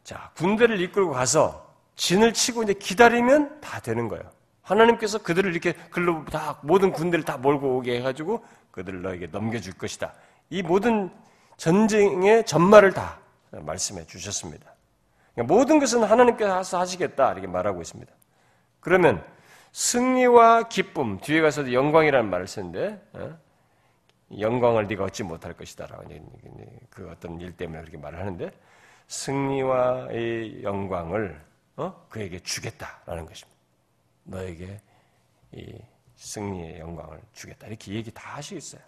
자, 0.03 0.31
군대를 0.35 0.79
이끌고 0.81 1.11
가서 1.11 1.71
진을 1.95 2.33
치고 2.33 2.63
이제 2.63 2.73
기다리면 2.73 3.61
다 3.61 3.79
되는 3.79 4.07
거예요. 4.07 4.29
하나님께서 4.63 5.21
그들을 5.21 5.51
이렇게 5.51 5.73
글로 5.89 6.25
다 6.25 6.59
모든 6.63 6.91
군대를 6.91 7.25
다 7.25 7.37
몰고 7.37 7.77
오게 7.77 7.97
해가지고 7.97 8.43
그들을 8.71 9.01
너에게 9.01 9.27
넘겨줄 9.27 9.73
것이다. 9.73 10.13
이 10.49 10.61
모든 10.61 11.11
전쟁의 11.57 12.45
전말을 12.45 12.93
다 12.93 13.19
말씀해 13.51 14.05
주셨습니다. 14.05 14.73
그러니까 15.33 15.53
모든 15.53 15.79
것은 15.79 16.03
하나님께서 16.03 16.79
하시겠다 16.79 17.31
이렇게 17.33 17.47
말하고 17.47 17.81
있습니다. 17.81 18.11
그러면 18.79 19.23
승리와 19.71 20.63
기쁨 20.63 21.19
뒤에 21.19 21.41
가서도 21.41 21.73
영광이라는 21.73 22.29
말을 22.29 22.47
쓰는데 22.47 23.01
어? 23.13 23.37
영광을 24.39 24.87
네가 24.87 25.05
얻지 25.05 25.23
못할 25.23 25.53
것이다라고 25.53 26.03
그 26.89 27.09
어떤 27.09 27.39
일 27.39 27.55
때문에 27.55 27.81
그렇게 27.81 27.97
말을 27.97 28.19
하는데 28.19 28.51
승리와 29.07 30.07
의 30.09 30.63
영광을 30.63 31.41
어? 31.77 32.05
그에게 32.09 32.39
주겠다라는 32.39 33.25
것입니다. 33.25 33.59
너에게 34.23 34.79
이 35.53 35.77
승리의 36.21 36.79
영광을 36.79 37.19
주겠다. 37.33 37.67
이렇게 37.67 37.93
얘기 37.93 38.11
다 38.11 38.35
하시겠어요. 38.35 38.81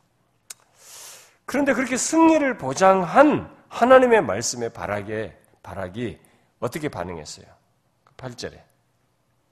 그런데 1.45 1.73
그렇게 1.73 1.97
승리를 1.97 2.57
보장한 2.57 3.53
하나님의 3.69 4.21
말씀의 4.21 4.71
바락에, 4.71 5.35
바락이 5.63 6.19
어떻게 6.59 6.89
반응했어요? 6.89 7.47
8절에. 8.17 8.61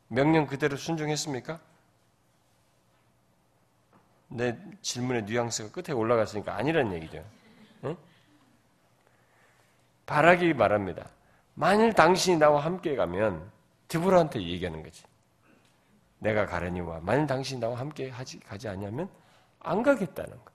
명령 0.07 0.45
그대로 0.45 0.77
순종했습니까? 0.77 1.59
내 4.27 4.57
질문의 4.81 5.23
뉘앙스가 5.23 5.71
끝에 5.71 5.93
올라갔으니까 5.93 6.55
아니란 6.55 6.93
얘기죠. 6.93 7.25
응? 7.83 7.97
바락이 10.05 10.53
말합니다. 10.53 11.09
만일 11.55 11.93
당신이 11.93 12.37
나와 12.37 12.63
함께 12.63 12.95
가면 12.95 13.51
디브라한테 13.87 14.41
얘기하는 14.41 14.83
거지. 14.83 15.03
내가 16.21 16.45
가려니와 16.45 16.99
만일 17.01 17.25
당신이 17.25 17.59
나와 17.59 17.79
함께 17.79 18.09
하지, 18.09 18.39
가지 18.39 18.67
않냐면 18.67 19.09
안 19.59 19.81
가겠다는 19.81 20.31
거. 20.31 20.51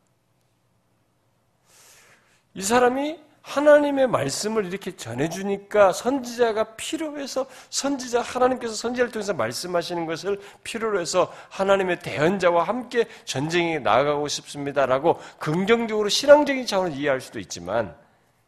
이 2.54 2.62
사람이 2.62 3.20
하나님의 3.42 4.06
말씀을 4.08 4.64
이렇게 4.66 4.96
전해주니까 4.96 5.92
선지자가 5.92 6.76
필요해서 6.76 7.46
선지자 7.70 8.22
하나님께서 8.22 8.74
선지자를 8.74 9.12
통해서 9.12 9.34
말씀하시는 9.34 10.06
것을 10.06 10.40
필요로 10.64 11.00
해서 11.00 11.32
하나님의 11.50 12.00
대언자와 12.00 12.64
함께 12.64 13.06
전쟁에 13.24 13.78
나아가고 13.78 14.26
싶습니다라고 14.28 15.20
긍정적으로 15.38 16.08
신앙적인 16.08 16.66
차원을 16.66 16.96
이해할 16.96 17.20
수도 17.20 17.38
있지만 17.38 17.96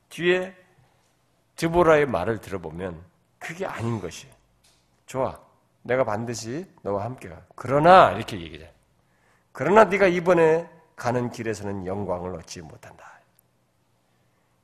뒤에 0.08 0.54
드보라의 1.56 2.06
말을 2.06 2.40
들어보면 2.40 3.00
그게 3.38 3.66
아닌 3.66 4.00
것이 4.00 4.26
좋아. 5.06 5.47
내가 5.82 6.04
반드시 6.04 6.66
너와 6.82 7.04
함께 7.04 7.28
가. 7.28 7.42
그러나 7.54 8.12
이렇게 8.12 8.40
얘기해. 8.40 8.72
그러나 9.52 9.84
네가 9.84 10.06
이번에 10.06 10.68
가는 10.96 11.30
길에서는 11.30 11.86
영광을 11.86 12.34
얻지 12.36 12.62
못한다. 12.62 13.18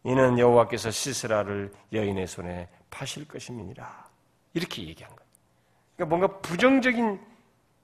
이는 0.05 0.39
여호와께서 0.39 0.91
시스라를 0.91 1.73
여인의 1.93 2.27
손에 2.27 2.69
파실 2.91 3.27
것임이니라. 3.27 4.09
이렇게 4.53 4.83
얘기한 4.83 5.15
거예요. 5.15 5.31
그러니까 5.97 6.17
뭔가 6.17 6.41
부정적인 6.41 7.21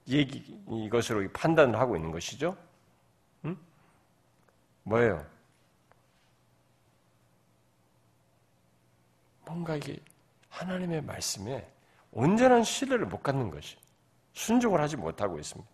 얘기 0.09 0.61
이것으로 0.69 1.27
판단을 1.31 1.79
하고 1.79 1.95
있는 1.95 2.11
것이죠. 2.11 2.55
응? 3.45 3.57
뭐예요? 4.83 5.25
뭔가 9.45 9.75
이게 9.75 9.97
하나님의 10.49 11.01
말씀에 11.01 11.69
온전한 12.11 12.63
신뢰를 12.63 13.05
못 13.05 13.23
갖는 13.23 13.49
것이 13.49 13.77
순종을 14.33 14.81
하지 14.81 14.97
못하고 14.97 15.39
있습니다. 15.39 15.69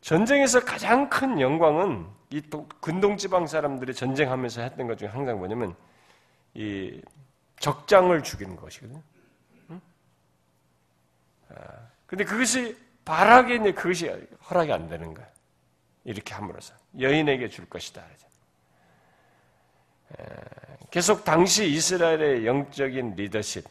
전쟁에서 0.00 0.64
가장 0.64 1.08
큰 1.10 1.40
영광은 1.40 2.06
이 2.30 2.40
근동 2.80 3.16
지방 3.16 3.46
사람들이 3.46 3.94
전쟁하면서 3.94 4.62
했던 4.62 4.86
것 4.86 4.96
중에 4.96 5.08
항상 5.08 5.38
뭐냐면 5.38 5.74
이 6.54 7.00
적장을 7.58 8.22
죽이는 8.22 8.56
것이거든요. 8.56 9.02
응? 9.70 9.80
아, 11.50 11.54
근데 12.06 12.24
그것이 12.24 12.76
바라게 13.04 13.56
이제 13.56 13.72
그것이 13.72 14.08
허락이 14.48 14.72
안 14.72 14.88
되는 14.88 15.12
거야. 15.12 15.26
이렇게 16.04 16.32
함으로써 16.34 16.74
여인에게 16.98 17.48
줄 17.48 17.68
것이다. 17.68 18.02
계속 20.90 21.24
당시 21.24 21.70
이스라엘의 21.70 22.46
영적인 22.46 23.14
리더십, 23.14 23.64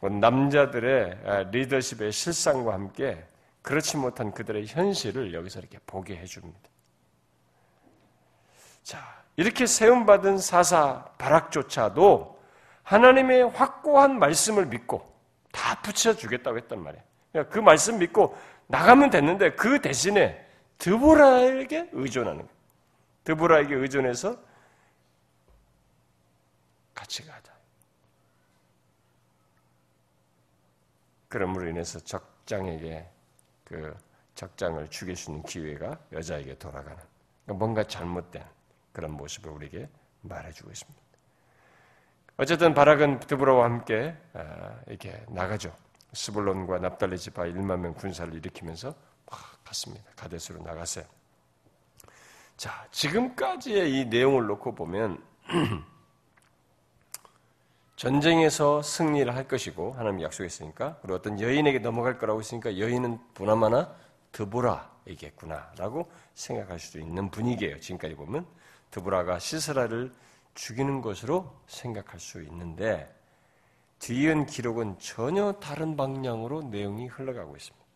남자들의 0.00 1.18
아, 1.24 1.42
리더십의 1.44 2.12
실상과 2.12 2.72
함께 2.72 3.24
그렇지 3.62 3.96
못한 3.96 4.32
그들의 4.32 4.66
현실을 4.66 5.32
여기서 5.32 5.60
이렇게 5.60 5.78
보게 5.86 6.16
해줍니다. 6.16 6.58
자, 8.82 8.98
이렇게 9.36 9.66
세움받은 9.66 10.38
사사 10.38 11.04
바락조차도 11.18 12.42
하나님의 12.82 13.50
확고한 13.50 14.18
말씀을 14.18 14.66
믿고 14.66 15.08
다 15.52 15.80
붙여주겠다고 15.82 16.56
했단 16.58 16.82
말이에요. 16.82 17.04
그러니까 17.30 17.54
그 17.54 17.60
말씀 17.60 17.98
믿고 17.98 18.36
나가면 18.66 19.10
됐는데 19.10 19.54
그 19.54 19.80
대신에 19.80 20.44
드보라에게 20.78 21.90
의존하는 21.92 22.38
거예요. 22.38 22.52
드보라에게 23.24 23.74
의존해서 23.74 24.36
같이 26.92 27.24
가자. 27.24 27.51
그러므로 31.32 31.66
인해서 31.66 31.98
적장에게 31.98 33.08
그 33.64 33.96
적장을 34.34 34.86
죽일 34.88 35.16
수 35.16 35.30
있는 35.30 35.42
기회가 35.44 35.98
여자에게 36.12 36.58
돌아가는 36.58 36.98
그러니까 37.44 37.54
뭔가 37.64 37.82
잘못된 37.82 38.44
그런 38.92 39.12
모습을 39.12 39.50
우리에게 39.50 39.88
말해주고 40.20 40.70
있습니다. 40.70 41.00
어쨌든 42.36 42.74
바락은 42.74 43.20
드보라와 43.20 43.64
함께 43.64 44.14
아, 44.34 44.78
이렇게 44.86 45.24
나가죠. 45.28 45.74
스불론과 46.12 46.80
납달리 46.80 47.16
지파 47.16 47.44
1만 47.44 47.78
명 47.78 47.94
군사를 47.94 48.34
일으키면서 48.34 48.94
막 49.30 49.64
갔습니다. 49.64 50.10
가데스로 50.14 50.62
나갔어요. 50.62 51.06
자, 52.58 52.86
지금까지의 52.90 54.00
이 54.00 54.04
내용을 54.04 54.44
놓고 54.48 54.74
보면 54.74 55.24
전쟁에서 58.02 58.82
승리를 58.82 59.32
할 59.32 59.46
것이고 59.46 59.92
하나님이 59.92 60.24
약속했으니까 60.24 60.98
그리고 61.02 61.14
어떤 61.14 61.40
여인에게 61.40 61.78
넘어갈 61.78 62.18
거라고 62.18 62.40
했으니까 62.40 62.76
여인은 62.76 63.20
보나마나 63.32 63.94
드보라이겠구나라고 64.32 66.10
생각할 66.34 66.80
수도 66.80 66.98
있는 66.98 67.30
분위기예요. 67.30 67.78
지금까지 67.78 68.16
보면 68.16 68.44
드보라가 68.90 69.38
시스라를 69.38 70.12
죽이는 70.54 71.00
것으로 71.00 71.48
생각할 71.68 72.18
수 72.18 72.42
있는데 72.42 73.08
뒤이은 74.00 74.46
기록은 74.46 74.98
전혀 74.98 75.52
다른 75.52 75.96
방향으로 75.96 76.62
내용이 76.62 77.06
흘러가고 77.06 77.54
있습니다. 77.54 77.86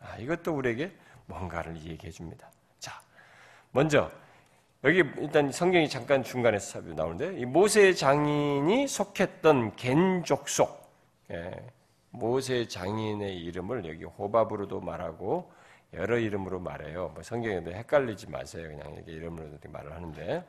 아, 0.00 0.16
이것도 0.16 0.54
우리에게 0.54 0.96
뭔가를 1.26 1.76
얘기해 1.76 2.10
줍니다. 2.10 2.50
자, 2.78 3.02
먼저 3.70 4.10
여기 4.86 5.02
일단 5.18 5.50
성경이 5.50 5.88
잠깐 5.88 6.22
중간에 6.22 6.58
나오는데 6.94 7.40
이 7.40 7.44
모세 7.44 7.92
장인이 7.92 8.86
속했던 8.86 9.74
겐족속 9.74 10.80
예, 11.32 11.50
모세 12.10 12.68
장인의 12.68 13.36
이름을 13.36 13.84
여기 13.88 14.04
호밥으로도 14.04 14.80
말하고 14.80 15.50
여러 15.92 16.16
이름으로 16.16 16.60
말해요. 16.60 17.10
뭐 17.14 17.22
성경에도 17.24 17.72
헷갈리지 17.72 18.30
마세요. 18.30 18.68
그냥 18.68 18.94
이렇게 18.94 19.10
이름으로 19.10 19.46
말을 19.68 19.92
하는데 19.92 20.44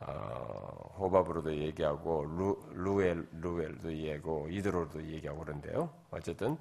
어, 0.00 0.94
호밥으로도 0.98 1.54
얘기하고 1.54 2.24
루, 2.24 2.58
루엘 2.72 3.28
루엘도 3.40 3.92
얘기하고 3.92 4.48
이드로도 4.50 5.04
얘기하고 5.04 5.44
그런데요. 5.44 5.88
어쨌든 6.10 6.58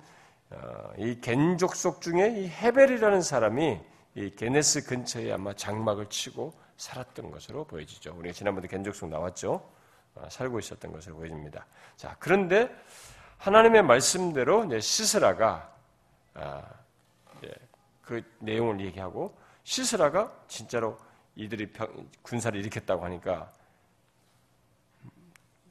어, 0.52 0.94
이 1.00 1.20
겐족속 1.20 2.00
중에 2.00 2.44
이 2.44 2.48
헤벨이라는 2.48 3.22
사람이 3.24 3.93
이 4.16 4.30
게네스 4.30 4.86
근처에 4.86 5.32
아마 5.32 5.54
장막을 5.54 6.10
치고 6.10 6.54
살았던 6.78 7.32
것으로 7.32 7.66
보여지죠. 7.66 8.16
우리가 8.18 8.34
지난번에 8.34 8.68
겐족속 8.68 9.10
나왔죠. 9.10 9.70
어, 10.16 10.28
살고 10.30 10.60
있었던 10.60 10.92
것으로 10.92 11.16
보여집니다. 11.16 11.66
자, 11.96 12.16
그런데 12.20 12.70
하나님의 13.38 13.84
말씀대로 13.84 14.66
이제 14.66 14.80
시스라가 14.80 15.74
아, 16.36 16.64
그 18.02 18.22
내용을 18.40 18.80
얘기하고 18.82 19.36
시스라가 19.64 20.32
진짜로 20.48 20.98
이들이 21.36 21.72
군사를 22.22 22.58
일으켰다고 22.60 23.04
하니까 23.06 23.52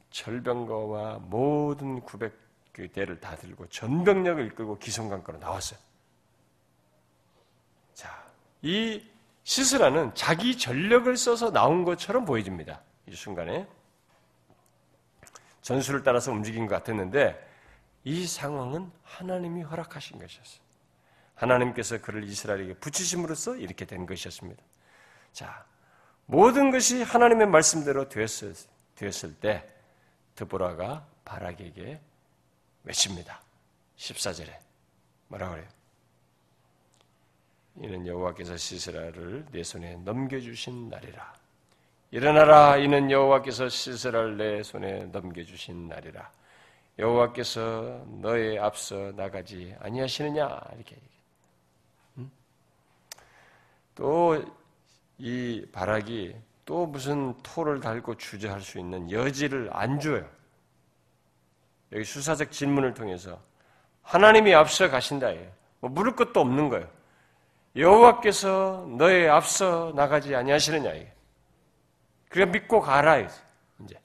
절병거와 0.09 1.19
모든 1.19 2.01
900대를 2.01 3.19
다 3.19 3.35
들고 3.35 3.67
전병력을 3.67 4.45
이끌고 4.47 4.77
기성강가로 4.77 5.39
나왔어요. 5.39 5.79
자, 8.63 8.69
이 8.69 9.05
시스라는 9.43 10.15
자기 10.15 10.57
전력을 10.57 11.15
써서 11.17 11.51
나온 11.51 11.83
것처럼 11.83 12.23
보여집니다. 12.25 12.81
이 13.07 13.15
순간에. 13.15 13.67
전술을 15.61 16.03
따라서 16.03 16.31
움직인 16.31 16.65
것 16.65 16.75
같았는데 16.75 17.51
이 18.05 18.25
상황은 18.25 18.91
하나님이 19.03 19.63
허락하신 19.63 20.17
것이었어요. 20.19 20.63
하나님께서 21.35 22.01
그를 22.01 22.23
이스라엘에게 22.23 22.75
붙이심으로써 22.75 23.57
이렇게 23.57 23.85
된 23.85 24.05
것이었습니다. 24.05 24.63
자, 25.33 25.65
모든 26.25 26.71
것이 26.71 27.01
하나님의 27.01 27.47
말씀대로 27.47 28.07
되었을, 28.07 28.53
되었을 28.95 29.35
때 29.35 29.69
드보라가 30.35 31.05
바락에게 31.25 31.99
외칩니다. 32.83 33.41
14절에 33.97 34.57
뭐라 35.27 35.49
그래요? 35.49 35.67
이는 37.77 38.05
여호와께서 38.05 38.55
시스라를 38.55 39.45
내 39.51 39.63
손에 39.63 39.97
넘겨주신 39.97 40.89
날이라. 40.89 41.33
일어나라 42.11 42.77
이는 42.77 43.09
여호와께서 43.09 43.69
시스라를 43.69 44.37
내 44.37 44.61
손에 44.61 45.05
넘겨주신 45.05 45.87
날이라. 45.87 46.31
여호와께서 46.99 48.05
너의 48.21 48.59
앞서 48.59 49.11
나가지 49.15 49.75
아니하시느냐 49.79 50.61
이렇게 50.75 50.95
음? 52.17 52.31
또이 53.95 55.65
바락이 55.71 56.35
또 56.65 56.85
무슨 56.85 57.33
토를 57.41 57.79
달고 57.79 58.15
주저할 58.17 58.61
수 58.61 58.77
있는 58.77 59.09
여지를 59.09 59.69
안 59.73 59.99
줘요. 59.99 60.29
여기 61.91 62.03
수사적 62.03 62.51
질문을 62.51 62.93
통해서 62.93 63.41
하나님이 64.03 64.53
앞서 64.53 64.89
가신다. 64.89 65.31
뭐 65.79 65.89
물을 65.89 66.15
것도 66.15 66.39
없는 66.39 66.69
거예요. 66.69 67.02
여호와께서 67.75 68.85
너의 68.97 69.29
앞서 69.29 69.91
나가지 69.95 70.35
아니하시느냐 70.35 70.91
이게. 70.91 71.11
그래 72.29 72.45
믿고 72.45 72.81
가라 72.81 73.17
이제. 73.19 73.99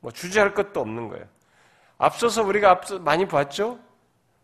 뭐 0.00 0.10
주제할 0.12 0.54
것도 0.54 0.80
없는 0.80 1.08
거예요. 1.08 1.24
앞서서 1.98 2.42
우리가 2.42 2.70
앞서 2.70 2.98
많이 2.98 3.26
봤죠? 3.26 3.78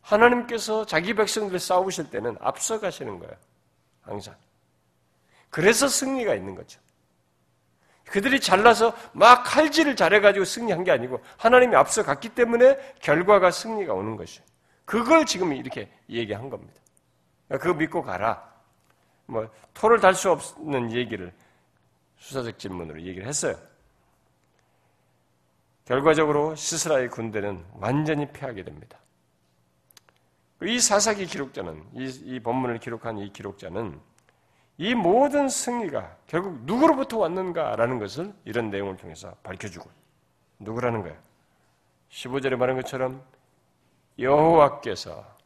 하나님께서 0.02 0.86
자기 0.86 1.14
백성들 1.14 1.58
싸우실 1.58 2.10
때는 2.10 2.36
앞서 2.40 2.80
가시는 2.80 3.18
거예요. 3.18 3.34
항상. 4.02 4.34
그래서 5.50 5.88
승리가 5.88 6.34
있는 6.34 6.54
거죠. 6.54 6.80
그들이 8.06 8.40
잘나서 8.40 8.92
막 9.12 9.44
칼질을 9.44 9.94
잘해가지고 9.94 10.44
승리한 10.44 10.84
게 10.84 10.90
아니고 10.90 11.22
하나님이 11.36 11.76
앞서 11.76 12.02
갔기 12.02 12.30
때문에 12.30 12.76
결과가 13.00 13.50
승리가 13.50 13.92
오는 13.92 14.16
것이에요. 14.16 14.44
그걸 14.84 15.26
지금 15.26 15.52
이렇게 15.52 15.88
얘기한 16.08 16.50
겁니다. 16.50 16.80
그거 17.48 17.74
믿고 17.74 18.02
가라. 18.02 18.49
뭐 19.30 19.48
토를 19.72 20.00
달 20.00 20.14
수 20.14 20.30
없는 20.30 20.92
얘기를 20.92 21.32
수사적 22.16 22.58
질문으로 22.58 23.00
얘기를 23.02 23.26
했어요. 23.26 23.56
결과적으로 25.84 26.54
시스라의 26.54 27.08
군대는 27.08 27.64
완전히 27.74 28.30
패하게 28.30 28.64
됩니다. 28.64 28.98
이 30.62 30.78
사사기 30.78 31.26
기록자는 31.26 31.84
이, 31.94 32.06
이 32.24 32.40
본문을 32.40 32.78
기록한 32.78 33.18
이 33.18 33.32
기록자는 33.32 33.98
이 34.76 34.94
모든 34.94 35.48
승리가 35.48 36.16
결국 36.26 36.60
누구로부터 36.64 37.18
왔는가라는 37.18 37.98
것을 37.98 38.34
이런 38.44 38.70
내용을 38.70 38.96
통해서 38.96 39.34
밝혀주고 39.42 39.88
누구라는 40.58 41.02
거예요? 41.02 41.16
15절에 42.10 42.56
말한 42.56 42.76
것처럼 42.76 43.22
여호와께서 44.18 45.39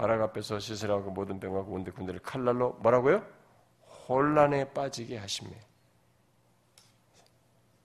바락 0.00 0.22
앞에서 0.22 0.58
시슬하고 0.58 1.10
모든 1.10 1.38
병과 1.38 1.60
온대 1.68 1.90
군대를 1.90 2.20
칼날로 2.20 2.72
뭐라고요? 2.80 3.22
혼란에 4.08 4.72
빠지게 4.72 5.18
하시며 5.18 5.50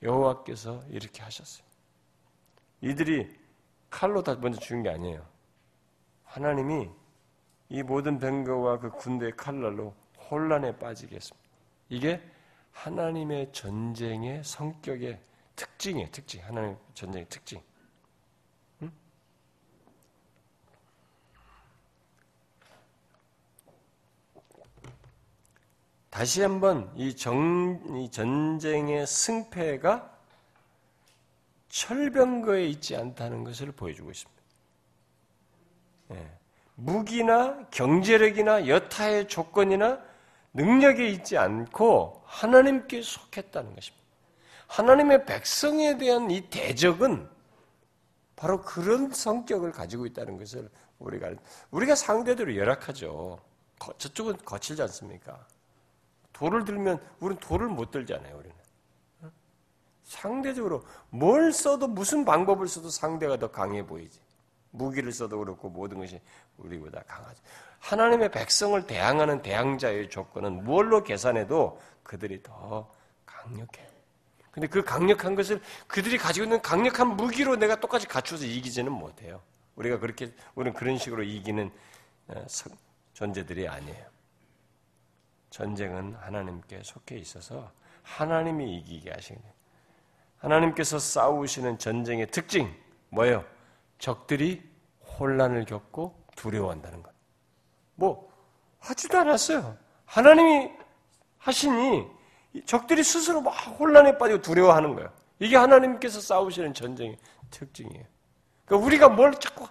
여호와께서 0.02 0.82
이렇게 0.88 1.22
하셨어요. 1.22 1.68
이들이 2.80 3.38
칼로 3.90 4.24
다 4.24 4.34
먼저 4.36 4.58
죽은 4.62 4.84
게 4.84 4.92
아니에요. 4.92 5.28
하나님이 6.24 6.90
이 7.68 7.84
모든 7.84 8.18
병거와 8.18 8.80
그 8.80 8.92
군대의 8.92 9.34
칼날로 9.36 9.94
혼란에 10.32 10.74
빠지겠습니다. 10.78 11.50
이게 11.90 12.22
하나님의 12.72 13.52
전쟁의 13.52 14.42
성격의 14.42 15.20
특징이에요. 15.58 16.08
특징. 16.12 16.42
하나님의 16.46 16.78
전쟁의 16.94 17.28
특징. 17.28 17.62
다시 26.16 26.42
한번 26.42 26.90
이, 26.96 27.14
정, 27.14 27.78
이 27.98 28.10
전쟁의 28.10 29.06
승패가 29.06 30.18
철병거에 31.68 32.68
있지 32.68 32.96
않다는 32.96 33.44
것을 33.44 33.74
보여주고 33.74 34.12
있습니다. 34.12 34.42
예. 36.12 36.32
무기나 36.76 37.68
경제력이나 37.70 38.70
여타의 38.70 39.28
조건이나 39.28 40.02
능력에 40.54 41.06
있지 41.10 41.38
않고 41.38 42.24
하나님께 42.24 43.02
속했다는 43.02 43.76
것입니다. 43.76 44.06
하나님의 44.68 45.26
백성에 45.26 45.98
대한 45.98 46.32
이 46.32 46.50
대적은 46.50 47.28
바로 48.38 48.62
그런 48.62 49.12
성격을 49.12 49.74
가지고 49.74 50.06
있다는 50.06 50.38
것을 50.38 50.70
우리가 50.98 51.34
우리가 51.72 51.94
상대적으로 51.94 52.56
열악하죠. 52.56 53.38
저쪽은 53.98 54.38
거칠지 54.46 54.82
않습니까? 54.82 55.46
돌을 56.36 56.66
들면 56.66 57.02
우리는 57.20 57.40
돌을 57.40 57.68
못 57.68 57.92
들잖아요. 57.92 58.38
우리는 58.38 58.56
상대적으로 60.04 60.84
뭘 61.10 61.52
써도 61.52 61.88
무슨 61.88 62.26
방법을 62.26 62.68
써도 62.68 62.90
상대가 62.90 63.38
더 63.38 63.50
강해 63.50 63.86
보이지. 63.86 64.20
무기를 64.72 65.14
써도 65.14 65.40
그렇고 65.40 65.70
모든 65.70 65.98
것이 66.00 66.22
우리보다 66.58 67.02
강하죠. 67.04 67.42
하나님의 67.80 68.32
백성을 68.32 68.86
대항하는 68.86 69.42
대항자의 69.42 70.10
조건은 70.10 70.64
무엇로 70.66 71.04
계산해도 71.04 71.80
그들이 72.04 72.44
더 72.44 72.92
강력해요. 73.26 73.88
근데 74.52 74.68
그 74.68 74.84
강력한 74.84 75.36
것을 75.36 75.62
그들이 75.88 76.18
가지고 76.18 76.46
있는 76.46 76.62
강력한 76.62 77.16
무기로 77.16 77.56
내가 77.56 77.80
똑같이 77.80 78.08
갖춰서 78.08 78.46
이기지는 78.46 78.92
못해요. 78.92 79.42
우리가 79.76 80.00
그렇게, 80.00 80.34
우리는 80.56 80.74
그런 80.74 80.98
식으로 80.98 81.24
이기는 81.24 81.72
어, 82.28 82.46
존재들이 83.14 83.68
아니에요. 83.68 84.15
전쟁은 85.56 86.16
하나님께 86.16 86.82
속해 86.84 87.16
있어서 87.16 87.72
하나님이 88.04 88.78
이기게 88.78 89.10
하시는. 89.10 89.42
하나님께서 90.40 91.00
싸우시는 91.00 91.80
전쟁의 91.80 92.28
특징, 92.28 92.76
뭐예요? 93.08 93.46
적들이 93.98 94.62
혼란을 95.18 95.64
겪고 95.64 96.14
두려워한다는 96.36 97.02
것. 97.02 97.14
뭐, 97.96 98.30
하지도 98.80 99.18
않았어요. 99.18 99.78
하나님이 100.04 100.72
하시니 101.38 102.06
적들이 102.66 103.02
스스로 103.02 103.40
막 103.40 103.52
혼란에 103.80 104.18
빠지고 104.18 104.42
두려워하는 104.42 104.94
거예요. 104.96 105.10
이게 105.40 105.56
하나님께서 105.56 106.20
싸우시는 106.20 106.74
전쟁의 106.74 107.18
특징이에요. 107.50 108.04
그러니까 108.66 108.86
우리가 108.86 109.08
뭘 109.08 109.34
자꾸 109.36 109.66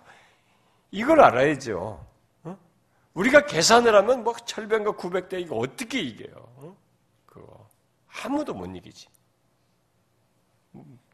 이걸 0.91 1.20
알아야죠. 1.20 2.07
어? 3.15 3.21
우리가 3.21 3.47
계산을 3.47 3.95
하면 3.95 4.25
뭐 4.25 4.35
철병과 4.35 4.93
900대 4.93 5.41
이거 5.41 5.57
어떻게 5.57 6.01
이겨요? 6.01 6.35
어? 6.37 6.77
그거 7.27 7.69
아무도 8.25 8.55
못 8.55 8.67
이기지. 8.67 9.09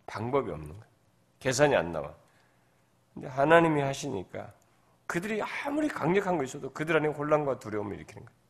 방법이 0.06 0.50
없는 0.50 0.68
거예요. 0.68 0.84
계산이 1.38 1.76
안 1.76 1.92
나와. 1.92 2.14
근데 3.14 3.28
하나님이 3.28 3.80
하시니까 3.82 4.52
그들이 5.06 5.42
아무리 5.42 5.88
강력한 5.88 6.36
거 6.38 6.44
있어도 6.44 6.72
그들 6.72 6.96
안에 6.96 7.08
혼란과 7.08 7.58
두려움을 7.58 7.96
일으키는 7.96 8.24
거예요. 8.24 8.40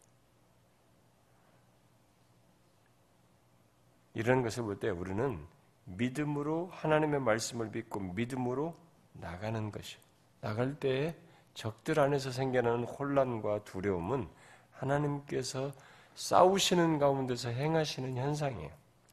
이런 4.15 4.43
것을 4.43 4.65
볼 4.65 4.79
때 4.79 4.91
우리는 4.91 5.45
믿음으로 5.85 6.69
하나님의 6.73 7.21
말씀을 7.21 7.69
믿고 7.71 8.01
믿음으로 8.01 8.75
나가는 9.13 9.71
것이 9.73 9.97
나갈 10.41 10.75
때 10.79 11.17
적들 11.61 12.01
안에서 12.01 12.31
생겨나는 12.31 12.85
혼란과 12.85 13.65
두려움은 13.65 14.27
하나님께서 14.73 15.73
싸우시는 16.15 16.99
가운데서 16.99 17.51
행하시는 17.51 18.17
현상이에요. 18.17 18.71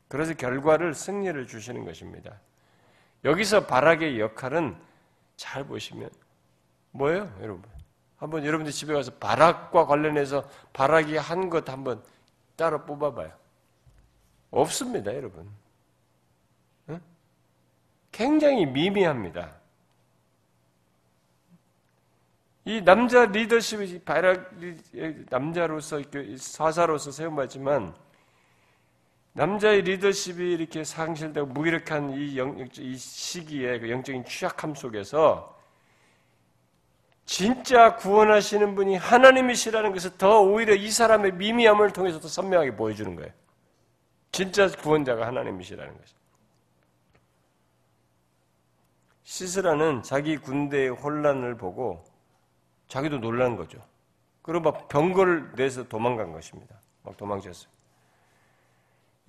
그래서 0.07 0.33
결과를 0.33 0.93
승리를 0.93 1.45
주시는 1.45 1.83
것입니다. 1.83 2.39
여기서 3.25 3.65
바락의 3.65 4.21
역할은 4.21 4.77
잘 5.35 5.65
보시면 5.65 6.09
뭐예요, 6.91 7.29
여러분? 7.41 7.63
한번 8.15 8.45
여러분들 8.45 8.71
집에 8.71 8.93
가서 8.93 9.11
바락과 9.15 9.85
관련해서 9.85 10.47
바락이 10.71 11.17
한 11.17 11.49
것 11.49 11.67
한번 11.67 12.01
따로 12.55 12.85
뽑아봐요. 12.85 13.29
없습니다, 14.51 15.13
여러분. 15.13 15.51
응? 16.87 17.01
굉장히 18.13 18.65
미미합니다. 18.65 19.56
이 22.67 22.81
남자 22.81 23.23
리더십이 23.23 23.99
바락 23.99 24.51
남자로서 25.29 26.01
사사로서 26.35 27.11
세움받지만 27.11 27.95
남자의 29.31 29.83
리더십이 29.83 30.51
이렇게 30.51 30.83
상실되고 30.83 31.47
무기력한 31.47 32.11
이, 32.11 32.37
영, 32.37 32.67
이 32.77 32.97
시기에 32.97 33.79
그 33.79 33.89
영적인 33.89 34.25
취약함 34.25 34.75
속에서 34.75 35.57
진짜 37.25 37.95
구원하시는 37.95 38.75
분이 38.75 38.97
하나님이시라는 38.97 39.93
것을 39.93 40.17
더 40.17 40.41
오히려 40.41 40.75
이 40.75 40.91
사람의 40.91 41.35
미미함을 41.35 41.93
통해서 41.93 42.19
더 42.19 42.27
선명하게 42.27 42.75
보여주는 42.75 43.15
거예요. 43.15 43.31
진짜 44.33 44.67
구원자가 44.67 45.25
하나님이시라는 45.25 45.97
것이. 45.97 46.13
시스라는 49.23 50.03
자기 50.03 50.35
군대의 50.35 50.89
혼란을 50.89 51.55
보고 51.55 52.16
자기도 52.87 53.19
놀란 53.19 53.55
거죠. 53.55 53.83
그리고 54.41 54.71
막 54.71 54.87
병거를 54.87 55.53
내서 55.55 55.87
도망간 55.87 56.31
것입니다. 56.31 56.79
막 57.03 57.17
도망쳤어요. 57.17 57.69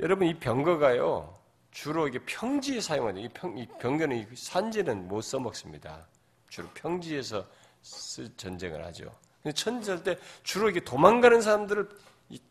여러분 0.00 0.28
이 0.28 0.38
병거가요 0.38 1.36
주로 1.70 2.08
이게 2.08 2.18
평지에 2.20 2.80
사용하는 2.80 3.22
이, 3.22 3.28
평, 3.28 3.58
이 3.58 3.66
병거는 3.66 4.28
산지는 4.34 5.08
못 5.08 5.22
써먹습니다. 5.22 6.06
주로 6.48 6.68
평지에서 6.74 7.44
쓰, 7.82 8.34
전쟁을 8.36 8.84
하죠. 8.86 9.12
근데 9.42 9.54
천지할 9.54 10.02
때 10.02 10.18
주로 10.42 10.70
이게 10.70 10.80
도망가는 10.80 11.40
사람들을 11.40 11.88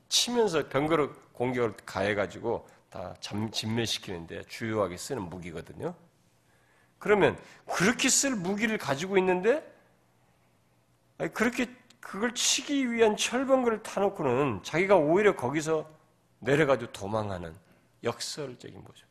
치면서 0.10 0.68
병거로 0.70 1.14
공격을 1.34 1.76
가해가지고 1.86 2.68
다 2.90 3.14
잠, 3.20 3.52
진멸시키는데 3.52 4.44
주요하게 4.44 4.98
쓰는 4.98 5.24
무기거든요. 5.24 5.94
그러면 7.00 7.38
그렇게 7.66 8.10
쓸 8.10 8.36
무기를 8.36 8.78
가지고 8.78 9.18
있는데 9.18 9.64
그렇게 11.34 11.68
그걸 12.00 12.34
치기 12.34 12.92
위한 12.92 13.18
철병거를 13.18 13.84
타놓고는 13.84 14.64
자기가 14.64 14.96
오히려 14.96 15.36
거기서 15.36 15.90
내려가지고 16.40 16.92
도망하는 16.94 17.56
역설적인 18.04 18.84
모습. 18.84 19.08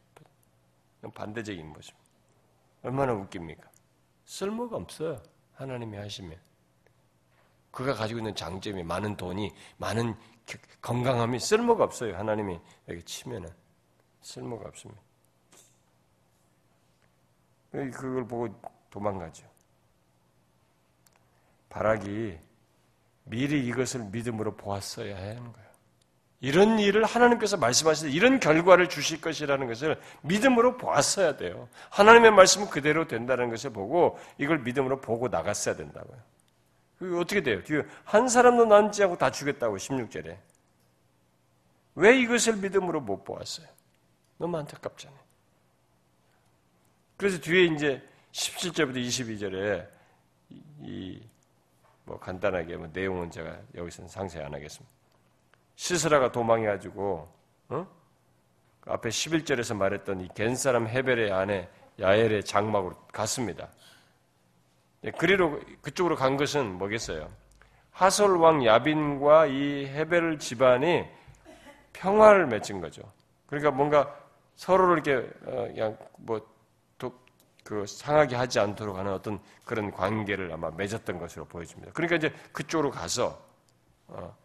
반대적인 1.14 1.66
모습. 1.68 1.94
얼마나 2.82 3.12
웃깁니까? 3.12 3.68
쓸모가 4.24 4.76
없어요. 4.76 5.22
하나님이 5.54 5.96
하시면. 5.96 6.38
그가 7.70 7.94
가지고 7.94 8.20
있는 8.20 8.34
장점이 8.34 8.82
많은 8.82 9.16
돈이, 9.16 9.52
많은 9.76 10.16
건강함이 10.80 11.38
쓸모가 11.38 11.84
없어요. 11.84 12.16
하나님이 12.16 12.58
여기 12.88 13.02
치면은. 13.02 13.48
쓸모가 14.22 14.68
없습니다. 14.68 15.02
그걸 17.70 18.26
보고 18.26 18.48
도망가죠. 18.90 19.46
바락이 21.76 22.38
미리 23.24 23.66
이것을 23.66 24.04
믿음으로 24.04 24.56
보았어야 24.56 25.14
하는 25.14 25.52
거예요. 25.52 25.66
이런 26.40 26.78
일을 26.78 27.04
하나님께서 27.04 27.58
말씀하실 27.58 28.08
때 28.08 28.14
이런 28.14 28.40
결과를 28.40 28.88
주실 28.88 29.20
것이라는 29.20 29.66
것을 29.66 30.00
믿음으로 30.22 30.78
보았어야 30.78 31.36
돼요. 31.36 31.68
하나님의 31.90 32.30
말씀은 32.30 32.70
그대로 32.70 33.06
된다는 33.06 33.50
것을 33.50 33.70
보고 33.70 34.18
이걸 34.38 34.60
믿음으로 34.60 35.02
보고 35.02 35.28
나갔어야 35.28 35.76
된다고요. 35.76 37.20
어떻게 37.20 37.42
돼요? 37.42 37.62
뒤에 37.62 37.82
한 38.04 38.26
사람도 38.28 38.64
남지 38.64 39.02
않고 39.02 39.18
다 39.18 39.30
죽였다고 39.30 39.76
16절에. 39.76 40.38
왜 41.96 42.18
이것을 42.20 42.56
믿음으로 42.56 43.02
못 43.02 43.22
보았어요? 43.24 43.66
너무 44.38 44.56
안타깝잖아요. 44.56 45.20
그래서 47.18 47.38
뒤에 47.38 47.64
이제 47.64 48.02
17절부터 48.32 48.96
22절에 48.96 49.88
이 50.82 51.20
뭐 52.06 52.18
간단하게 52.18 52.76
뭐 52.76 52.88
내용은 52.92 53.30
제가 53.30 53.58
여기서는 53.74 54.08
상세히 54.08 54.44
안 54.44 54.54
하겠습니다. 54.54 54.90
시스라가 55.74 56.32
도망해가지고 56.32 57.28
어? 57.68 57.86
그 58.80 58.90
앞에 58.92 59.08
11절에서 59.08 59.76
말했던 59.76 60.20
이 60.20 60.28
겐사람 60.34 60.86
헤벨의 60.86 61.32
아내 61.32 61.68
야엘의 62.00 62.44
장막으로 62.44 62.94
갔습니다. 63.12 63.68
예, 65.04 65.10
그리로 65.10 65.60
그쪽으로 65.82 66.14
간 66.16 66.36
것은 66.36 66.78
뭐겠어요? 66.78 67.28
하솔 67.90 68.36
왕 68.36 68.64
야빈과 68.64 69.46
이 69.46 69.86
헤벨 69.86 70.38
집안이 70.38 71.04
평화를 71.92 72.46
맺은 72.46 72.80
거죠. 72.80 73.02
그러니까 73.46 73.70
뭔가 73.72 74.14
서로를 74.54 75.02
이렇게 75.04 75.28
어, 75.46 75.66
그냥 75.66 75.98
뭐 76.18 76.40
그 77.66 77.84
상하게 77.84 78.36
하지 78.36 78.60
않도록 78.60 78.96
하는 78.96 79.12
어떤 79.12 79.40
그런 79.64 79.90
관계를 79.90 80.52
아마 80.52 80.70
맺었던 80.70 81.18
것으로 81.18 81.44
보여집니다. 81.46 81.92
그러니까 81.92 82.14
이제 82.14 82.32
그쪽으로 82.52 82.92
가서 82.92 83.44
어, 84.06 84.36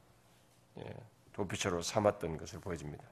예, 0.79 0.83
도피처로 1.31 1.83
삼았던 1.83 2.37
것을 2.37 2.59
보여집니다. 2.59 3.03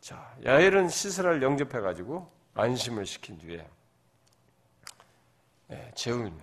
자, 0.00 0.34
야엘은 0.44 0.88
시스라를 0.88 1.42
영접해 1.42 1.80
가지고 1.80 2.30
안심을 2.54 3.04
시킨 3.04 3.36
뒤에 3.36 3.68
예, 5.72 5.92
재우면 5.94 6.40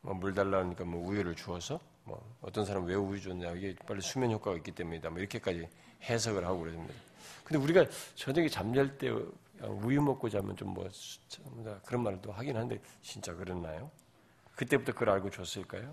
뭐물 0.00 0.34
달라니까 0.34 0.84
뭐 0.84 1.06
우유를 1.08 1.36
주어서 1.36 1.78
뭐 2.02 2.20
어떤 2.42 2.64
사람 2.64 2.86
왜 2.86 2.96
우유 2.96 3.20
줬냐 3.20 3.52
이게 3.52 3.76
빨리 3.86 4.00
수면 4.00 4.32
효과가 4.32 4.56
있기 4.56 4.72
때문이다 4.72 5.10
뭐 5.10 5.20
이렇게까지 5.20 5.68
해석을 6.02 6.44
하고 6.44 6.58
그랬습니다. 6.60 6.92
근데 7.44 7.62
우리가 7.62 7.86
저녁에 8.16 8.48
잠잘 8.48 8.98
때 8.98 9.12
우유 9.68 10.00
먹고 10.02 10.28
자면 10.28 10.56
좀 10.56 10.68
뭐 10.74 10.88
그런 11.84 12.02
말도 12.02 12.32
하긴 12.32 12.56
한데 12.56 12.80
진짜 13.02 13.34
그랬나요? 13.34 13.90
그때부터 14.56 14.92
그걸 14.92 15.10
알고 15.10 15.30
줬을까요? 15.30 15.92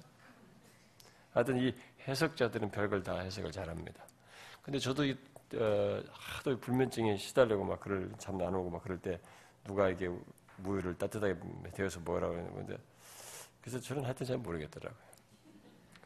하여튼 1.34 1.58
이 1.58 1.74
해석자들은 2.08 2.72
별걸 2.72 3.04
다 3.04 3.20
해석을 3.20 3.52
잘합니다. 3.52 4.04
근데 4.62 4.78
저도 4.80 5.06
이, 5.06 5.18
어, 5.56 6.04
하도 6.12 6.60
불면증에 6.60 7.18
시달리고 7.18 7.64
막 7.64 7.80
그럴 7.80 8.12
잠안 8.18 8.54
오고 8.54 8.70
막 8.70 8.84
그럴 8.84 9.00
때 9.00 9.20
누가 9.64 9.90
이게 9.90 10.10
무유를 10.58 10.98
따뜻하게 10.98 11.36
데워서 11.74 12.00
먹으라고 12.02 12.38
했는데 12.38 12.78
그래서 13.62 13.80
저는 13.80 14.04
하여튼 14.04 14.26
잘 14.26 14.38
모르겠더라고요. 14.38 15.02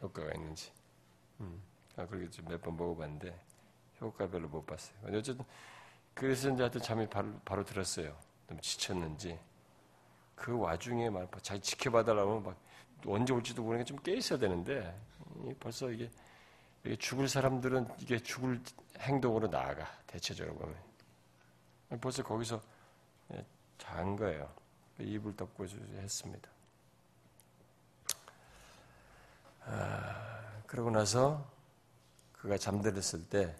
효과가 0.02 0.32
있는지. 0.34 0.70
음. 1.40 1.60
아, 1.96 2.06
그렇게 2.06 2.42
몇 2.42 2.60
번 2.60 2.76
먹어봤는데 2.76 3.38
효과 4.00 4.28
별로 4.28 4.48
못 4.48 4.64
봤어요. 4.66 4.96
어쨌든 5.08 5.44
그래서 6.16 6.48
이제 6.50 6.62
하여튼 6.62 6.80
잠이 6.80 7.06
바로, 7.08 7.30
바로 7.44 7.62
들었어요. 7.64 8.16
너무 8.48 8.60
지쳤는지. 8.62 9.38
그 10.34 10.58
와중에 10.58 11.10
막 11.10 11.28
잘 11.42 11.60
지켜봐달라고 11.60 12.40
막 12.40 12.56
언제 13.06 13.32
올지도 13.32 13.62
모르니까 13.62 13.84
좀 13.86 13.98
깨 14.02 14.14
있어야 14.16 14.38
되는데 14.38 14.98
벌써 15.60 15.90
이게, 15.90 16.10
이게 16.84 16.96
죽을 16.96 17.28
사람들은 17.28 17.86
이게 18.00 18.18
죽을 18.18 18.60
행동으로 18.98 19.48
나아가 19.48 19.86
대체적으로 20.06 20.54
보면 20.56 22.00
벌써 22.00 22.22
거기서 22.22 22.62
잔 23.78 24.16
거예요. 24.16 24.50
입을 24.98 25.36
덮고 25.36 25.66
했습니다. 25.66 26.48
아, 29.66 30.62
그러고 30.66 30.90
나서 30.90 31.46
그가 32.32 32.56
잠들었을 32.56 33.28
때 33.28 33.54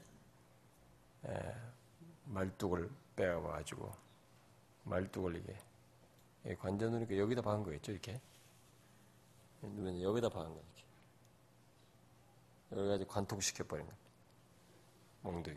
에, 1.26 1.54
말뚝을 2.26 2.90
빼와가지고 3.16 3.92
말뚝을 4.84 5.36
이게 5.36 5.56
예, 6.46 6.54
관전으니까 6.54 7.16
여기다 7.16 7.42
박은 7.42 7.64
거겠죠 7.64 7.92
이렇게? 7.92 8.20
여기다 9.62 10.28
박은 10.28 10.48
거 10.48 10.60
이렇게. 10.60 10.84
여기까지 12.72 13.06
관통시켜 13.06 13.64
버린 13.64 13.86
거. 13.86 13.92
몽둥이. 15.22 15.56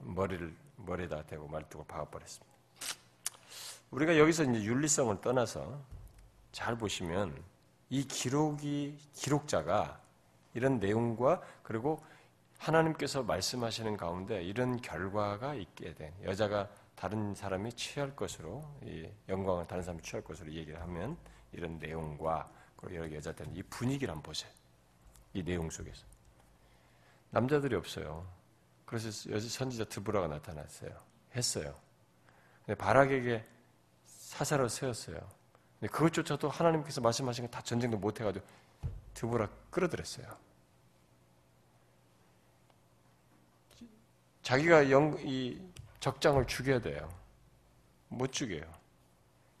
머리를 0.00 0.54
머리에다 0.76 1.24
대고 1.26 1.48
말뚝을 1.48 1.86
박아 1.86 2.06
버렸습니다. 2.06 2.52
우리가 3.90 4.18
여기서 4.18 4.44
이제 4.44 4.64
윤리성을 4.64 5.20
떠나서 5.20 5.80
잘 6.52 6.76
보시면 6.76 7.42
이 7.90 8.06
기록이 8.06 8.98
기록자가 9.12 10.00
이런 10.54 10.78
내용과 10.80 11.42
그리고 11.62 12.04
하나님께서 12.64 13.22
말씀하시는 13.22 13.96
가운데 13.96 14.42
이런 14.42 14.80
결과가 14.80 15.54
있게 15.54 15.94
된 15.94 16.12
여자가 16.22 16.68
다른 16.94 17.34
사람이 17.34 17.72
취할 17.74 18.16
것으로 18.16 18.64
이 18.82 19.06
영광을 19.28 19.66
다른 19.66 19.82
사람이 19.82 20.02
취할 20.02 20.24
것으로 20.24 20.50
얘기를 20.50 20.80
하면 20.80 21.16
이런 21.52 21.78
내용과 21.78 22.50
그리고 22.76 22.96
여러 22.96 23.14
여자들은 23.14 23.54
이 23.54 23.62
분위기를 23.64 24.12
한번 24.12 24.22
보세요. 24.22 24.50
이 25.34 25.42
내용 25.42 25.68
속에서 25.68 26.06
남자들이 27.30 27.74
없어요. 27.74 28.26
그래서 28.86 29.30
여자 29.30 29.46
선지자 29.48 29.84
드브라가 29.84 30.28
나타났어요. 30.28 30.92
했어요. 31.34 31.74
바락에게 32.78 33.44
사사로 34.06 34.68
세웠어요. 34.68 35.18
근데 35.80 35.92
그것조차도 35.92 36.48
하나님께서 36.48 37.00
말씀하신 37.02 37.44
거 37.46 37.50
다 37.50 37.60
전쟁도 37.62 37.98
못 37.98 38.20
해가지고 38.20 38.46
드보라 39.12 39.48
끌어들였어요. 39.70 40.53
자기가 44.44 44.90
영, 44.90 45.16
이 45.22 45.58
적장을 46.00 46.46
죽여야 46.46 46.78
돼요. 46.78 47.08
못 48.08 48.30
죽여요. 48.30 48.62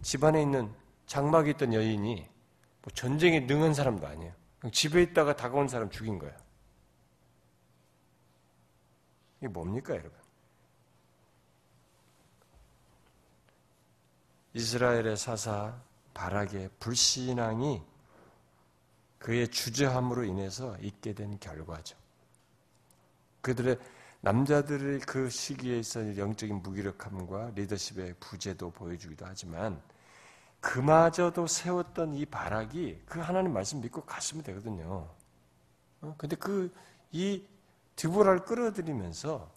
집안에 0.02 0.42
있는 0.42 0.72
장막에 1.06 1.52
있던 1.52 1.72
여인이 1.72 2.28
뭐 2.82 2.92
전쟁에 2.92 3.40
능한 3.40 3.72
사람도 3.72 4.06
아니에요. 4.06 4.34
집에 4.72 5.02
있다가 5.02 5.34
다가온 5.34 5.68
사람 5.68 5.88
죽인 5.88 6.18
거예요. 6.18 6.36
이게 9.38 9.48
뭡니까, 9.48 9.94
여러분? 9.94 10.12
이스라엘의 14.52 15.16
사사 15.16 15.80
바락의 16.12 16.68
불신앙이 16.78 17.82
그의 19.18 19.48
주저함으로 19.48 20.24
인해서 20.24 20.76
있게 20.80 21.14
된 21.14 21.40
결과죠. 21.40 21.96
그들의 23.40 23.78
남자들의 24.24 25.00
그 25.00 25.28
시기에 25.30 25.78
있어 25.78 26.16
영적인 26.16 26.62
무기력함과 26.62 27.52
리더십의 27.54 28.14
부재도 28.20 28.70
보여주기도 28.70 29.26
하지만 29.26 29.80
그마저도 30.60 31.46
세웠던 31.46 32.14
이 32.14 32.24
바락이 32.24 33.02
그 33.04 33.20
하나님 33.20 33.52
말씀 33.52 33.80
믿고 33.80 34.02
갔으면 34.02 34.42
되거든요. 34.42 35.08
어? 36.00 36.14
근데 36.18 36.36
그 36.36 36.70
이 37.14 37.46
드보라를 37.94 38.44
끌어들이면서 38.44 39.48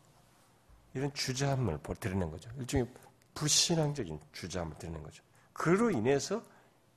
이런 0.94 1.12
주저함을 1.14 1.80
드리는 2.00 2.30
거죠. 2.30 2.52
일종의 2.60 2.88
불신앙적인 3.34 4.20
주저함을 4.32 4.78
드리는 4.78 5.02
거죠. 5.02 5.24
그로 5.54 5.90
인해서 5.90 6.44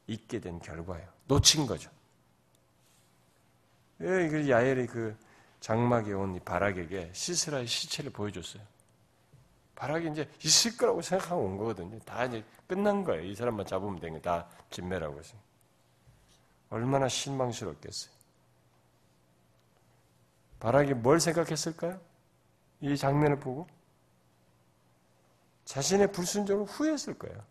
있게 0.07 0.39
된 0.39 0.61
결과예요. 0.61 1.09
놓친 1.27 1.67
거죠. 1.67 1.91
예, 4.03 4.29
그 4.29 4.51
야엘이 4.51 4.87
그 4.87 5.17
장막에 5.61 6.13
온 6.13 6.35
이 6.35 6.41
바락에게 6.41 7.11
시스라의 7.13 7.67
시체를 7.67 8.11
보여줬어요. 8.13 8.63
바락이 9.75 10.09
이제 10.11 10.29
있을 10.45 10.77
거라고 10.77 11.01
생각하고 11.03 11.43
온 11.43 11.57
거거든요. 11.57 11.99
다 12.01 12.25
이제 12.25 12.45
끝난 12.67 13.05
거예요. 13.05 13.23
이 13.23 13.35
사람만 13.35 13.67
잡으면 13.67 13.99
되는 14.01 14.21
다 14.21 14.47
진매라고 14.71 15.19
해서. 15.19 15.37
얼마나 16.71 17.09
실망스럽겠어요. 17.09 18.13
바락이 20.61 20.95
뭘 20.95 21.19
생각했을까요? 21.21 21.99
이 22.81 22.97
장면을 22.97 23.41
보고? 23.41 23.67
자신의 25.65 26.13
불순종을 26.13 26.67
후회했을 26.67 27.19
거예요. 27.19 27.43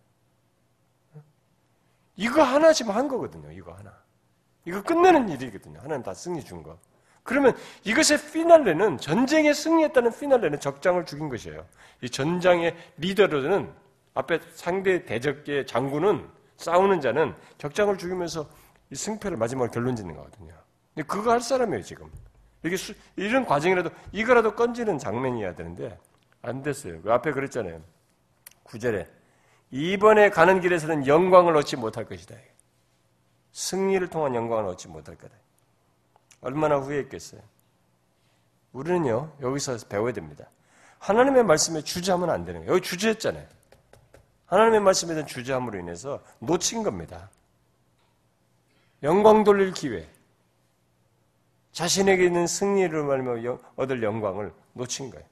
이거 2.15 2.43
하나 2.43 2.73
지금 2.73 2.93
한 2.93 3.07
거거든요. 3.07 3.51
이거 3.51 3.73
하나. 3.73 3.97
이거 4.65 4.83
끝내는 4.83 5.29
일이거든요. 5.29 5.79
하나님 5.79 6.03
다 6.03 6.13
승리 6.13 6.43
준 6.43 6.61
거. 6.61 6.77
그러면 7.29 7.55
이것의 7.83 8.31
피날레는 8.33 8.97
전쟁에 8.97 9.53
승리했다는 9.53 10.17
피날레는 10.17 10.59
적장을 10.59 11.05
죽인 11.05 11.29
것이에요. 11.29 11.63
이 12.01 12.09
전장의 12.09 12.75
리더로는 12.97 13.71
앞에 14.15 14.39
상대 14.55 15.05
대적계 15.05 15.67
장군은 15.67 16.27
싸우는 16.57 17.01
자는 17.01 17.35
적장을 17.59 17.95
죽이면서 17.99 18.49
이 18.89 18.95
승패를 18.95 19.37
마지막으로 19.37 19.69
결론 19.69 19.95
짓는 19.95 20.15
거거든요. 20.15 20.55
근데 20.95 21.05
그거 21.05 21.29
할 21.29 21.39
사람이에요, 21.39 21.83
지금. 21.83 22.11
이게 22.65 22.75
수, 22.75 22.95
이런 23.15 23.45
과정이라도 23.45 23.91
이거라도 24.11 24.55
건지는 24.55 24.97
장면이어야 24.97 25.53
되는데 25.53 25.99
안 26.41 26.63
됐어요. 26.63 26.99
그 27.03 27.13
앞에 27.13 27.31
그랬잖아요. 27.31 27.79
구절에 28.63 29.07
이번에 29.69 30.31
가는 30.31 30.61
길에서는 30.61 31.05
영광을 31.05 31.55
얻지 31.57 31.75
못할 31.77 32.05
것이다. 32.05 32.35
승리를 33.51 34.07
통한 34.07 34.33
영광을 34.33 34.65
얻지 34.65 34.87
못할 34.87 35.15
거다. 35.15 35.35
얼마나 36.41 36.77
후회했겠어요. 36.77 37.41
우리는요, 38.71 39.33
여기서 39.41 39.77
배워야 39.87 40.13
됩니다. 40.13 40.45
하나님의 40.99 41.43
말씀에 41.43 41.81
주저하면 41.81 42.29
안 42.29 42.45
되는 42.45 42.61
거예요. 42.61 42.73
여기 42.73 42.87
주저했잖아요. 42.87 43.47
하나님의 44.45 44.79
말씀에 44.81 45.13
대한 45.13 45.27
주저함으로 45.27 45.79
인해서 45.79 46.23
놓친 46.39 46.83
겁니다. 46.83 47.29
영광 49.03 49.43
돌릴 49.43 49.73
기회. 49.73 50.07
자신에게 51.71 52.25
있는 52.25 52.47
승리를 52.47 53.03
말하며 53.03 53.59
얻을 53.75 54.03
영광을 54.03 54.53
놓친 54.73 55.11
거예요. 55.11 55.25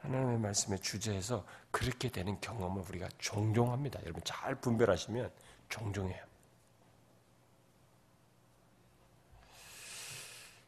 하나님의 0.00 0.38
말씀의 0.38 0.80
주제에서 0.80 1.44
그렇게 1.70 2.08
되는 2.10 2.38
경험을 2.40 2.82
우리가 2.88 3.08
종종 3.18 3.72
합니다. 3.72 4.00
여러분 4.02 4.20
잘 4.24 4.56
분별하시면 4.56 5.30
종종 5.72 6.10
해요. 6.10 6.22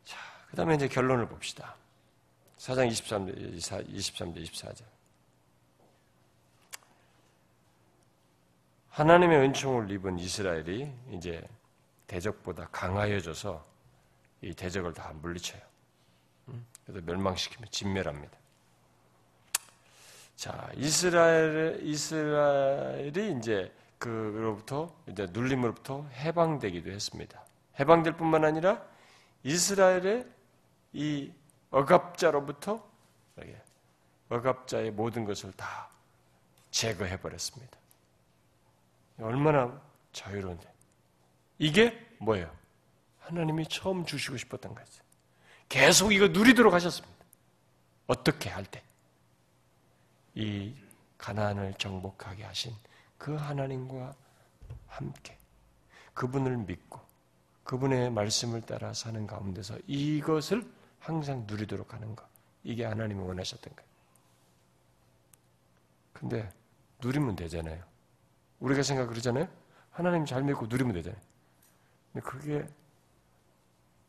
자, 0.07 0.19
그 0.49 0.57
다음에 0.57 0.77
이제 0.77 0.89
결론을 0.89 1.29
봅시다. 1.29 1.77
4장 2.57 2.89
23절, 2.89 3.59
23절, 3.59 4.43
24절. 4.43 4.83
하나님의 8.89 9.41
은총을 9.41 9.91
입은 9.91 10.19
이스라엘이 10.19 10.91
이제 11.11 11.47
대적보다 12.07 12.69
강하여져서 12.69 13.63
이 14.41 14.55
대적을 14.55 14.95
다 14.95 15.13
물리쳐요. 15.21 15.61
그래서 16.87 17.05
멸망시키면 17.05 17.69
진멸합니다. 17.71 18.39
자, 20.37 20.71
이스라엘, 20.77 21.81
이스라엘이 21.83 23.37
이제 23.39 23.71
그로부터 24.05 24.95
이제 25.09 25.27
눌림으로부터 25.31 26.07
해방되기도 26.13 26.91
했습니다. 26.91 27.43
해방될 27.81 28.19
뿐만 28.19 28.45
아니라 28.45 28.85
이스라엘의 29.45 30.27
이 30.93 31.33
억압자로부터 31.71 32.87
억압자의 34.29 34.91
모든 34.91 35.25
것을 35.25 35.53
다 35.53 35.89
제거해 36.71 37.19
버렸습니다. 37.19 37.79
얼마나 39.21 39.81
자유로운데. 40.13 40.71
이게 41.59 42.07
뭐예요? 42.19 42.55
하나님이 43.21 43.67
처음 43.69 44.05
주시고 44.05 44.37
싶었던 44.37 44.75
거죠. 44.75 45.03
계속 45.71 46.13
이거 46.13 46.29
누리도록 46.29 46.75
하셨습니다. 46.75 47.17
어떻게 48.07 48.51
할 48.51 48.67
때? 48.67 48.83
이 50.35 50.75
가난을 51.17 51.75
정복하게 51.79 52.45
하신 52.45 52.75
그 53.25 53.35
하나님과 53.37 54.15
함께 54.87 55.39
그분을 56.13 56.59
믿고 56.59 57.01
그분의 57.65 58.11
말씀을 58.11 58.61
따라 58.61 58.93
사는 58.93 59.27
가운데서 59.27 59.79
이것을 59.87 60.71
항상 60.99 61.45
누리도록 61.47 61.95
하는 61.95 62.15
것. 62.15 62.29
이게 62.65 62.85
하나님이 62.85 63.23
원하셨던 63.23 63.75
거예요. 63.75 63.91
근데 66.13 66.53
누리면 67.03 67.37
되잖아요. 67.37 67.83
우리가 68.61 68.83
생각 68.83 69.07
그러잖아요. 69.07 69.49
하나님 69.91 70.27
잘 70.27 70.43
믿고 70.43 70.67
누리면 70.67 70.93
되잖아요. 70.93 71.23
근데 72.13 72.29
그게 72.29 72.69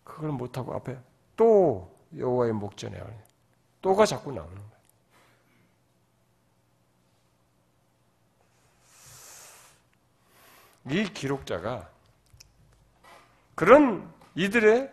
그걸 0.03 0.31
못하고 0.31 0.73
앞에 0.73 0.99
또 1.37 1.89
여호와의 2.17 2.51
목전에 2.51 3.01
또가 3.81 4.05
자꾸 4.05 4.33
나오는 4.33 4.53
거예요. 4.53 4.74
이 10.89 11.03
기록자가 11.13 11.89
그런 13.55 14.11
이들의 14.35 14.91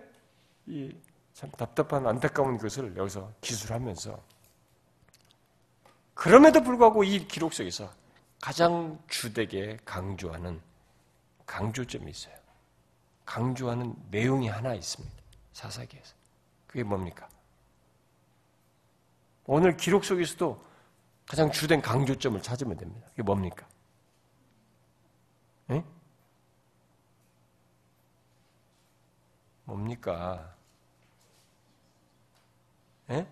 이 0.66 1.12
참 1.42 1.50
답답한 1.50 2.06
안타까운 2.06 2.56
것을 2.56 2.96
여기서 2.96 3.32
기술하면서 3.40 4.16
그럼에도 6.14 6.62
불구하고 6.62 7.02
이 7.02 7.26
기록 7.26 7.52
속에서 7.52 7.92
가장 8.40 9.02
주되게 9.08 9.76
강조하는 9.84 10.60
강조점이 11.46 12.08
있어요. 12.10 12.34
강조하는 13.24 13.96
내용이 14.10 14.46
하나 14.48 14.72
있습니다. 14.74 15.16
사사기에서. 15.52 16.14
그게 16.68 16.84
뭡니까? 16.84 17.28
오늘 19.46 19.76
기록 19.76 20.04
속에서도 20.04 20.64
가장 21.26 21.50
주된 21.50 21.82
강조점을 21.82 22.40
찾으면 22.40 22.76
됩니다. 22.76 23.08
그게 23.10 23.22
뭡니까? 23.24 23.66
에? 25.72 25.84
뭡니까? 29.64 30.54
에? 33.10 33.26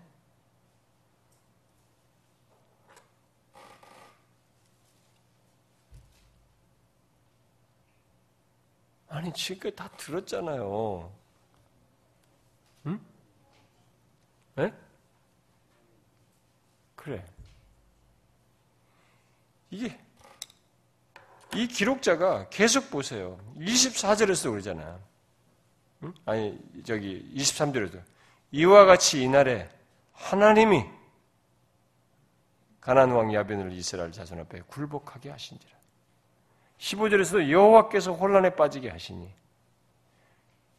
아니, 9.09 9.33
지금까지 9.33 9.77
다 9.77 9.89
들었잖아요. 9.97 11.13
응? 12.87 13.01
에? 14.59 14.73
그래. 16.97 17.27
이게, 19.71 19.99
이 21.55 21.67
기록자가 21.67 22.49
계속 22.49 22.91
보세요. 22.91 23.39
24절에서 23.59 24.51
그러잖아. 24.51 24.99
응? 26.05 26.15
아니, 26.25 26.59
저기, 26.85 27.31
23절에도. 27.35 28.01
이와 28.53 28.85
같이 28.85 29.23
이날에 29.23 29.69
하나님이 30.13 30.85
가난 32.81 33.11
왕 33.11 33.33
야벤을 33.33 33.73
이스라엘 33.73 34.11
자손 34.11 34.41
앞에 34.41 34.63
굴복하게 34.67 35.31
하신지라. 35.31 35.73
15절에서도 36.79 37.51
여호와께서 37.51 38.13
혼란에 38.13 38.51
빠지게 38.51 38.89
하시니 38.89 39.31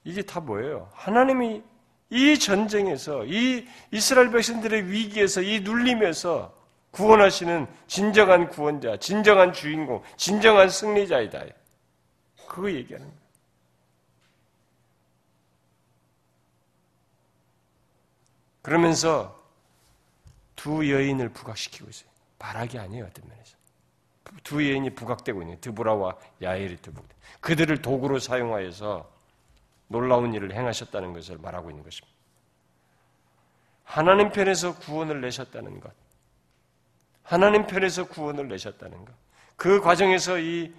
이게 0.03 0.21
다 0.23 0.39
뭐예요? 0.39 0.89
하나님이 0.93 1.61
이 2.09 2.39
전쟁에서 2.39 3.23
이 3.25 3.67
이스라엘 3.91 4.31
백성들의 4.31 4.89
위기에서 4.89 5.41
이 5.41 5.59
눌림에서 5.61 6.53
구원하시는 6.91 7.67
진정한 7.87 8.49
구원자, 8.49 8.97
진정한 8.97 9.53
주인공, 9.53 10.03
진정한 10.17 10.69
승리자이다. 10.69 11.45
그거 12.47 12.71
얘기하는. 12.71 13.11
그러면서 18.61 19.41
두 20.55 20.89
여인을 20.91 21.29
부각시키고 21.29 21.89
있어요. 21.89 22.09
바락이 22.37 22.77
아니에요, 22.77 23.05
어떤 23.05 23.27
면에서. 23.27 23.57
두 24.43 24.67
여인이 24.67 24.91
부각되고 24.91 25.41
있는 25.41 25.59
드보라와 25.61 26.17
야엘이 26.41 26.77
부각. 26.77 27.03
그들을 27.39 27.81
도구로 27.81 28.19
사용하여서 28.19 29.09
놀라운 29.87 30.33
일을 30.33 30.53
행하셨다는 30.53 31.13
것을 31.13 31.37
말하고 31.37 31.69
있는 31.69 31.83
것입니다. 31.83 32.15
하나님 33.83 34.31
편에서 34.31 34.77
구원을 34.77 35.21
내셨다는 35.21 35.79
것. 35.79 35.91
하나님 37.31 37.65
편에서 37.65 38.09
구원을 38.09 38.49
내셨다는 38.49 39.05
것. 39.05 39.13
그 39.55 39.79
과정에서 39.79 40.37
이 40.37 40.73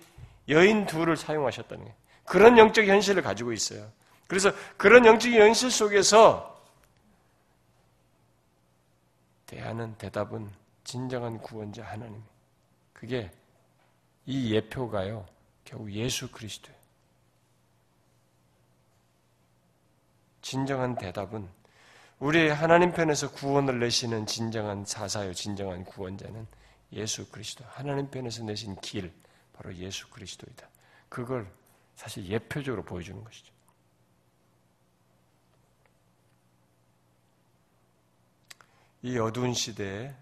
여인 0.50 0.84
둘을 0.84 1.16
사용하셨다는 1.16 1.82
것. 1.82 1.94
그런 2.26 2.58
영적 2.58 2.84
현실을 2.84 3.22
가지고 3.22 3.54
있어요. 3.54 3.90
그래서 4.26 4.52
그런 4.76 5.06
영적 5.06 5.32
현실 5.32 5.70
속에서 5.70 6.62
대하는 9.46 9.96
대답은 9.96 10.50
진정한 10.84 11.38
구원자 11.38 11.84
하나님. 11.84 12.22
그게 12.92 13.30
이 14.26 14.54
예표가요, 14.54 15.26
결국 15.64 15.90
예수 15.92 16.30
그리스도예요. 16.30 16.78
진정한 20.42 20.96
대답은 20.96 21.48
우리 22.22 22.48
하나님 22.50 22.92
편에서 22.92 23.32
구원을 23.32 23.80
내시는 23.80 24.26
진정한 24.26 24.84
사사요, 24.84 25.34
진정한 25.34 25.84
구원자는 25.84 26.46
예수 26.92 27.28
그리스도. 27.28 27.64
하나님 27.66 28.08
편에서 28.08 28.44
내신 28.44 28.76
길, 28.80 29.12
바로 29.52 29.74
예수 29.74 30.08
그리스도이다. 30.08 30.68
그걸 31.08 31.50
사실 31.96 32.24
예표적으로 32.28 32.84
보여주는 32.84 33.24
것이죠. 33.24 33.52
이 39.02 39.18
어두운 39.18 39.52
시대에 39.52 40.14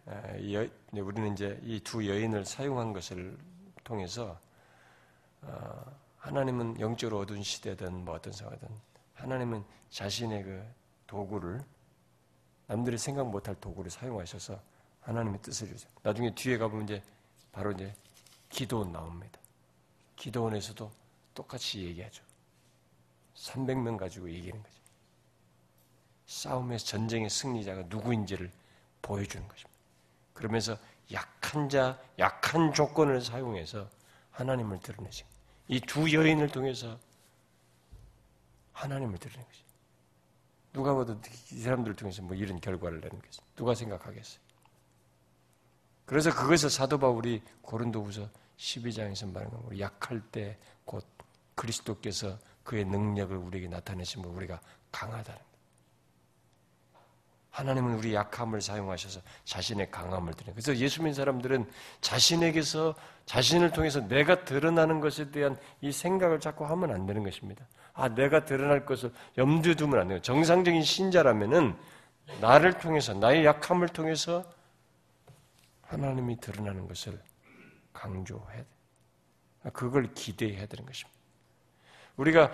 우리는 0.92 1.34
이제 1.34 1.60
이 1.62 1.80
두 1.80 2.08
여인을 2.08 2.46
사용한 2.46 2.94
것을 2.94 3.36
통해서 3.84 4.40
어, 5.42 5.96
하나님은 6.16 6.80
영적으로 6.80 7.18
어두운 7.18 7.42
시대든 7.42 8.06
뭐 8.06 8.14
어떤 8.14 8.32
상황이든 8.32 8.68
하나님은 9.16 9.62
자신의 9.90 10.44
그 10.44 10.64
도구를 11.06 11.62
남들이 12.70 12.96
생각 12.98 13.28
못할 13.28 13.56
도구를 13.56 13.90
사용하셔서 13.90 14.56
하나님의 15.00 15.42
뜻을 15.42 15.66
이루죠. 15.66 15.88
나중에 16.04 16.32
뒤에 16.32 16.56
가보면 16.56 16.84
이제 16.84 17.02
바로 17.50 17.72
이제 17.72 17.92
기도원 18.48 18.92
나옵니다. 18.92 19.40
기도원에서도 20.14 20.88
똑같이 21.34 21.82
얘기하죠. 21.82 22.22
300명 23.34 23.96
가지고 23.96 24.30
얘기하는 24.30 24.62
거죠. 24.62 24.76
싸움에서 26.26 26.86
전쟁의 26.86 27.28
승리자가 27.28 27.82
누구인지를 27.88 28.48
보여주는 29.02 29.48
것입니다. 29.48 29.80
그러면서 30.32 30.78
약한 31.10 31.68
자, 31.68 32.00
약한 32.20 32.72
조건을 32.72 33.20
사용해서 33.20 33.90
하나님을 34.30 34.78
드러내신 34.78 35.26
이 35.66 35.80
두 35.80 36.12
여인을 36.12 36.50
통해서 36.50 36.96
하나님을 38.74 39.18
드러낸 39.18 39.44
것이 39.44 39.64
누가 40.72 40.94
봐도 40.94 41.18
이 41.52 41.60
사람들을 41.60 41.96
통해서 41.96 42.22
뭐 42.22 42.36
이런 42.36 42.60
결과를 42.60 43.00
내는 43.00 43.20
것이 43.20 43.40
누가 43.56 43.74
생각하겠어요? 43.74 44.40
그래서 46.06 46.34
그것을 46.34 46.70
사도 46.70 46.98
바울이 46.98 47.42
고린도후서 47.62 48.28
12장에서 48.56 49.32
말하는 49.32 49.62
거 49.62 49.78
약할 49.78 50.20
때 50.20 50.58
곧 50.90 51.06
그리스도께서 51.54 52.36
그의 52.64 52.84
능력을 52.84 53.36
우리에게 53.36 53.68
나타내시면 53.68 54.28
우리가 54.34 54.60
강하다는 54.90 55.40
하나님은 57.50 57.94
우리 57.96 58.12
약함을 58.12 58.60
사용하셔서 58.60 59.20
자신의 59.44 59.92
강함을 59.92 60.34
드리는 60.34 60.54
그래서 60.54 60.76
예수 60.76 61.00
믿는 61.00 61.14
사람들은 61.14 61.70
자신에게서 62.00 62.96
자신을 63.26 63.70
통해서 63.70 64.00
내가 64.00 64.44
드러나는 64.44 64.98
것에 64.98 65.30
대한 65.30 65.56
이 65.80 65.92
생각을 65.92 66.40
자꾸 66.40 66.66
하면 66.66 66.90
안 66.90 67.06
되는 67.06 67.22
것입니다. 67.22 67.64
아, 68.00 68.08
내가 68.08 68.46
드러날 68.46 68.86
것을 68.86 69.12
염두에 69.36 69.74
두면 69.74 70.00
안 70.00 70.08
돼요. 70.08 70.20
정상적인 70.22 70.82
신자라면은 70.82 71.76
나를 72.40 72.78
통해서 72.78 73.12
나의 73.12 73.44
약함을 73.44 73.88
통해서 73.88 74.42
하나님이 75.82 76.40
드러나는 76.40 76.88
것을 76.88 77.20
강조해야 77.92 78.58
돼. 78.58 79.70
그걸 79.74 80.14
기대해야 80.14 80.64
되는 80.64 80.86
것입니다. 80.86 81.18
우리가 82.16 82.50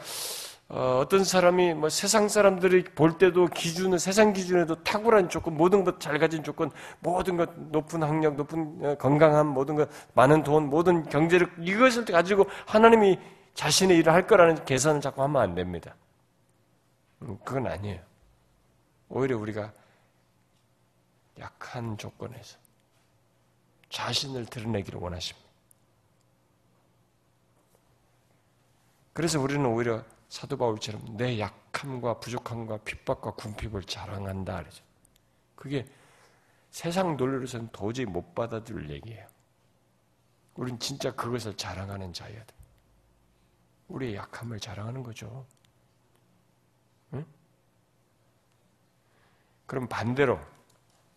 어, 0.68 1.04
떤 1.08 1.22
사람이 1.22 1.74
뭐 1.74 1.88
세상 1.90 2.28
사람들이 2.28 2.82
볼 2.82 3.18
때도 3.18 3.46
기준은 3.46 3.98
세상 3.98 4.32
기준에도 4.32 4.82
탁월한 4.82 5.28
조건, 5.28 5.56
모든 5.56 5.84
것 5.84 6.00
잘 6.00 6.18
가진 6.18 6.42
조건, 6.42 6.72
모든 6.98 7.36
것 7.36 7.50
높은 7.56 8.02
학력, 8.02 8.34
높은 8.34 8.78
어, 8.82 8.94
건강함, 8.96 9.46
모든 9.46 9.76
것 9.76 9.88
많은 10.14 10.42
돈, 10.42 10.68
모든 10.68 11.04
경제력 11.08 11.50
이것을 11.60 12.04
가지고 12.04 12.46
하나님이 12.66 13.20
자신의 13.56 13.96
일을 13.98 14.12
할 14.12 14.26
거라는 14.26 14.66
계산을 14.66 15.00
자꾸 15.00 15.22
하면 15.22 15.40
안 15.40 15.54
됩니다. 15.54 15.96
음, 17.22 17.38
그건 17.42 17.66
아니에요. 17.66 18.02
오히려 19.08 19.38
우리가 19.38 19.72
약한 21.38 21.96
조건에서 21.96 22.58
자신을 23.88 24.44
드러내기를 24.46 25.00
원하십니다. 25.00 25.48
그래서 29.14 29.40
우리는 29.40 29.64
오히려 29.64 30.04
사도 30.28 30.58
바울처럼 30.58 31.16
내 31.16 31.38
약함과 31.38 32.20
부족함과 32.20 32.78
핍박과 32.78 33.32
궁핍을 33.32 33.84
자랑한다 33.84 34.58
그러죠. 34.58 34.84
그게 35.54 35.86
세상 36.70 37.16
논리로서는 37.16 37.70
도저히 37.72 38.04
못 38.04 38.34
받아들일 38.34 38.90
얘기예요. 38.90 39.26
우린 40.56 40.78
진짜 40.78 41.10
그것을 41.14 41.56
자랑하는 41.56 42.12
자여야 42.12 42.44
돼. 42.44 42.55
우리의 43.88 44.16
약함을 44.16 44.60
자랑하는 44.60 45.02
거죠. 45.02 45.46
응? 47.14 47.24
그럼 49.66 49.88
반대로 49.88 50.38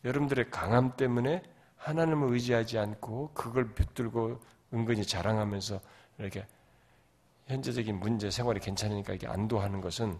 여러분들의 0.03 0.49
강함 0.49 0.95
때문에 0.95 1.43
하나님을 1.77 2.33
의지하지 2.33 2.77
않고 2.77 3.33
그걸 3.33 3.73
붙들고 3.73 4.39
은근히 4.73 5.05
자랑하면서 5.05 5.79
이렇게 6.19 6.45
현재적인 7.47 7.99
문제 7.99 8.29
생활이 8.29 8.59
괜찮으니까 8.59 9.13
이게 9.13 9.27
안도하는 9.27 9.81
것은 9.81 10.19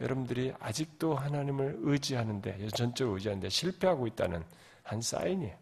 여러분들이 0.00 0.54
아직도 0.58 1.14
하나님을 1.14 1.76
의지하는데 1.80 2.68
전적으로 2.68 3.16
의지하는데 3.16 3.48
실패하고 3.50 4.06
있다는 4.06 4.42
한 4.82 5.02
사인이에요. 5.02 5.56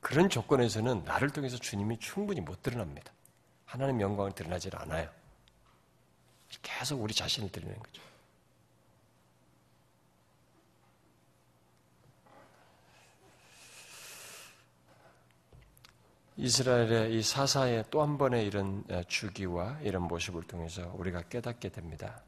그런 0.00 0.28
조건에서는 0.28 1.02
나를 1.02 1.30
통해서 1.30 1.56
주님이 1.56 1.98
충분히 1.98 2.40
못 2.40 2.62
드러납니다. 2.62 3.12
하나님 3.66 4.00
영광을 4.00 4.32
드러나지 4.32 4.70
않아요. 4.72 5.10
계속 6.62 7.02
우리 7.02 7.12
자신을 7.12 7.50
드리는 7.50 7.76
거죠. 7.78 8.00
이스라엘의 16.38 17.14
이 17.14 17.22
사사의 17.22 17.84
또 17.90 18.02
한 18.02 18.18
번의 18.18 18.46
이런 18.46 18.84
어, 18.90 19.02
주기와 19.08 19.78
이런 19.80 20.02
모습을 20.02 20.42
통해서 20.42 20.92
우리가 20.96 21.22
깨닫게 21.22 21.70
됩니다. 21.70 22.22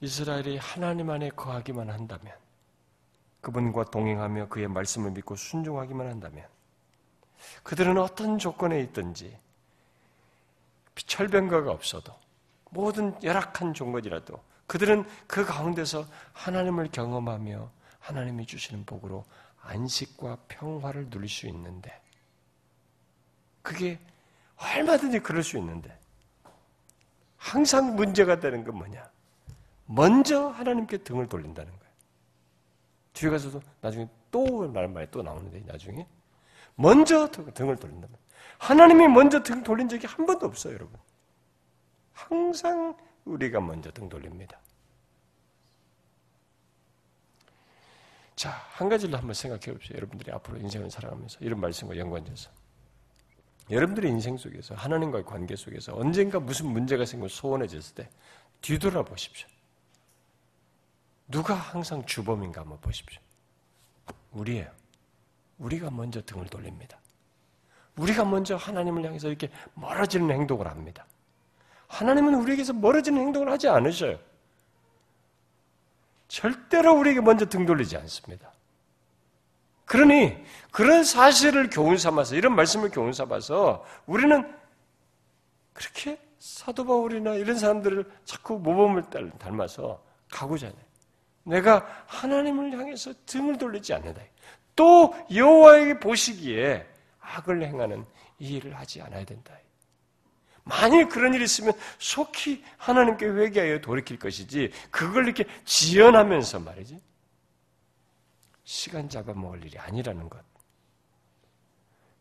이스라엘이 0.00 0.56
하나님 0.56 1.10
안에 1.10 1.28
거하기만 1.30 1.90
한다면, 1.90 2.34
그분과 3.42 3.90
동행하며 3.90 4.48
그의 4.48 4.68
말씀을 4.68 5.10
믿고 5.12 5.36
순종하기만 5.36 6.06
한다면, 6.06 6.46
그들은 7.62 7.98
어떤 7.98 8.38
조건에 8.38 8.80
있든지, 8.80 9.36
철병가가 10.96 11.70
없어도, 11.70 12.14
모든 12.70 13.20
열악한 13.22 13.74
종것이라도, 13.74 14.42
그들은 14.66 15.04
그 15.26 15.44
가운데서 15.44 16.06
하나님을 16.32 16.90
경험하며 16.90 17.70
하나님이 17.98 18.46
주시는 18.46 18.84
복으로 18.86 19.24
안식과 19.60 20.38
평화를 20.48 21.10
누릴 21.10 21.28
수 21.28 21.46
있는데, 21.46 22.00
그게 23.62 23.98
얼마든지 24.56 25.20
그럴 25.20 25.42
수 25.42 25.58
있는데 25.58 25.98
항상 27.36 27.96
문제가 27.96 28.38
되는 28.38 28.62
건 28.62 28.76
뭐냐? 28.76 29.10
먼저 29.86 30.48
하나님께 30.48 30.98
등을 30.98 31.28
돌린다는 31.28 31.70
거예요. 31.70 31.92
뒤에 33.14 33.30
가서도 33.30 33.60
나중에 33.80 34.08
또 34.30 34.68
말한 34.70 34.92
말이 34.92 35.08
또 35.10 35.22
나오는데 35.22 35.60
나중에 35.60 36.06
먼저 36.74 37.30
등을 37.30 37.76
돌린다. 37.76 38.08
하나님이 38.58 39.08
먼저 39.08 39.42
등 39.42 39.62
돌린 39.62 39.88
적이 39.88 40.06
한 40.06 40.26
번도 40.26 40.46
없어요, 40.46 40.74
여러분. 40.74 40.98
항상 42.12 42.96
우리가 43.24 43.60
먼저 43.60 43.90
등 43.90 44.08
돌립니다. 44.08 44.58
자, 48.36 48.50
한 48.50 48.88
가지를 48.88 49.16
한번 49.16 49.34
생각해 49.34 49.72
봅시다. 49.72 49.96
여러분들이 49.96 50.32
앞으로 50.32 50.58
인생을 50.58 50.90
살아가면서 50.90 51.38
이런 51.40 51.60
말씀과 51.60 51.96
연관돼서. 51.96 52.50
여러분들의 53.70 54.10
인생 54.10 54.36
속에서 54.36 54.74
하나님과의 54.74 55.24
관계 55.24 55.56
속에서 55.56 55.96
언젠가 55.96 56.38
무슨 56.38 56.66
문제가 56.66 57.06
생기고 57.06 57.28
소원해졌을 57.28 57.94
때 57.94 58.10
뒤돌아 58.60 59.02
보십시오. 59.04 59.48
누가 61.28 61.54
항상 61.54 62.04
주범인가 62.04 62.60
한번 62.60 62.78
보십시오. 62.80 63.20
우리예요. 64.32 64.70
우리가 65.58 65.90
먼저 65.90 66.20
등을 66.22 66.46
돌립니다. 66.48 66.98
우리가 67.96 68.24
먼저 68.24 68.56
하나님을 68.56 69.04
향해서 69.04 69.28
이렇게 69.28 69.50
멀어지는 69.74 70.30
행동을 70.30 70.66
합니다. 70.66 71.06
하나님은 71.88 72.34
우리에게서 72.34 72.72
멀어지는 72.72 73.20
행동을 73.20 73.50
하지 73.50 73.68
않으셔요. 73.68 74.18
절대로 76.28 76.98
우리에게 76.98 77.20
먼저 77.20 77.44
등 77.46 77.64
돌리지 77.66 77.96
않습니다. 77.98 78.50
그러니 79.84 80.42
그런 80.72 81.04
사실을 81.04 81.70
교훈 81.70 81.98
삼아서 81.98 82.34
이런 82.34 82.56
말씀을 82.56 82.90
교훈 82.90 83.12
삼아서 83.12 83.84
우리는 84.06 84.52
그렇게 85.72 86.18
사도 86.38 86.84
바울이나 86.84 87.34
이런 87.34 87.56
사람들을 87.56 88.10
자꾸 88.24 88.58
모범을 88.58 89.04
닮아서 89.38 90.02
가고자 90.30 90.66
해. 90.66 90.72
내가 91.44 91.86
하나님을 92.06 92.72
향해서 92.72 93.12
등을 93.26 93.58
돌리지 93.58 93.94
않는다. 93.94 94.20
또 94.74 95.14
여호와에게 95.32 96.00
보시기에 96.00 96.86
악을 97.24 97.62
행하는 97.62 98.04
이 98.38 98.56
일을 98.56 98.76
하지 98.76 99.00
않아야 99.02 99.24
된다. 99.24 99.56
만일 100.64 101.08
그런 101.08 101.34
일이 101.34 101.44
있으면 101.44 101.74
속히 101.98 102.64
하나님께 102.78 103.26
회개하여 103.26 103.80
돌이킬 103.80 104.18
것이지 104.18 104.72
그걸 104.90 105.24
이렇게 105.26 105.44
지연하면서 105.64 106.60
말이지. 106.60 107.02
시간 108.64 109.08
잡아먹을 109.08 109.64
일이 109.64 109.78
아니라는 109.78 110.28
것. 110.28 110.42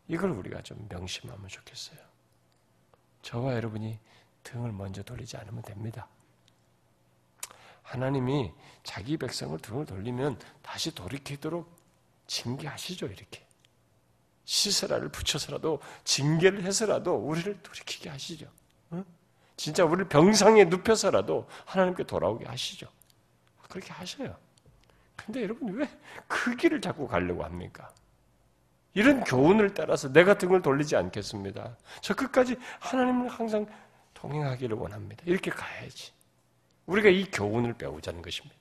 이걸 0.07 0.31
우리가 0.31 0.61
좀 0.61 0.85
명심하면 0.89 1.47
좋겠어요. 1.47 1.99
저와 3.21 3.55
여러분이 3.55 3.97
등을 4.43 4.73
먼저 4.73 5.01
돌리지 5.03 5.37
않으면 5.37 5.61
됩니다. 5.61 6.09
하나님이 7.81 8.51
자기 8.83 9.15
백성을 9.15 9.57
등을 9.59 9.85
돌리면 9.85 10.37
다시 10.61 10.93
돌이키도록 10.93 11.73
징계하시죠, 12.27 13.05
이렇게. 13.07 13.42
시세라를 14.45 15.09
붙여서라도, 15.09 15.79
징계를 16.03 16.63
해서라도 16.63 17.15
우리를 17.15 17.59
돌이키게 17.63 18.09
하시죠. 18.09 18.47
응? 18.93 19.05
진짜 19.57 19.85
우리를 19.85 20.09
병상에 20.09 20.65
눕혀서라도 20.65 21.47
하나님께 21.65 22.03
돌아오게 22.03 22.45
하시죠. 22.45 22.87
그렇게 23.69 23.91
하셔요. 23.93 24.35
근데 25.15 25.41
여러분 25.43 25.69
왜 25.73 25.87
그 26.27 26.55
길을 26.55 26.81
자꾸 26.81 27.07
가려고 27.07 27.43
합니까? 27.43 27.89
이런 28.93 29.23
교훈을 29.23 29.73
따라서 29.73 30.11
내가 30.11 30.37
등을 30.37 30.61
돌리지 30.61 30.95
않겠습니다. 30.95 31.77
저 32.01 32.13
끝까지 32.13 32.55
하나님을 32.79 33.29
항상 33.29 33.65
동행하기를 34.13 34.77
원합니다. 34.77 35.23
이렇게 35.25 35.49
가야지. 35.51 36.11
우리가 36.85 37.09
이 37.09 37.25
교훈을 37.31 37.73
배우자는 37.73 38.21
것입니다. 38.21 38.55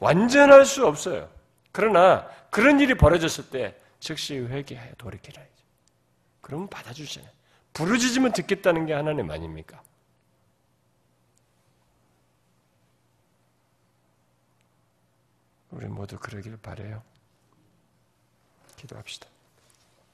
완전할 0.00 0.64
수 0.64 0.86
없어요. 0.86 1.28
그러나 1.72 2.26
그런 2.50 2.80
일이 2.80 2.94
벌어졌을 2.96 3.50
때 3.50 3.76
즉시 4.00 4.38
회개하여 4.38 4.94
돌이키라야죠. 4.94 5.52
그러면 6.40 6.68
받아주시잖아요. 6.68 7.32
부르짖으면 7.72 8.32
듣겠다는 8.32 8.86
게 8.86 8.92
하나님 8.92 9.30
아닙니까? 9.30 9.82
우리 15.70 15.86
모두 15.86 16.18
그러기를 16.18 16.56
바래요. 16.58 17.02
기도합시다. 18.76 19.28